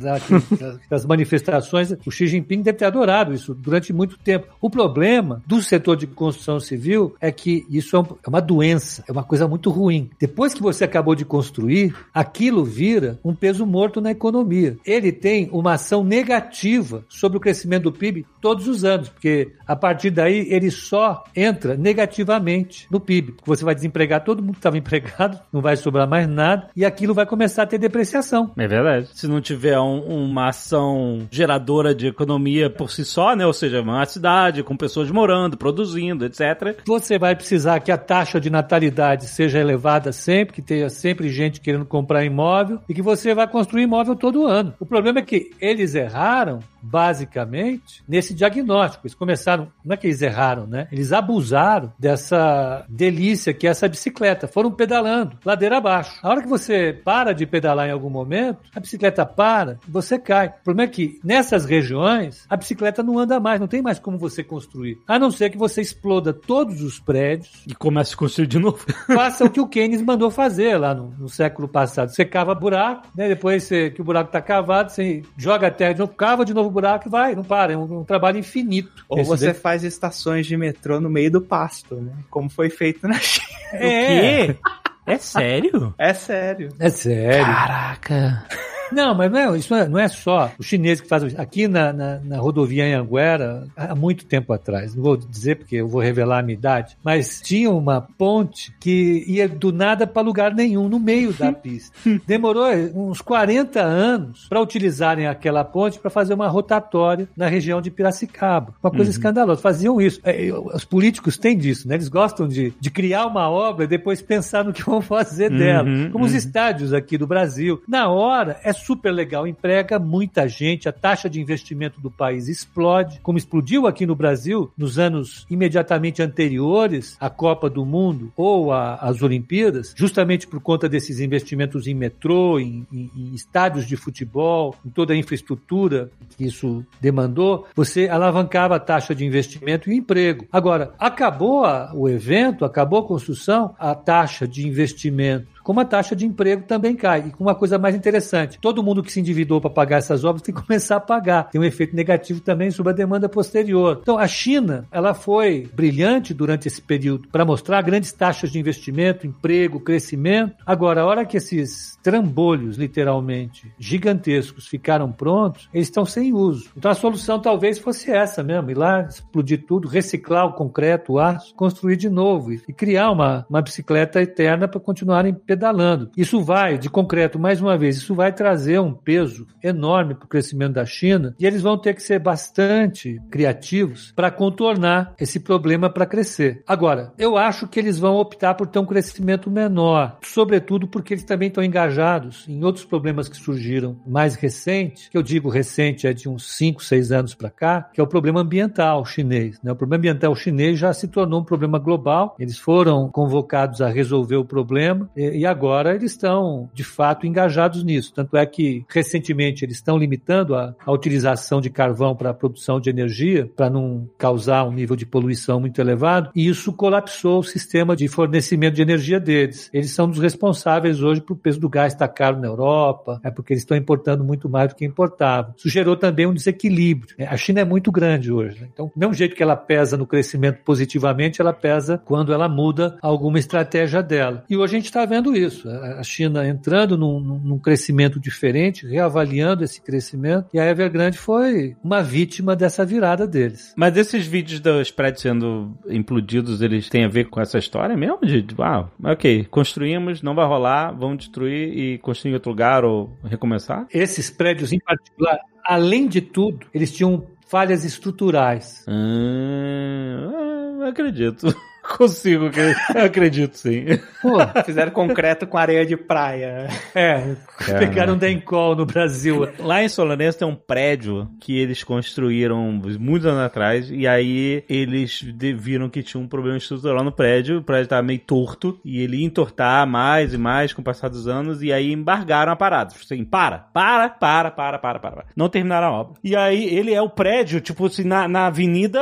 Das 0.88 1.04
manifestações. 1.04 1.92
O 2.06 2.10
Xi 2.10 2.28
Jinping 2.28 2.62
deve 2.62 2.78
ter 2.78 2.84
adorado 2.84 3.34
isso 3.34 3.52
durante 3.52 3.92
muito 3.92 4.16
tempo. 4.16 4.46
O 4.60 4.70
problema 4.70 5.42
do 5.46 5.60
setor 5.60 5.96
de 5.96 6.06
construção 6.06 6.60
civil 6.60 7.16
é 7.20 7.32
que 7.32 7.66
isso 7.68 7.96
é, 7.96 8.00
é 8.00 8.28
uma 8.28 8.40
doença, 8.40 9.02
é 9.08 9.12
uma 9.12 9.24
coisa 9.24 9.48
muito 9.48 9.70
ruim. 9.70 10.08
Depois 10.20 10.54
que 10.54 10.62
você 10.62 10.84
acabou 10.84 11.16
de 11.16 11.24
construir, 11.24 11.94
aquilo 12.14 12.64
vira 12.64 13.18
um 13.24 13.34
peso 13.34 13.66
morto 13.66 14.00
na 14.00 14.12
economia. 14.12 14.76
Ele 14.84 15.10
tem 15.10 15.48
uma 15.50 15.74
ação 15.74 16.04
negativa 16.04 17.04
sobre 17.08 17.38
o 17.38 17.40
crescimento 17.40 17.84
do 17.84 17.92
PIB 17.92 18.24
todos 18.40 18.68
os 18.68 18.84
anos, 18.84 19.10
porque 19.16 19.52
a 19.66 19.74
partir 19.74 20.11
daí 20.11 20.46
ele 20.50 20.70
só 20.70 21.24
entra 21.35 21.74
negativamente 21.74 22.87
no 22.90 23.00
PIB. 23.00 23.35
Você 23.44 23.64
vai 23.64 23.74
desempregar 23.74 24.22
todo 24.22 24.42
mundo 24.42 24.52
que 24.52 24.59
estava 24.59 24.76
empregado, 24.76 25.40
não 25.50 25.62
vai 25.62 25.74
sobrar 25.76 26.07
mais 26.07 26.29
nada, 26.29 26.68
e 26.76 26.85
aquilo 26.85 27.14
vai 27.14 27.24
começar 27.24 27.62
a 27.62 27.66
ter 27.66 27.79
depreciação. 27.79 28.52
É 28.57 28.68
verdade. 28.68 29.09
Se 29.14 29.26
não 29.26 29.40
tiver 29.40 29.81
um, 29.81 30.00
uma 30.00 30.50
ação 30.50 31.26
geradora 31.31 31.94
de 31.94 32.09
economia 32.09 32.68
por 32.68 32.90
si 32.90 33.05
só, 33.05 33.35
né? 33.35 33.46
Ou 33.46 33.52
seja, 33.52 33.81
uma 33.81 34.05
cidade 34.05 34.62
com 34.62 34.76
pessoas 34.76 35.11
morando, 35.11 35.57
produzindo, 35.57 36.26
etc. 36.26 36.79
Você 36.87 37.18
vai 37.18 37.35
precisar 37.35 37.81
que 37.81 37.90
a 37.90 37.96
taxa 37.96 38.38
de 38.38 38.50
natalidade 38.50 39.26
seja 39.26 39.59
elevada 39.59 40.12
sempre, 40.12 40.55
que 40.55 40.62
tenha 40.62 40.90
sempre 40.90 41.31
gente 41.31 41.61
querendo 41.61 41.87
comprar 41.87 42.24
imóvel 42.24 42.81
e 42.87 42.92
que 42.92 43.02
você 43.02 43.35
vai 43.35 43.48
construir 43.48 43.85
imóvel 43.85 44.14
todo 44.14 44.46
ano. 44.46 44.74
O 44.79 44.85
problema 44.85 45.20
é 45.20 45.22
que 45.22 45.50
eles 45.59 45.94
erraram 45.94 46.61
basicamente, 46.87 48.02
nesse 48.09 48.33
diagnóstico. 48.33 49.06
Eles 49.07 49.14
começaram, 49.14 49.69
não 49.85 49.95
é 49.95 49.97
que 49.97 50.07
eles 50.07 50.21
erraram, 50.21 50.66
né? 50.66 50.88
Eles 50.90 51.12
abusaram 51.12 51.92
dessa 51.99 52.85
delícia 52.88 53.55
que 53.55 53.66
é 53.66 53.71
essa 53.71 53.88
bicicleta. 53.88 54.49
Foram 54.49 54.71
pedalando, 54.71 55.38
ladeira 55.45 55.79
abaixo. 55.79 56.19
A 56.23 56.29
hora 56.29 56.42
que 56.42 56.49
você 56.49 56.92
para 56.92 57.33
de 57.33 57.47
pedalar 57.47 57.88
em 57.88 57.92
algum 57.92 58.11
momento, 58.11 58.59
a 58.75 58.81
bicicleta 58.81 59.25
para, 59.25 59.79
você 59.88 60.19
cai. 60.19 60.49
O 60.49 60.64
problema 60.64 60.88
é 60.88 60.92
que 60.92 61.21
nessas 61.23 61.64
regiões, 61.64 62.45
a 62.49 62.57
bicicleta 62.57 63.03
não 63.03 63.19
anda 63.19 63.38
mais, 63.38 63.61
não 63.61 63.69
tem 63.69 63.81
mais 63.81 63.99
como 63.99 64.19
você 64.19 64.42
construir. 64.42 64.99
A 65.07 65.19
não 65.19 65.31
ser 65.31 65.51
que 65.51 65.59
você 65.59 65.81
exploda 65.81 66.33
todos 66.33 66.83
os 66.83 66.99
prédios. 66.99 67.64
E 67.66 67.75
comece 67.75 68.14
a 68.14 68.16
construir 68.16 68.47
de 68.47 68.59
novo. 68.59 68.85
Faça 69.07 69.45
o 69.45 69.51
que 69.51 69.61
o 69.61 69.69
Keynes 69.69 70.03
mandou 70.03 70.31
fazer 70.31 70.77
lá 70.79 70.95
no, 70.95 71.11
no 71.19 71.29
século 71.29 71.69
passado. 71.69 72.11
Você 72.11 72.25
cava 72.25 72.55
buraco, 72.55 73.09
né? 73.16 73.29
Depois 73.29 73.64
você, 73.64 73.90
que 73.90 74.01
o 74.01 74.05
buraco 74.05 74.29
está 74.29 74.40
cavado, 74.40 74.90
você 74.90 75.23
joga 75.37 75.69
a 75.69 75.71
terra 75.71 75.92
de 75.92 76.01
novo, 76.01 76.12
cava 76.12 76.45
de 76.45 76.55
novo 76.55 76.71
buraco 76.71 77.09
e 77.09 77.11
vai, 77.11 77.35
não 77.35 77.45
para. 77.45 77.73
É 77.73 77.77
um, 77.77 78.01
um 78.01 78.05
trabalho 78.05 78.38
infinito. 78.38 78.95
Ou 79.09 79.18
Esse 79.18 79.28
você 79.28 79.54
faz 79.54 79.85
estações 79.85 80.46
de 80.46 80.56
metrô 80.56 81.00
no 81.00 81.09
meio 81.09 81.30
do 81.30 81.40
pasto, 81.40 81.96
né? 81.96 82.12
Como 82.30 82.48
foi 82.48 82.70
feito 82.70 83.06
na 83.06 83.18
China. 83.20 83.46
É. 83.72 83.76
O 83.76 84.54
quê? 84.54 84.59
É 85.06 85.18
sério? 85.18 85.94
É 85.96 86.12
sério. 86.12 86.68
É 86.80 86.90
sério. 86.90 87.44
Caraca. 87.44 88.44
Não, 88.92 89.14
mas 89.14 89.31
não 89.31 89.38
é, 89.38 89.59
isso 89.59 89.72
não 89.72 89.81
é, 89.81 89.88
não 89.88 89.99
é 89.99 90.09
só 90.09 90.53
o 90.59 90.62
chinês 90.62 91.01
que 91.01 91.09
faz 91.09 91.22
isso. 91.22 91.40
Aqui 91.40 91.66
na, 91.68 91.92
na, 91.92 92.18
na, 92.20 92.38
rodovia 92.38 92.87
em 92.87 92.94
Anguera, 92.94 93.66
há 93.77 93.94
muito 93.94 94.25
tempo 94.27 94.53
atrás, 94.53 94.94
não 94.94 95.03
vou 95.03 95.16
dizer 95.16 95.57
porque 95.57 95.77
eu 95.77 95.88
vou 95.88 96.01
revelar 96.01 96.40
a 96.40 96.42
minha 96.42 96.57
idade, 96.57 96.96
mas 97.03 97.40
tinha 97.40 97.70
uma 97.70 98.01
ponte 98.01 98.75
que 98.81 99.25
ia 99.27 99.49
do 99.49 99.72
nada 99.72 100.07
para 100.07 100.22
lugar 100.22 100.55
nenhum, 100.55 100.88
no 100.88 100.99
meio 100.99 101.33
da 101.33 101.53
pista. 101.53 101.96
Demorou 102.27 102.66
uns 102.94 103.20
40 103.20 103.81
anos 103.81 104.46
para 104.49 104.61
utilizarem 104.61 105.27
aquela 105.27 105.64
ponte 105.64 105.99
para 105.99 106.11
fazer 106.11 106.35
uma 106.35 106.49
rotatória 106.49 107.29
na 107.37 107.49
região 107.49 107.81
de 107.81 107.90
Piracicaba. 107.90 108.75
Uma 108.83 108.90
coisa 108.90 109.07
uhum. 109.07 109.11
escandalosa. 109.11 109.61
Faziam 109.61 110.01
isso. 110.01 110.20
É, 110.25 110.51
os 110.53 110.85
políticos 110.85 111.37
têm 111.37 111.57
disso, 111.57 111.88
né? 111.88 111.94
Eles 111.94 112.09
gostam 112.09 112.46
de, 112.46 112.72
de 112.79 112.90
criar 112.90 113.27
uma 113.27 113.51
obra 113.51 113.85
e 113.85 113.88
depois 113.88 114.22
pensar 114.22 114.64
no 114.64 114.72
que 114.72 114.85
vão 114.85 115.01
fazer 115.01 115.51
uhum, 115.51 115.59
dela. 115.59 115.88
Como 116.11 116.25
uhum. 116.25 116.31
os 116.31 116.35
estádios 116.35 116.92
aqui 116.92 117.18
do 117.18 117.27
Brasil. 117.27 117.83
Na 117.88 118.09
hora, 118.09 118.59
é 118.62 118.72
super 118.76 119.10
legal, 119.10 119.46
emprega 119.46 119.98
muita 119.98 120.48
gente, 120.48 120.88
a 120.88 120.92
taxa 120.92 121.28
de 121.28 121.40
investimento 121.40 122.00
do 122.00 122.10
país 122.10 122.48
explode, 122.48 123.20
como 123.22 123.38
explodiu 123.38 123.86
aqui 123.86 124.06
no 124.06 124.14
Brasil 124.14 124.70
nos 124.76 124.98
anos 124.98 125.46
imediatamente 125.50 126.22
anteriores 126.22 127.16
à 127.20 127.28
Copa 127.28 127.68
do 127.68 127.84
Mundo 127.84 128.32
ou 128.36 128.72
às 128.72 129.22
Olimpíadas, 129.22 129.94
justamente 129.96 130.46
por 130.46 130.60
conta 130.60 130.88
desses 130.88 131.20
investimentos 131.20 131.86
em 131.86 131.94
metrô, 131.94 132.58
em, 132.58 132.86
em, 132.92 133.10
em 133.16 133.34
estádios 133.34 133.86
de 133.86 133.96
futebol, 133.96 134.74
em 134.84 134.90
toda 134.90 135.12
a 135.12 135.16
infraestrutura 135.16 136.10
que 136.36 136.44
isso 136.44 136.84
demandou, 137.00 137.66
você 137.74 138.08
alavancava 138.08 138.76
a 138.76 138.80
taxa 138.80 139.14
de 139.14 139.24
investimento 139.24 139.90
e 139.90 139.96
emprego. 139.96 140.46
Agora, 140.52 140.92
acabou 140.98 141.64
a, 141.64 141.92
o 141.94 142.08
evento, 142.08 142.64
acabou 142.64 143.00
a 143.00 143.06
construção, 143.06 143.74
a 143.78 143.94
taxa 143.94 144.46
de 144.46 144.66
investimento 144.66 145.56
como 145.66 145.81
a 145.81 145.85
taxa 145.85 146.14
de 146.14 146.24
emprego 146.24 146.62
também 146.62 146.94
cai. 146.94 147.24
E 147.26 147.31
com 147.33 147.42
uma 147.42 147.55
coisa 147.57 147.76
mais 147.76 147.96
interessante, 147.96 148.57
todo 148.61 148.85
mundo 148.85 149.02
que 149.02 149.11
se 149.11 149.18
endividou 149.18 149.61
para 149.61 149.68
pagar 149.68 149.96
essas 149.96 150.22
obras 150.22 150.40
tem 150.40 150.55
que 150.55 150.62
começar 150.64 150.94
a 150.94 151.00
pagar. 151.00 151.50
Tem 151.50 151.61
um 151.61 151.64
efeito 151.64 151.96
negativo 151.96 152.40
também 152.40 152.70
sobre 152.70 152.92
a 152.92 152.94
demanda 152.94 153.29
posterior. 153.29 153.98
Então, 154.00 154.16
a 154.16 154.29
China, 154.29 154.87
ela 154.92 155.12
foi 155.12 155.68
brilhante 155.74 156.33
durante 156.33 156.68
esse 156.68 156.81
período 156.81 157.26
para 157.33 157.44
mostrar 157.44 157.83
grandes 157.83 158.12
taxas 158.12 158.52
de 158.52 158.61
investimento, 158.61 159.26
emprego, 159.26 159.81
crescimento. 159.81 160.55
Agora, 160.64 161.00
a 161.00 161.05
hora 161.05 161.24
que 161.24 161.37
esses 161.37 161.98
trambolhos, 162.00 162.76
literalmente, 162.76 163.68
gigantescos 163.76 164.68
ficaram 164.68 165.11
prontos, 165.11 165.68
eles 165.74 165.88
estão 165.88 166.07
sem 166.07 166.33
uso. 166.33 166.70
Então, 166.76 166.92
a 166.92 166.94
solução 166.94 167.40
talvez 167.40 167.76
fosse 167.76 168.12
essa 168.12 168.40
mesmo, 168.40 168.70
ir 168.70 168.79
lá, 168.79 169.00
explodir 169.00 169.64
tudo, 169.66 169.88
reciclar 169.88 170.46
o 170.46 170.52
concreto, 170.52 171.14
o 171.14 171.18
aço, 171.18 171.52
construir 171.57 171.96
de 171.96 172.09
novo 172.09 172.52
e 172.52 172.72
criar 172.72 173.11
uma, 173.11 173.44
uma 173.50 173.61
bicicleta 173.61 174.22
eterna 174.22 174.68
para 174.68 174.79
continuarem 174.79 175.35
pedalando 175.35 175.56
pedalando. 175.57 176.11
Isso 176.16 176.42
vai, 176.42 176.77
de 176.77 176.90
concreto, 176.90 177.38
mais 177.38 177.61
uma 177.61 177.79
vez, 177.79 177.97
isso 177.97 178.14
vai 178.14 178.33
trazer 178.33 178.79
um 178.79 178.92
peso 178.92 179.47
enorme 179.62 180.14
para 180.14 180.27
o 180.27 180.29
crescimento 180.29 180.75
da 180.75 180.85
China 180.85 181.35
e 181.40 181.47
eles 181.47 181.62
vão 181.62 181.79
ter 181.79 181.95
que 181.95 182.03
ser 182.03 182.19
bastante 182.19 183.19
criativos 183.31 184.12
para 184.14 184.31
contornar 184.31 185.14
esse 185.19 185.40
problema 185.40 185.88
para 185.88 186.05
crescer. 186.05 186.62
Agora, 186.66 187.12
eu 187.19 187.37
acho 187.38 187.66
que 187.66 187.81
eles 187.81 187.99
vão 187.99 188.16
optar 188.16 188.55
por 188.55 188.66
ter 188.66 188.79
um 188.79 188.87
crescimento 188.87 189.51
menor, 189.51 190.19
sobretudo 190.23 190.87
porque 190.87 191.14
eles 191.14 191.25
também 191.25 191.49
estão 191.49 191.64
engajados 191.64 192.47
em 192.49 192.62
outros 192.62 192.85
problemas 192.85 193.29
que 193.29 193.37
surgiram 193.37 193.97
mais 194.07 194.35
recentes, 194.35 195.09
que 195.09 195.16
eu 195.16 195.23
digo 195.23 195.49
recente 195.49 196.07
é 196.07 196.12
de 196.12 196.29
uns 196.29 196.55
5, 196.55 196.85
6 196.85 197.12
anos 197.12 197.35
para 197.35 197.51
cá, 197.51 197.90
que 197.95 198.01
é 198.01 198.05
o 198.05 198.07
problema 198.07 198.40
ambiental 198.40 199.05
chinês. 199.07 199.59
Né? 199.62 199.73
O 199.73 199.77
problema 199.77 200.01
ambiental 200.01 200.35
chinês 200.37 200.79
já 200.79 200.92
se 200.92 201.09
tornou 201.09 201.40
um 201.40 201.45
problema 201.45 201.79
global, 201.79 202.37
eles 202.38 202.59
foram 202.59 203.09
convocados 203.09 203.81
a 203.81 203.88
resolver 203.88 204.37
o 204.37 204.45
problema 204.45 205.09
e, 205.16 205.38
e 205.38 205.45
agora 205.46 205.94
eles 205.94 206.12
estão, 206.12 206.68
de 206.74 206.85
fato, 206.85 207.26
engajados 207.26 207.85
nisso. 207.85 208.12
Tanto 208.12 208.37
é 208.37 208.44
que, 208.44 208.85
recentemente, 208.88 209.64
eles 209.64 209.76
estão 209.76 209.96
limitando 209.96 210.54
a, 210.54 210.74
a 210.85 210.92
utilização 210.92 211.61
de 211.61 211.70
carvão 211.70 212.16
para 212.16 212.30
a 212.30 212.35
produção 212.35 212.80
de 212.80 212.90
energia, 212.90 213.48
para 213.54 213.70
não 213.70 214.09
causar 214.18 214.64
um 214.64 214.72
nível 214.72 214.96
de 214.96 215.06
poluição 215.06 215.61
muito 215.61 215.80
elevado, 215.80 216.30
e 216.35 216.48
isso 216.48 216.72
colapsou 216.72 217.40
o 217.40 217.44
sistema 217.44 217.94
de 217.94 218.09
fornecimento 218.09 218.74
de 218.74 218.82
energia 218.82 219.20
deles. 219.20 219.70
Eles 219.72 219.90
são 219.90 220.09
dos 220.09 220.18
responsáveis 220.18 221.02
hoje 221.02 221.20
por 221.20 221.37
o 221.37 221.38
peso 221.38 221.61
do 221.61 221.68
gás 221.68 221.92
estar 221.92 222.09
caro 222.09 222.40
na 222.40 222.46
Europa, 222.46 223.20
é 223.22 223.30
porque 223.30 223.52
eles 223.52 223.62
estão 223.62 223.76
importando 223.76 224.24
muito 224.24 224.48
mais 224.48 224.70
do 224.70 224.74
que 224.74 224.85
importavam. 224.85 225.54
Isso 225.56 225.68
gerou 225.68 225.96
também 225.96 226.26
um 226.26 226.35
desequilíbrio. 226.35 227.14
A 227.28 227.37
China 227.37 227.61
é 227.61 227.64
muito 227.64 227.92
grande 227.92 228.32
hoje, 228.32 228.61
né? 228.61 228.68
então, 228.72 228.87
do 228.87 228.98
mesmo 228.98 229.14
jeito 229.14 229.37
que 229.37 229.42
ela 229.42 229.56
pesa 229.56 229.96
no 229.96 230.06
crescimento 230.06 230.62
positivamente, 230.64 231.40
ela 231.40 231.52
pesa 231.52 232.00
quando 232.04 232.32
ela 232.32 232.48
muda 232.48 232.96
alguma 233.02 233.38
estratégia 233.38 234.02
dela. 234.02 234.44
E 234.48 234.56
hoje 234.56 234.74
a 234.74 234.78
gente 234.78 234.87
está 234.87 235.04
vendo 235.04 235.36
isso. 235.37 235.68
A 235.68 236.03
China 236.03 236.46
entrando 236.46 236.96
num, 236.96 237.20
num 237.20 237.59
crescimento 237.59 238.18
diferente, 238.20 238.87
reavaliando 238.87 239.64
esse 239.64 239.81
crescimento, 239.81 240.49
e 240.53 240.59
a 240.59 240.66
Evergrande 240.66 241.18
foi 241.18 241.77
uma 241.83 242.03
vítima 242.03 242.57
dessa 242.57 242.85
virada 242.85 243.27
deles. 243.27 243.72
Mas 243.77 243.96
esses 243.96 244.27
vídeos 244.27 244.61
dos 244.61 244.90
prédios 244.90 245.22
sendo 245.22 245.77
implodidos, 245.88 246.62
eles 246.62 246.88
têm 246.88 247.05
a 247.05 247.09
ver 247.09 247.29
com 247.29 247.40
essa 247.40 247.59
história 247.59 247.96
mesmo? 247.96 248.18
De, 248.20 248.44
ah, 248.59 248.88
ok, 249.03 249.44
construímos, 249.51 250.22
não 250.22 250.35
vai 250.35 250.46
rolar, 250.46 250.92
vamos 250.92 251.18
destruir 251.18 251.77
e 251.77 251.99
construir 251.99 252.33
em 252.33 252.35
outro 252.35 252.51
lugar 252.51 252.85
ou 252.85 253.16
recomeçar? 253.25 253.87
Esses 253.92 254.31
prédios 254.31 254.72
em 254.72 254.79
particular, 254.79 255.38
além 255.64 256.07
de 256.07 256.20
tudo, 256.20 256.66
eles 256.72 256.92
tinham 256.92 257.27
falhas 257.46 257.85
estruturais. 257.85 258.85
Hum, 258.88 260.83
acredito. 260.83 261.46
Consigo, 261.96 262.46
eu 262.46 262.75
acredito 263.05 263.57
sim. 263.57 263.85
Pô, 264.20 264.38
fizeram 264.64 264.90
concreto 264.90 265.46
com 265.46 265.57
areia 265.57 265.87
de 265.87 265.96
praia. 265.96 266.68
É, 266.94 267.35
pegaram 267.79 268.14
um 268.14 268.18
Dencol 268.18 268.75
no 268.75 268.85
Brasil. 268.85 269.49
Lá 269.59 269.83
em 269.83 269.88
Solanense 269.88 270.38
tem 270.38 270.49
um 270.49 270.55
prédio 270.55 271.29
que 271.40 271.59
eles 271.59 271.85
construíram 271.85 272.81
muitos 272.99 273.27
anos 273.27 273.40
atrás 273.40 273.90
e 273.90 274.07
aí 274.07 274.64
eles 274.68 275.22
viram 275.57 275.88
que 275.88 276.03
tinha 276.03 276.22
um 276.22 276.29
problema 276.29 276.59
estrutural 276.59 277.05
no 277.05 277.12
prédio, 277.12 277.59
o 277.59 277.62
prédio 277.62 277.85
estava 277.85 278.03
meio 278.03 278.20
torto 278.20 278.79
e 278.85 279.01
ele 279.01 279.18
ia 279.18 279.27
entortar 279.27 279.87
mais 279.87 280.35
e 280.35 280.38
mais 280.38 280.72
com 280.72 280.81
o 280.81 280.85
passar 280.85 281.09
dos 281.09 281.29
anos 281.29 281.62
e 281.62 281.72
aí 281.72 281.92
embargaram 281.92 282.53
a 282.53 282.57
parada. 282.57 282.94
Assim, 282.94 283.25
para, 283.25 283.59
para, 283.59 284.09
para, 284.09 284.51
para, 284.51 284.79
para, 284.79 284.99
para. 284.99 285.25
Não 285.37 285.49
terminaram 285.49 285.88
a 285.88 286.01
obra. 286.01 286.14
E 286.22 286.35
aí 286.35 286.64
ele 286.64 286.92
é 286.92 287.01
o 287.01 287.09
prédio, 287.09 287.61
tipo 287.61 287.87
assim, 287.87 288.05
na, 288.05 288.27
na 288.29 288.46
avenida 288.46 289.01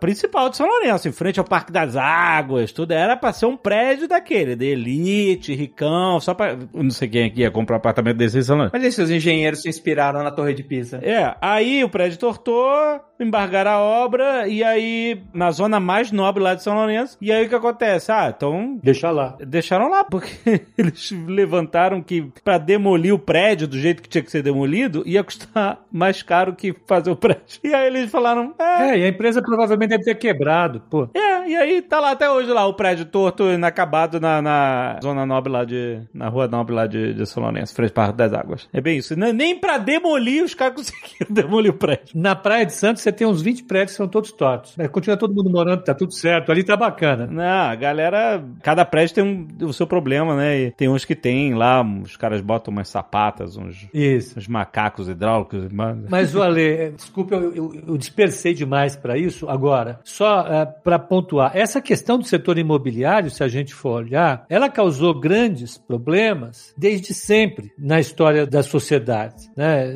principal 0.00 0.48
de 0.48 0.56
São 0.56 0.66
Lourenço, 0.66 1.08
em 1.08 1.12
frente 1.12 1.38
ao 1.38 1.44
Parque 1.44 1.72
das 1.90 1.96
águas, 1.96 2.72
tudo. 2.72 2.92
Era 2.92 3.16
pra 3.16 3.32
ser 3.32 3.46
um 3.46 3.56
prédio 3.56 4.06
daquele, 4.06 4.54
de 4.54 4.66
elite, 4.66 5.54
ricão, 5.54 6.20
só 6.20 6.34
pra. 6.34 6.56
Não 6.72 6.90
sei 6.90 7.08
quem 7.08 7.24
aqui 7.24 7.40
ia 7.40 7.50
comprar 7.50 7.76
um 7.76 7.78
apartamento 7.78 8.16
desse 8.16 8.42
salão. 8.42 8.70
Mas 8.72 8.84
esses 8.84 9.10
engenheiros 9.10 9.62
se 9.62 9.68
inspiraram 9.68 10.22
na 10.22 10.30
Torre 10.30 10.54
de 10.54 10.62
Pisa. 10.62 10.98
É, 11.02 11.34
aí 11.40 11.82
o 11.82 11.88
prédio 11.88 12.18
tortou, 12.18 13.00
embargaram 13.22 13.70
a 13.70 13.78
obra, 13.78 14.48
e 14.48 14.62
aí, 14.62 15.20
na 15.32 15.50
zona 15.50 15.78
mais 15.78 16.10
nobre 16.10 16.42
lá 16.42 16.54
de 16.54 16.62
São 16.62 16.74
Lourenço, 16.74 17.16
e 17.20 17.30
aí 17.32 17.46
o 17.46 17.48
que 17.48 17.54
acontece? 17.54 18.10
Ah, 18.12 18.32
então. 18.34 18.78
Deixa 18.82 19.10
lá. 19.10 19.36
Deixaram 19.40 19.88
lá, 19.88 20.04
porque 20.04 20.30
eles 20.76 21.10
levantaram 21.26 22.02
que 22.02 22.30
pra 22.44 22.58
demolir 22.58 23.14
o 23.14 23.18
prédio 23.18 23.68
do 23.68 23.78
jeito 23.78 24.02
que 24.02 24.08
tinha 24.08 24.22
que 24.22 24.30
ser 24.30 24.42
demolido, 24.42 25.02
ia 25.06 25.22
custar 25.22 25.80
mais 25.90 26.22
caro 26.22 26.54
que 26.54 26.74
fazer 26.86 27.10
o 27.10 27.16
prédio. 27.16 27.40
E 27.62 27.74
aí 27.74 27.86
eles 27.86 28.10
falaram. 28.10 28.54
É, 28.58 28.90
é 28.90 28.98
e 28.98 29.04
a 29.04 29.08
empresa 29.08 29.42
provavelmente 29.42 29.90
deve 29.90 30.04
ter 30.04 30.14
quebrado, 30.14 30.80
pô. 30.90 31.08
É, 31.14 31.48
e 31.48 31.56
aí 31.56 31.82
tá 31.82 32.00
lá 32.00 32.12
até 32.12 32.30
hoje 32.30 32.50
lá, 32.52 32.66
o 32.66 32.74
prédio 32.74 33.04
torto, 33.04 33.44
inacabado 33.44 34.20
na, 34.20 34.40
na 34.40 34.98
zona 35.02 35.26
nobre 35.26 35.52
lá 35.52 35.64
de. 35.64 36.00
na 36.12 36.28
rua 36.28 36.48
nobre 36.48 36.74
lá 36.74 36.86
de, 36.86 37.14
de 37.14 37.26
Solonense, 37.26 37.74
frente 37.74 37.92
Parque 37.92 38.16
das 38.16 38.32
Águas. 38.32 38.68
É 38.72 38.80
bem 38.80 38.98
isso. 38.98 39.16
Nem 39.16 39.58
pra 39.58 39.78
demolir 39.78 40.44
os 40.44 40.54
caras 40.54 40.74
conseguiram 40.76 41.32
demolir 41.32 41.70
o 41.70 41.74
prédio. 41.74 42.08
Na 42.14 42.34
Praia 42.34 42.66
de 42.66 42.72
Santos 42.72 43.02
você 43.10 43.12
tem 43.12 43.26
uns 43.26 43.42
20 43.42 43.64
prédios 43.64 43.92
que 43.92 43.96
são 43.96 44.08
todos 44.08 44.32
tortos. 44.32 44.76
Continua 44.92 45.16
todo 45.16 45.34
mundo 45.34 45.50
morando, 45.50 45.82
tá 45.82 45.94
tudo 45.94 46.12
certo. 46.12 46.52
Ali 46.52 46.62
tá 46.62 46.76
bacana. 46.76 47.26
Não, 47.26 47.70
a 47.70 47.74
galera. 47.74 48.42
Cada 48.62 48.84
prédio 48.84 49.14
tem 49.16 49.24
um, 49.24 49.66
o 49.66 49.72
seu 49.72 49.86
problema, 49.86 50.36
né? 50.36 50.58
E 50.58 50.70
tem 50.70 50.88
uns 50.88 51.04
que 51.04 51.14
tem 51.14 51.54
lá, 51.54 51.82
os 51.82 52.16
caras 52.16 52.40
botam 52.40 52.72
umas 52.72 52.88
sapatas, 52.88 53.56
uns, 53.56 53.88
isso. 53.92 54.38
uns 54.38 54.46
macacos 54.46 55.08
hidráulicos. 55.08 55.68
Mas 56.08 56.34
o 56.34 56.42
Ale, 56.42 56.92
desculpa, 56.92 57.34
eu, 57.34 57.54
eu, 57.54 57.74
eu 57.88 57.98
dispersei 57.98 58.54
demais 58.54 58.96
para 58.96 59.18
isso. 59.18 59.48
Agora, 59.48 60.00
só 60.04 60.42
uh, 60.42 60.82
para 60.82 60.98
pontuar, 60.98 61.52
essa 61.54 61.80
essa 61.80 61.80
questão 61.80 62.18
do 62.18 62.24
setor 62.24 62.58
imobiliário, 62.58 63.30
se 63.30 63.42
a 63.42 63.48
gente 63.48 63.74
for 63.74 64.02
olhar, 64.02 64.44
ela 64.48 64.68
causou 64.68 65.18
grandes 65.18 65.78
problemas 65.78 66.74
desde 66.76 67.14
sempre 67.14 67.72
na 67.78 67.98
história 67.98 68.46
das 68.46 68.66
sociedades. 68.66 69.50
Né? 69.56 69.86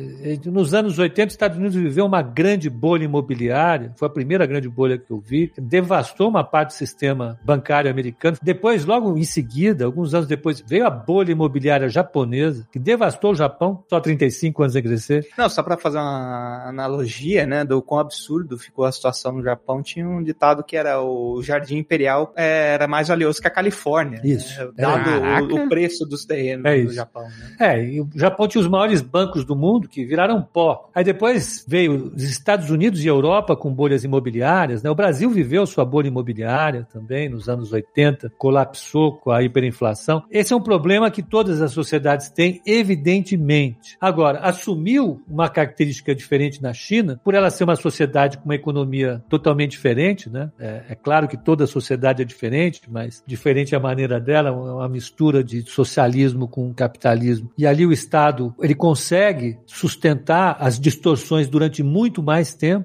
Nos 0.45 0.73
anos 0.73 0.97
80, 0.97 1.27
os 1.27 1.33
Estados 1.33 1.57
Unidos 1.57 1.75
viveu 1.75 2.05
uma 2.05 2.21
grande 2.21 2.69
bolha 2.69 3.04
imobiliária, 3.05 3.93
foi 3.95 4.07
a 4.07 4.11
primeira 4.11 4.45
grande 4.45 4.69
bolha 4.69 4.97
que 4.97 5.11
eu 5.11 5.19
vi, 5.19 5.51
devastou 5.57 6.29
uma 6.29 6.43
parte 6.43 6.69
do 6.69 6.73
sistema 6.73 7.39
bancário 7.43 7.89
americano. 7.89 8.37
Depois, 8.41 8.85
logo 8.85 9.17
em 9.17 9.23
seguida, 9.23 9.85
alguns 9.85 10.13
anos 10.13 10.27
depois, 10.27 10.63
veio 10.65 10.85
a 10.85 10.89
bolha 10.89 11.31
imobiliária 11.31 11.89
japonesa, 11.89 12.67
que 12.71 12.79
devastou 12.79 13.31
o 13.31 13.35
Japão, 13.35 13.83
só 13.89 13.99
35 13.99 14.63
anos 14.63 14.75
a 14.75 14.81
crescer. 14.81 15.27
Não, 15.37 15.49
só 15.49 15.63
para 15.63 15.77
fazer 15.77 15.97
uma 15.97 16.69
analogia, 16.69 17.45
né, 17.45 17.63
do 17.63 17.81
quão 17.81 17.99
absurdo 17.99 18.57
ficou 18.57 18.85
a 18.85 18.91
situação 18.91 19.33
no 19.33 19.43
Japão, 19.43 19.81
tinha 19.81 20.07
um 20.07 20.23
ditado 20.23 20.63
que 20.63 20.75
era 20.75 21.01
o 21.01 21.41
jardim 21.41 21.77
imperial 21.77 22.33
é, 22.35 22.73
era 22.73 22.87
mais 22.87 23.07
valioso 23.07 23.41
que 23.41 23.47
a 23.47 23.51
Califórnia. 23.51 24.21
Isso. 24.23 24.59
Né? 24.59 24.71
Dado 24.77 25.53
o, 25.53 25.65
o, 25.65 25.69
preço 25.69 26.05
dos 26.05 26.25
terrenos 26.25 26.65
é 26.65 26.81
do 26.83 26.93
Japão. 26.93 27.23
Né? 27.23 27.55
É, 27.59 27.83
e 27.83 28.01
o 28.01 28.09
Japão 28.15 28.47
tinha 28.47 28.61
os 28.61 28.67
maiores 28.67 29.01
bancos 29.01 29.45
do 29.45 29.55
mundo 29.55 29.87
que 29.87 30.05
viraram 30.05 30.41
pó. 30.41 30.89
Aí 30.93 31.03
depois 31.03 31.65
veio 31.67 32.11
os 32.15 32.23
Estados 32.23 32.69
Unidos 32.69 32.94
e 33.03 33.07
Europa 33.07 33.55
com 33.55 33.73
bolhas 33.73 34.03
imobiliárias. 34.03 34.83
Né? 34.83 34.89
O 34.89 34.95
Brasil 34.95 35.29
viveu 35.29 35.65
sua 35.65 35.85
bolha 35.85 36.07
imobiliária 36.07 36.87
também 36.91 37.29
nos 37.29 37.49
anos 37.49 37.71
80, 37.71 38.31
colapsou 38.37 39.17
com 39.17 39.31
a 39.31 39.43
hiperinflação. 39.43 40.23
Esse 40.29 40.53
é 40.53 40.55
um 40.55 40.61
problema 40.61 41.11
que 41.11 41.23
todas 41.23 41.61
as 41.61 41.71
sociedades 41.71 42.29
têm, 42.29 42.61
evidentemente. 42.65 43.97
Agora, 43.99 44.39
assumiu 44.39 45.21
uma 45.27 45.49
característica 45.49 46.13
diferente 46.15 46.61
na 46.61 46.73
China, 46.73 47.19
por 47.23 47.33
ela 47.33 47.49
ser 47.49 47.63
uma 47.63 47.75
sociedade 47.75 48.37
com 48.37 48.45
uma 48.45 48.55
economia 48.55 49.23
totalmente 49.29 49.71
diferente, 49.71 50.29
né? 50.29 50.51
É, 50.59 50.83
é 50.89 50.95
claro 50.95 51.27
que 51.27 51.37
toda 51.37 51.67
sociedade 51.67 52.21
é 52.21 52.25
diferente, 52.25 52.81
mas 52.89 53.23
diferente 53.25 53.75
a 53.75 53.79
maneira 53.79 54.19
dela, 54.19 54.51
uma 54.51 54.89
mistura 54.89 55.43
de 55.43 55.61
socialismo 55.69 56.47
com 56.47 56.73
capitalismo. 56.73 57.51
E 57.57 57.65
ali 57.65 57.85
o 57.85 57.91
Estado, 57.91 58.53
ele 58.61 58.75
consegue 58.75 59.57
sustentar 59.65 60.57
as 60.59 60.79
distorções 60.79 61.47
durante 61.47 61.83
muito 61.83 62.21
mais 62.21 62.53
tempo 62.53 62.84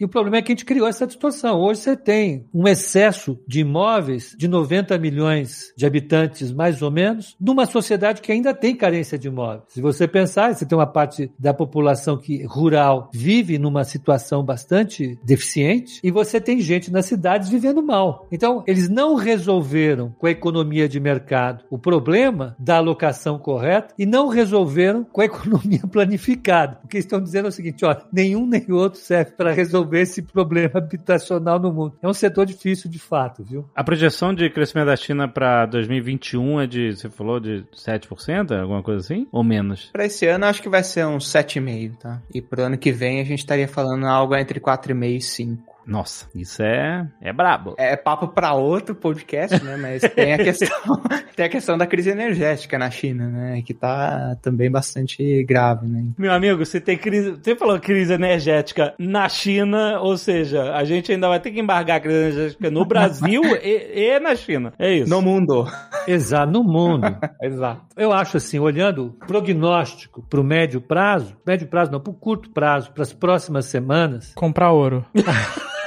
e 0.00 0.04
o 0.04 0.08
problema 0.08 0.38
é 0.38 0.42
que 0.42 0.50
a 0.50 0.54
gente 0.54 0.64
criou 0.64 0.88
essa 0.88 1.06
distorção. 1.06 1.60
Hoje 1.60 1.80
você 1.80 1.94
tem 1.94 2.48
um 2.54 2.66
excesso 2.66 3.38
de 3.46 3.60
imóveis 3.60 4.34
de 4.38 4.48
90 4.48 4.96
milhões 4.96 5.74
de 5.76 5.84
habitantes, 5.84 6.50
mais 6.50 6.80
ou 6.80 6.90
menos, 6.90 7.36
numa 7.38 7.66
sociedade 7.66 8.22
que 8.22 8.32
ainda 8.32 8.54
tem 8.54 8.74
carência 8.74 9.18
de 9.18 9.28
imóveis. 9.28 9.64
Se 9.68 9.82
você 9.82 10.08
pensar, 10.08 10.54
você 10.54 10.64
tem 10.64 10.76
uma 10.76 10.86
parte 10.86 11.30
da 11.38 11.52
população 11.52 12.16
que 12.16 12.42
rural 12.44 13.10
vive 13.12 13.58
numa 13.58 13.84
situação 13.84 14.42
bastante 14.42 15.18
deficiente 15.22 16.00
e 16.02 16.10
você 16.10 16.40
tem 16.40 16.60
gente 16.60 16.90
nas 16.90 17.04
cidades 17.04 17.50
vivendo 17.50 17.82
mal. 17.82 18.26
Então, 18.32 18.64
eles 18.66 18.88
não 18.88 19.16
resolveram 19.16 20.14
com 20.18 20.26
a 20.26 20.30
economia 20.30 20.88
de 20.88 20.98
mercado 20.98 21.64
o 21.68 21.78
problema 21.78 22.56
da 22.58 22.78
alocação 22.78 23.38
correta 23.38 23.94
e 23.98 24.06
não 24.06 24.28
resolveram 24.28 25.04
com 25.04 25.20
a 25.20 25.26
economia 25.26 25.82
planificada. 25.92 26.80
O 26.82 26.88
que 26.88 26.96
estão 26.96 27.20
dizendo 27.20 27.46
é 27.46 27.48
o 27.50 27.52
seguinte, 27.52 27.84
ó, 27.84 27.94
nenhum 28.10 28.46
nem 28.46 28.64
outro 28.72 28.98
serve 28.98 29.32
para 29.32 29.52
resolver 29.52 29.89
resolver 29.90 30.00
esse 30.00 30.22
problema 30.22 30.78
habitacional 30.78 31.58
no 31.58 31.72
mundo. 31.72 31.96
É 32.02 32.08
um 32.08 32.14
setor 32.14 32.46
difícil 32.46 32.88
de 32.90 32.98
fato, 32.98 33.42
viu? 33.44 33.68
A 33.74 33.82
projeção 33.82 34.32
de 34.32 34.48
crescimento 34.48 34.86
da 34.86 34.96
China 34.96 35.28
para 35.28 35.66
2021 35.66 36.60
é 36.60 36.66
de, 36.66 36.96
você 36.96 37.10
falou, 37.10 37.40
de 37.40 37.64
7%, 37.74 38.52
alguma 38.60 38.82
coisa 38.82 39.00
assim? 39.00 39.26
Ou 39.32 39.42
menos? 39.42 39.90
Para 39.92 40.06
esse 40.06 40.26
ano, 40.26 40.46
acho 40.46 40.62
que 40.62 40.68
vai 40.68 40.82
ser 40.82 41.06
uns 41.06 41.26
7,5%, 41.26 41.96
tá? 41.98 42.22
E 42.32 42.40
pro 42.40 42.62
ano 42.62 42.78
que 42.78 42.92
vem, 42.92 43.20
a 43.20 43.24
gente 43.24 43.40
estaria 43.40 43.68
falando 43.68 44.06
algo 44.06 44.34
entre 44.36 44.60
4,5% 44.60 45.04
e 45.04 45.18
5%. 45.18 45.58
Nossa, 45.86 46.28
isso 46.34 46.62
é, 46.62 47.06
é 47.20 47.32
brabo. 47.32 47.74
É 47.78 47.96
papo 47.96 48.28
para 48.28 48.54
outro 48.54 48.94
podcast, 48.94 49.62
né? 49.64 49.76
Mas 49.76 50.02
tem 50.14 50.34
a 50.34 50.38
questão, 50.38 50.68
tem 51.34 51.46
a 51.46 51.48
questão 51.48 51.76
da 51.76 51.86
crise 51.86 52.10
energética 52.10 52.78
na 52.78 52.90
China, 52.90 53.28
né? 53.28 53.62
Que 53.62 53.74
tá 53.74 54.36
também 54.42 54.70
bastante 54.70 55.44
grave, 55.44 55.86
né? 55.86 56.04
Meu 56.18 56.32
amigo, 56.32 56.64
você 56.64 56.80
tem 56.80 56.96
crise. 56.96 57.32
Você 57.32 57.56
falou 57.56 57.78
crise 57.80 58.12
energética 58.12 58.94
na 58.98 59.28
China, 59.28 60.00
ou 60.00 60.16
seja, 60.16 60.74
a 60.74 60.84
gente 60.84 61.12
ainda 61.12 61.28
vai 61.28 61.40
ter 61.40 61.50
que 61.50 61.60
embargar 61.60 61.96
a 61.96 62.00
crise 62.00 62.18
energética 62.18 62.70
no 62.70 62.84
Brasil 62.84 63.42
e, 63.62 64.14
e 64.14 64.20
na 64.20 64.34
China. 64.34 64.72
É 64.78 64.92
isso. 64.92 65.10
No 65.10 65.22
mundo. 65.22 65.66
Exato, 66.06 66.52
no 66.52 66.62
mundo. 66.62 67.06
Exato. 67.42 67.82
Eu 67.96 68.12
acho 68.12 68.36
assim, 68.36 68.58
olhando 68.58 69.16
prognóstico 69.26 70.22
para 70.28 70.40
o 70.40 70.44
médio 70.44 70.80
prazo, 70.80 71.36
médio 71.46 71.66
prazo 71.66 71.90
não, 71.90 72.00
para 72.00 72.10
o 72.10 72.14
curto 72.14 72.50
prazo, 72.50 72.92
para 72.92 73.02
as 73.02 73.12
próximas 73.12 73.66
semanas, 73.66 74.32
Comprar 74.34 74.72
ouro. 74.72 75.04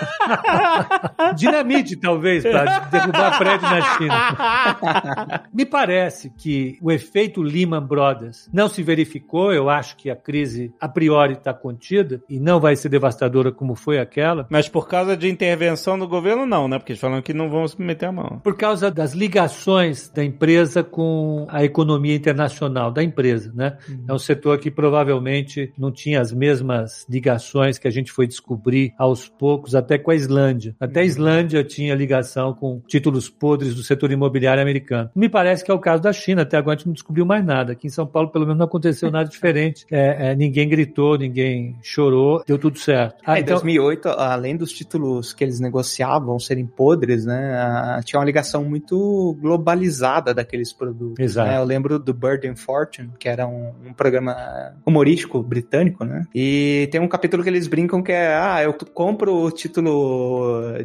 dinamite 1.36 1.96
talvez 1.96 2.44
para 2.44 2.80
derrubar 2.80 3.38
prédio 3.38 3.70
na 3.70 3.82
China. 3.98 5.44
Me 5.54 5.66
parece 5.66 6.30
que 6.30 6.78
o 6.82 6.92
efeito 6.92 7.42
Lehman 7.42 7.82
Brothers 7.82 8.50
não 8.54 8.68
se 8.68 8.84
verificou. 8.84 9.54
Eu 9.54 9.70
acho 9.70 9.96
que 9.98 10.10
a 10.10 10.16
crise 10.16 10.74
a 10.80 10.88
priori 10.88 11.34
está 11.34 11.54
contida 11.54 12.22
e 12.30 12.40
não 12.40 12.60
vai 12.60 12.76
ser 12.76 12.90
devastadora 12.90 13.52
como 13.52 13.76
foi 13.76 14.00
aquela. 14.00 14.48
Mas 14.50 14.68
por 14.70 14.88
causa 14.88 15.16
de 15.16 15.30
intervenção 15.30 15.98
do 15.98 16.08
governo, 16.08 16.46
não, 16.46 16.68
né? 16.68 16.78
Porque 16.78 16.94
eles 16.94 17.02
falam 17.02 17.22
que 17.22 17.34
não 17.34 17.50
vão 17.50 17.68
se 17.68 17.82
meter 17.82 18.08
a 18.08 18.12
mão. 18.12 18.40
Por 18.44 18.56
causa 18.56 18.90
das 18.92 19.14
ligações 19.14 20.10
da 20.10 20.24
empresa 20.24 20.84
com 20.84 21.46
a 21.50 21.64
economia 21.64 22.16
internacional 22.16 22.92
da 22.92 23.04
empresa, 23.04 23.52
né? 23.56 23.78
É 24.08 24.14
um 24.14 24.20
setor 24.20 24.58
que 24.60 24.72
provavelmente 24.72 25.74
não 25.78 25.92
tinha 25.92 26.22
as 26.22 26.32
mesmas 26.32 27.06
ligações 27.10 27.78
que 27.78 27.88
a 27.88 27.92
gente 27.92 28.12
foi 28.12 28.28
descobrir 28.28 28.94
aos 28.98 29.28
poucos, 29.28 29.76
até 29.76 29.93
com 29.98 30.12
a 30.12 30.16
Islândia. 30.16 30.76
Até 30.80 31.02
a 31.02 31.04
Islândia 31.04 31.64
tinha 31.64 31.96
ligação 31.96 32.54
com 32.54 32.82
títulos 32.88 33.30
podres 33.30 33.76
do 33.76 33.84
setor 33.84 34.12
imobiliário 34.12 34.62
americano. 34.62 35.10
Me 35.16 35.30
parece 35.30 35.64
que 35.64 35.72
é 35.72 35.74
o 35.74 35.80
caso 35.80 36.02
da 36.02 36.14
China, 36.14 36.42
até 36.44 36.58
agora 36.58 36.76
a 36.76 36.78
gente 36.78 36.88
não 36.88 36.94
descobriu 36.94 37.26
mais 37.26 37.44
nada. 37.46 37.74
Aqui 37.74 37.88
em 37.88 37.90
São 37.90 38.06
Paulo, 38.06 38.30
pelo 38.30 38.46
menos, 38.46 38.58
não 38.60 38.66
aconteceu 38.66 39.12
nada 39.12 39.30
diferente. 39.30 39.86
É, 39.92 40.32
é, 40.32 40.36
ninguém 40.36 40.68
gritou, 40.68 41.18
ninguém 41.18 41.76
chorou, 41.82 42.44
deu 42.46 42.58
tudo 42.58 42.78
certo. 42.78 43.16
Ah, 43.26 43.34
Ah, 43.34 43.40
em 43.40 43.44
2008, 43.44 44.10
além 44.10 44.56
dos 44.56 44.72
títulos 44.72 45.34
que 45.34 45.44
eles 45.44 45.60
negociavam 45.60 46.38
serem 46.40 46.66
podres, 46.66 47.26
né, 47.26 48.00
tinha 48.06 48.20
uma 48.20 48.26
ligação 48.26 48.64
muito 48.64 49.38
globalizada 49.42 50.34
daqueles 50.34 50.72
produtos. 50.74 51.20
Exato. 51.20 51.50
né? 51.50 51.58
Eu 51.58 51.64
lembro 51.64 52.00
do 52.00 52.14
Bird 52.14 52.48
and 52.48 52.56
Fortune, 52.56 53.10
que 53.20 53.28
era 53.28 53.48
um, 53.48 53.72
um 53.88 53.94
programa 53.94 54.36
humorístico 54.86 55.42
britânico, 55.42 56.04
né? 56.06 56.26
E 56.34 56.88
tem 56.92 57.02
um 57.02 57.08
capítulo 57.08 57.44
que 57.44 57.50
eles 57.50 57.68
brincam 57.68 58.02
que 58.02 58.12
é, 58.12 58.36
ah, 58.36 58.62
eu 58.64 58.74
compro 58.94 59.34
o 59.36 59.52
título 59.52 59.83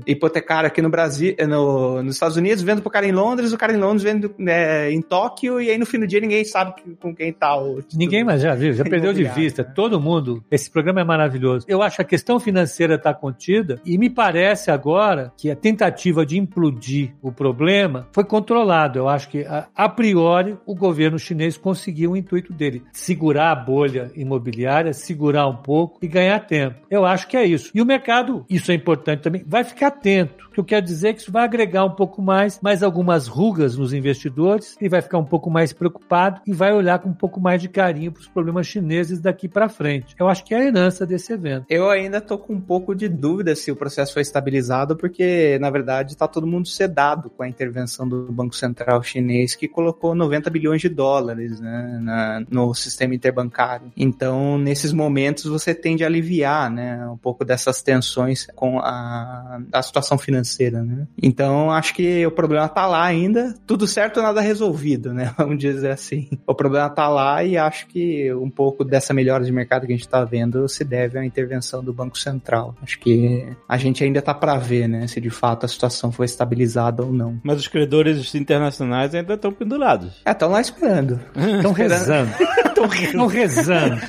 hipotecário 0.07 0.66
aqui 0.66 0.82
no 0.82 0.90
Brasil, 0.90 1.34
eh, 1.38 1.46
no, 1.46 2.03
nos 2.03 2.14
Estados 2.14 2.36
Unidos, 2.36 2.62
vendo 2.62 2.82
pro 2.82 2.90
cara 2.90 3.07
em 3.07 3.12
Londres, 3.12 3.53
o 3.53 3.59
cara 3.59 3.72
em 3.72 3.76
Londres 3.76 4.03
vendo 4.03 4.34
né, 4.38 4.90
em 4.90 5.01
Tóquio, 5.01 5.61
e 5.61 5.70
aí 5.70 5.78
no 5.78 5.86
fim 5.86 5.99
do 5.99 6.07
dia 6.07 6.20
ninguém 6.20 6.44
sabe 6.44 6.74
com 7.01 7.14
quem 7.14 7.32
tá 7.32 7.57
o 7.57 7.76
título. 7.82 7.99
Ninguém 7.99 8.24
mais 8.24 8.42
já 8.42 8.55
viu, 8.55 8.72
já 8.72 8.84
perdeu 8.88 9.12
de 9.12 9.24
vista. 9.24 9.62
né? 9.62 9.72
Todo 9.74 10.01
mundo. 10.01 10.42
Esse 10.51 10.70
programa 10.70 11.01
é 11.01 11.05
maravilhoso. 11.05 11.66
Eu 11.68 11.82
acho 11.82 11.96
que 11.96 12.03
a 12.03 12.05
questão 12.05 12.40
financeira 12.40 12.94
está 12.94 13.12
contida 13.14 13.80
e 13.84 13.99
me 13.99 14.11
parece 14.11 14.70
agora 14.70 15.32
que 15.36 15.51
a 15.51 15.57
tentativa 15.57 16.24
de 16.24 16.38
implodir 16.38 17.12
o 17.22 17.32
problema 17.32 18.09
foi 18.12 18.24
controlado. 18.24 18.99
Eu 18.99 19.09
acho 19.09 19.28
que, 19.28 19.44
a, 19.44 19.68
a 19.74 19.88
priori, 19.88 20.57
o 20.66 20.74
governo 20.74 21.18
chinês 21.18 21.57
conseguiu 21.57 22.12
o 22.12 22.16
intuito 22.16 22.53
dele: 22.53 22.82
segurar 22.92 23.53
a 23.53 23.57
bolha 23.57 24.11
imobiliária, 24.14 24.92
segurar 24.92 25.46
um 25.46 25.57
pouco 25.57 25.99
e 26.03 26.09
ganhar 26.09 26.40
tempo. 26.40 26.80
Eu 26.90 27.05
acho 27.05 27.28
que 27.28 27.36
é 27.36 27.44
isso. 27.44 27.70
E 27.74 27.82
o 27.82 27.86
mercado, 27.86 28.44
isso 28.49 28.70
é 28.70 28.74
importante 28.78 29.20
também, 29.22 29.44
vai 29.46 29.62
ficar 29.64 29.88
atento. 29.88 30.46
O 30.48 30.50
que 30.52 30.60
eu 30.60 30.64
quero 30.64 30.84
dizer 30.84 31.08
é 31.08 31.12
que 31.12 31.20
isso 31.20 31.30
vai 31.32 31.44
agregar 31.44 31.84
um 31.84 31.90
pouco 31.90 32.20
mais, 32.22 32.58
mais 32.62 32.82
algumas 32.82 33.26
rugas 33.26 33.76
nos 33.76 33.92
investidores 33.92 34.76
e 34.80 34.88
vai 34.88 35.00
ficar 35.02 35.18
um 35.18 35.24
pouco 35.24 35.50
mais 35.50 35.72
preocupado 35.72 36.40
e 36.46 36.52
vai 36.52 36.72
olhar 36.72 36.98
com 36.98 37.08
um 37.10 37.14
pouco 37.14 37.40
mais 37.40 37.60
de 37.60 37.68
carinho 37.68 38.10
para 38.12 38.20
os 38.20 38.28
problemas 38.28 38.66
chineses 38.66 39.20
daqui 39.20 39.48
para 39.48 39.68
frente. 39.68 40.14
Eu 40.18 40.28
acho 40.28 40.44
que 40.44 40.54
é 40.54 40.58
a 40.58 40.64
herança 40.64 41.06
desse 41.06 41.32
evento. 41.32 41.66
Eu 41.68 41.88
ainda 41.90 42.20
tô 42.20 42.36
com 42.38 42.54
um 42.54 42.60
pouco 42.60 42.94
de 42.94 43.08
dúvida 43.08 43.54
se 43.54 43.70
o 43.70 43.76
processo 43.76 44.12
foi 44.12 44.22
estabilizado, 44.22 44.96
porque, 44.96 45.58
na 45.60 45.70
verdade, 45.70 46.16
tá 46.16 46.26
todo 46.26 46.46
mundo 46.46 46.66
sedado 46.68 47.30
com 47.30 47.42
a 47.42 47.48
intervenção 47.48 48.08
do 48.08 48.30
Banco 48.32 48.54
Central 48.56 49.02
chinês, 49.02 49.54
que 49.54 49.68
colocou 49.68 50.14
90 50.14 50.50
bilhões 50.50 50.80
de 50.80 50.88
dólares 50.88 51.60
né, 51.60 51.98
na- 52.02 52.42
no 52.50 52.74
sistema 52.74 53.14
interbancário. 53.14 53.92
Então, 53.96 54.58
nesses 54.58 54.92
momentos, 54.92 55.44
você 55.44 55.74
tende 55.74 56.02
a 56.04 56.06
aliviar 56.06 56.70
né, 56.70 57.06
um 57.08 57.16
pouco 57.16 57.44
dessas 57.44 57.82
tensões 57.82 58.46
com 58.54 58.67
a, 58.78 59.60
a 59.72 59.82
situação 59.82 60.18
financeira. 60.18 60.82
Né? 60.82 61.06
Então, 61.22 61.70
acho 61.70 61.94
que 61.94 62.26
o 62.26 62.30
problema 62.30 62.68
tá 62.68 62.86
lá 62.86 63.04
ainda. 63.04 63.54
Tudo 63.66 63.86
certo, 63.86 64.20
nada 64.20 64.40
resolvido, 64.40 65.14
né? 65.14 65.32
Vamos 65.38 65.58
dizer 65.58 65.92
assim. 65.92 66.28
O 66.46 66.54
problema 66.54 66.90
tá 66.90 67.08
lá 67.08 67.44
e 67.44 67.56
acho 67.56 67.86
que 67.86 68.32
um 68.34 68.50
pouco 68.50 68.84
dessa 68.84 69.14
melhora 69.14 69.44
de 69.44 69.52
mercado 69.52 69.86
que 69.86 69.92
a 69.92 69.96
gente 69.96 70.08
tá 70.08 70.24
vendo 70.24 70.68
se 70.68 70.84
deve 70.84 71.18
à 71.18 71.24
intervenção 71.24 71.82
do 71.82 71.92
Banco 71.92 72.18
Central. 72.18 72.74
Acho 72.82 72.98
que 72.98 73.46
a 73.68 73.76
gente 73.76 74.02
ainda 74.02 74.20
tá 74.20 74.34
para 74.34 74.56
ver, 74.56 74.88
né, 74.88 75.06
se 75.06 75.20
de 75.20 75.30
fato 75.30 75.64
a 75.64 75.68
situação 75.68 76.10
foi 76.10 76.26
estabilizada 76.26 77.04
ou 77.04 77.12
não. 77.12 77.38
Mas 77.42 77.60
os 77.60 77.68
credores 77.68 78.34
internacionais 78.34 79.14
ainda 79.14 79.34
estão 79.34 79.52
pendurados. 79.52 80.20
É, 80.24 80.32
estão 80.32 80.50
lá 80.50 80.60
esperando. 80.60 81.20
Estão 81.58 81.72
rezando. 81.72 82.30
Estão 82.66 83.26
rezando. 83.26 84.00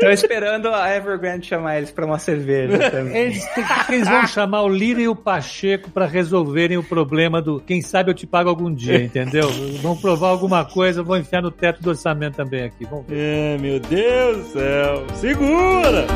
Estão 0.00 0.12
esperando 0.12 0.68
a 0.70 0.96
Evergrande 0.96 1.46
chamar 1.46 1.76
eles 1.76 1.90
para 1.90 2.06
uma 2.06 2.18
cerveja 2.18 2.90
também. 2.90 3.14
Eles, 3.14 3.46
eles 3.90 4.08
vão 4.08 4.26
chamar 4.26 4.62
o 4.62 4.68
Lira 4.68 5.02
e 5.02 5.08
o 5.08 5.14
Pacheco 5.14 5.90
para 5.90 6.06
resolverem 6.06 6.78
o 6.78 6.82
problema 6.82 7.42
do 7.42 7.60
quem 7.60 7.82
sabe 7.82 8.10
eu 8.10 8.14
te 8.14 8.26
pago 8.26 8.48
algum 8.48 8.72
dia, 8.72 9.02
entendeu? 9.02 9.50
Vão 9.82 9.94
provar 9.94 10.28
alguma 10.28 10.64
coisa, 10.64 11.02
vou 11.02 11.18
enfiar 11.18 11.42
no 11.42 11.50
teto 11.50 11.82
do 11.82 11.90
orçamento 11.90 12.36
também 12.36 12.64
aqui. 12.64 12.86
Vamos 12.86 13.06
ver. 13.06 13.16
É, 13.18 13.58
meu 13.58 13.78
Deus 13.78 14.38
do 14.38 14.52
céu. 14.52 15.06
Segura! 15.16 16.06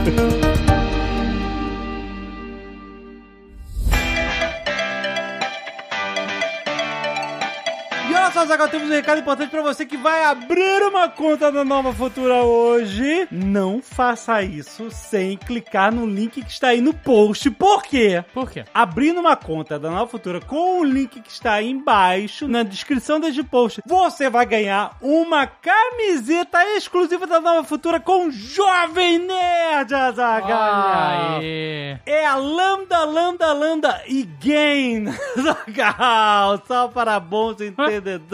Zagal, 8.47 8.69
temos 8.69 8.89
um 8.89 8.93
recado 8.93 9.21
importante 9.21 9.51
pra 9.51 9.63
você 9.63 9.87
que 9.87 9.97
vai 9.97 10.25
abrir 10.25 10.83
uma 10.83 11.09
conta 11.09 11.51
da 11.51 11.65
Nova 11.65 11.93
Futura 11.93 12.43
hoje. 12.43 13.27
Não 13.31 13.81
faça 13.81 14.43
isso 14.43 14.91
sem 14.91 15.37
clicar 15.37 15.93
no 15.93 16.07
link 16.07 16.43
que 16.43 16.51
está 16.51 16.69
aí 16.69 16.81
no 16.81 16.93
post. 16.93 17.51
Por 17.51 17.83
quê? 17.83 18.25
Por 18.35 18.51
quê? 18.51 18.65
abrindo 18.75 19.21
uma 19.21 19.37
conta 19.37 19.79
da 19.79 19.91
Nova 19.91 20.07
Futura 20.11 20.41
com 20.41 20.81
o 20.81 20.85
link 20.85 21.21
que 21.21 21.31
está 21.31 21.55
aí 21.55 21.71
embaixo 21.71 22.47
na 22.47 22.63
descrição 22.63 23.19
deste 23.19 23.43
post, 23.43 23.81
você 23.87 24.29
vai 24.29 24.45
ganhar 24.45 24.97
uma 25.01 25.47
camiseta 25.47 26.63
exclusiva 26.77 27.27
da 27.27 27.41
Nova 27.41 27.65
Futura 27.65 27.99
com 28.01 28.31
Jovem 28.31 29.21
Nerd, 29.21 29.95
Azaghal. 29.95 31.41
É 31.43 32.27
a 32.27 32.37
Lambda, 32.37 33.05
Lambda, 33.05 33.53
Lambda 33.53 34.03
e 34.07 34.25
Gain, 34.25 35.07
Azaghal. 35.39 36.63
Só 36.67 36.89
para 36.89 37.19
bons 37.19 37.61
entendedores. 37.61 38.34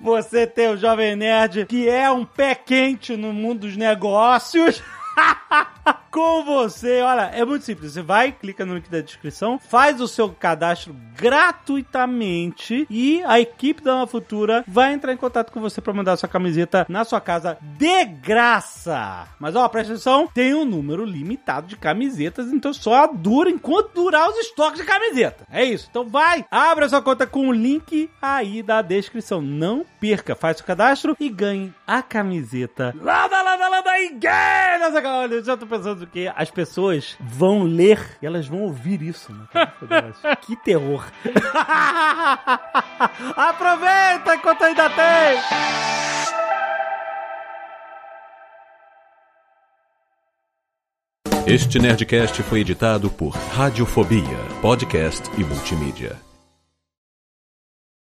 Você 0.00 0.46
tem 0.46 0.68
o 0.68 0.76
Jovem 0.76 1.16
Nerd, 1.16 1.66
que 1.66 1.88
é 1.88 2.10
um 2.10 2.24
pé 2.24 2.54
quente 2.54 3.16
no 3.16 3.32
mundo 3.32 3.60
dos 3.60 3.76
negócios. 3.76 4.82
Com 6.10 6.42
você, 6.42 7.00
olha, 7.02 7.30
é 7.34 7.44
muito 7.44 7.64
simples. 7.64 7.92
Você 7.92 8.02
vai, 8.02 8.32
clica 8.32 8.64
no 8.64 8.74
link 8.74 8.88
da 8.88 9.00
descrição, 9.00 9.58
faz 9.58 10.00
o 10.00 10.08
seu 10.08 10.30
cadastro 10.30 10.96
gratuitamente 11.14 12.86
e 12.88 13.22
a 13.24 13.40
equipe 13.40 13.82
da 13.82 13.92
Nova 13.92 14.06
Futura 14.06 14.64
vai 14.66 14.92
entrar 14.92 15.12
em 15.12 15.16
contato 15.16 15.52
com 15.52 15.60
você 15.60 15.80
para 15.80 15.92
mandar 15.92 16.16
sua 16.16 16.28
camiseta 16.28 16.86
na 16.88 17.04
sua 17.04 17.20
casa 17.20 17.58
de 17.60 18.04
graça. 18.04 19.28
Mas 19.38 19.54
ó, 19.54 19.68
presta 19.68 19.92
atenção, 19.92 20.28
tem 20.32 20.54
um 20.54 20.64
número 20.64 21.04
limitado 21.04 21.66
de 21.66 21.76
camisetas, 21.76 22.52
então 22.52 22.72
só 22.72 23.06
dura 23.08 23.50
enquanto 23.50 23.94
durar 23.94 24.30
os 24.30 24.38
estoques 24.38 24.80
de 24.80 24.86
camiseta. 24.86 25.44
É 25.50 25.64
isso. 25.64 25.88
Então 25.90 26.08
vai, 26.08 26.44
abre 26.50 26.84
a 26.84 26.88
sua 26.88 27.02
conta 27.02 27.26
com 27.26 27.48
o 27.48 27.52
link 27.52 28.08
aí 28.22 28.62
da 28.62 28.80
descrição. 28.80 29.42
Não 29.42 29.84
perca, 30.00 30.34
faz 30.34 30.60
o 30.60 30.64
cadastro 30.64 31.16
e 31.18 31.28
ganhe 31.28 31.74
a 31.86 32.02
camiseta 32.02 32.94
lá 33.00 33.26
da 33.28 33.42
lá 33.58 33.58
da 33.58 33.68
lá 33.68 33.80
da 33.80 34.00
Igueira. 34.00 34.92
Olha, 35.04 35.34
eu 35.34 35.44
já 35.44 35.56
tô 35.56 35.66
pensando 35.66 36.06
que 36.06 36.30
as 36.34 36.50
pessoas 36.50 37.16
vão 37.20 37.64
ler 37.64 38.16
e 38.22 38.26
elas 38.26 38.46
vão 38.46 38.60
ouvir 38.60 39.02
isso. 39.02 39.32
Né? 39.32 39.46
que 40.42 40.56
terror. 40.56 41.04
Aproveita 43.36 44.34
enquanto 44.34 44.62
ainda 44.62 44.88
tem. 44.90 45.38
Este 51.46 51.78
Nerdcast 51.78 52.42
foi 52.42 52.60
editado 52.60 53.08
por 53.08 53.30
Radiofobia, 53.30 54.36
podcast 54.60 55.30
e 55.38 55.44
multimídia. 55.44 56.27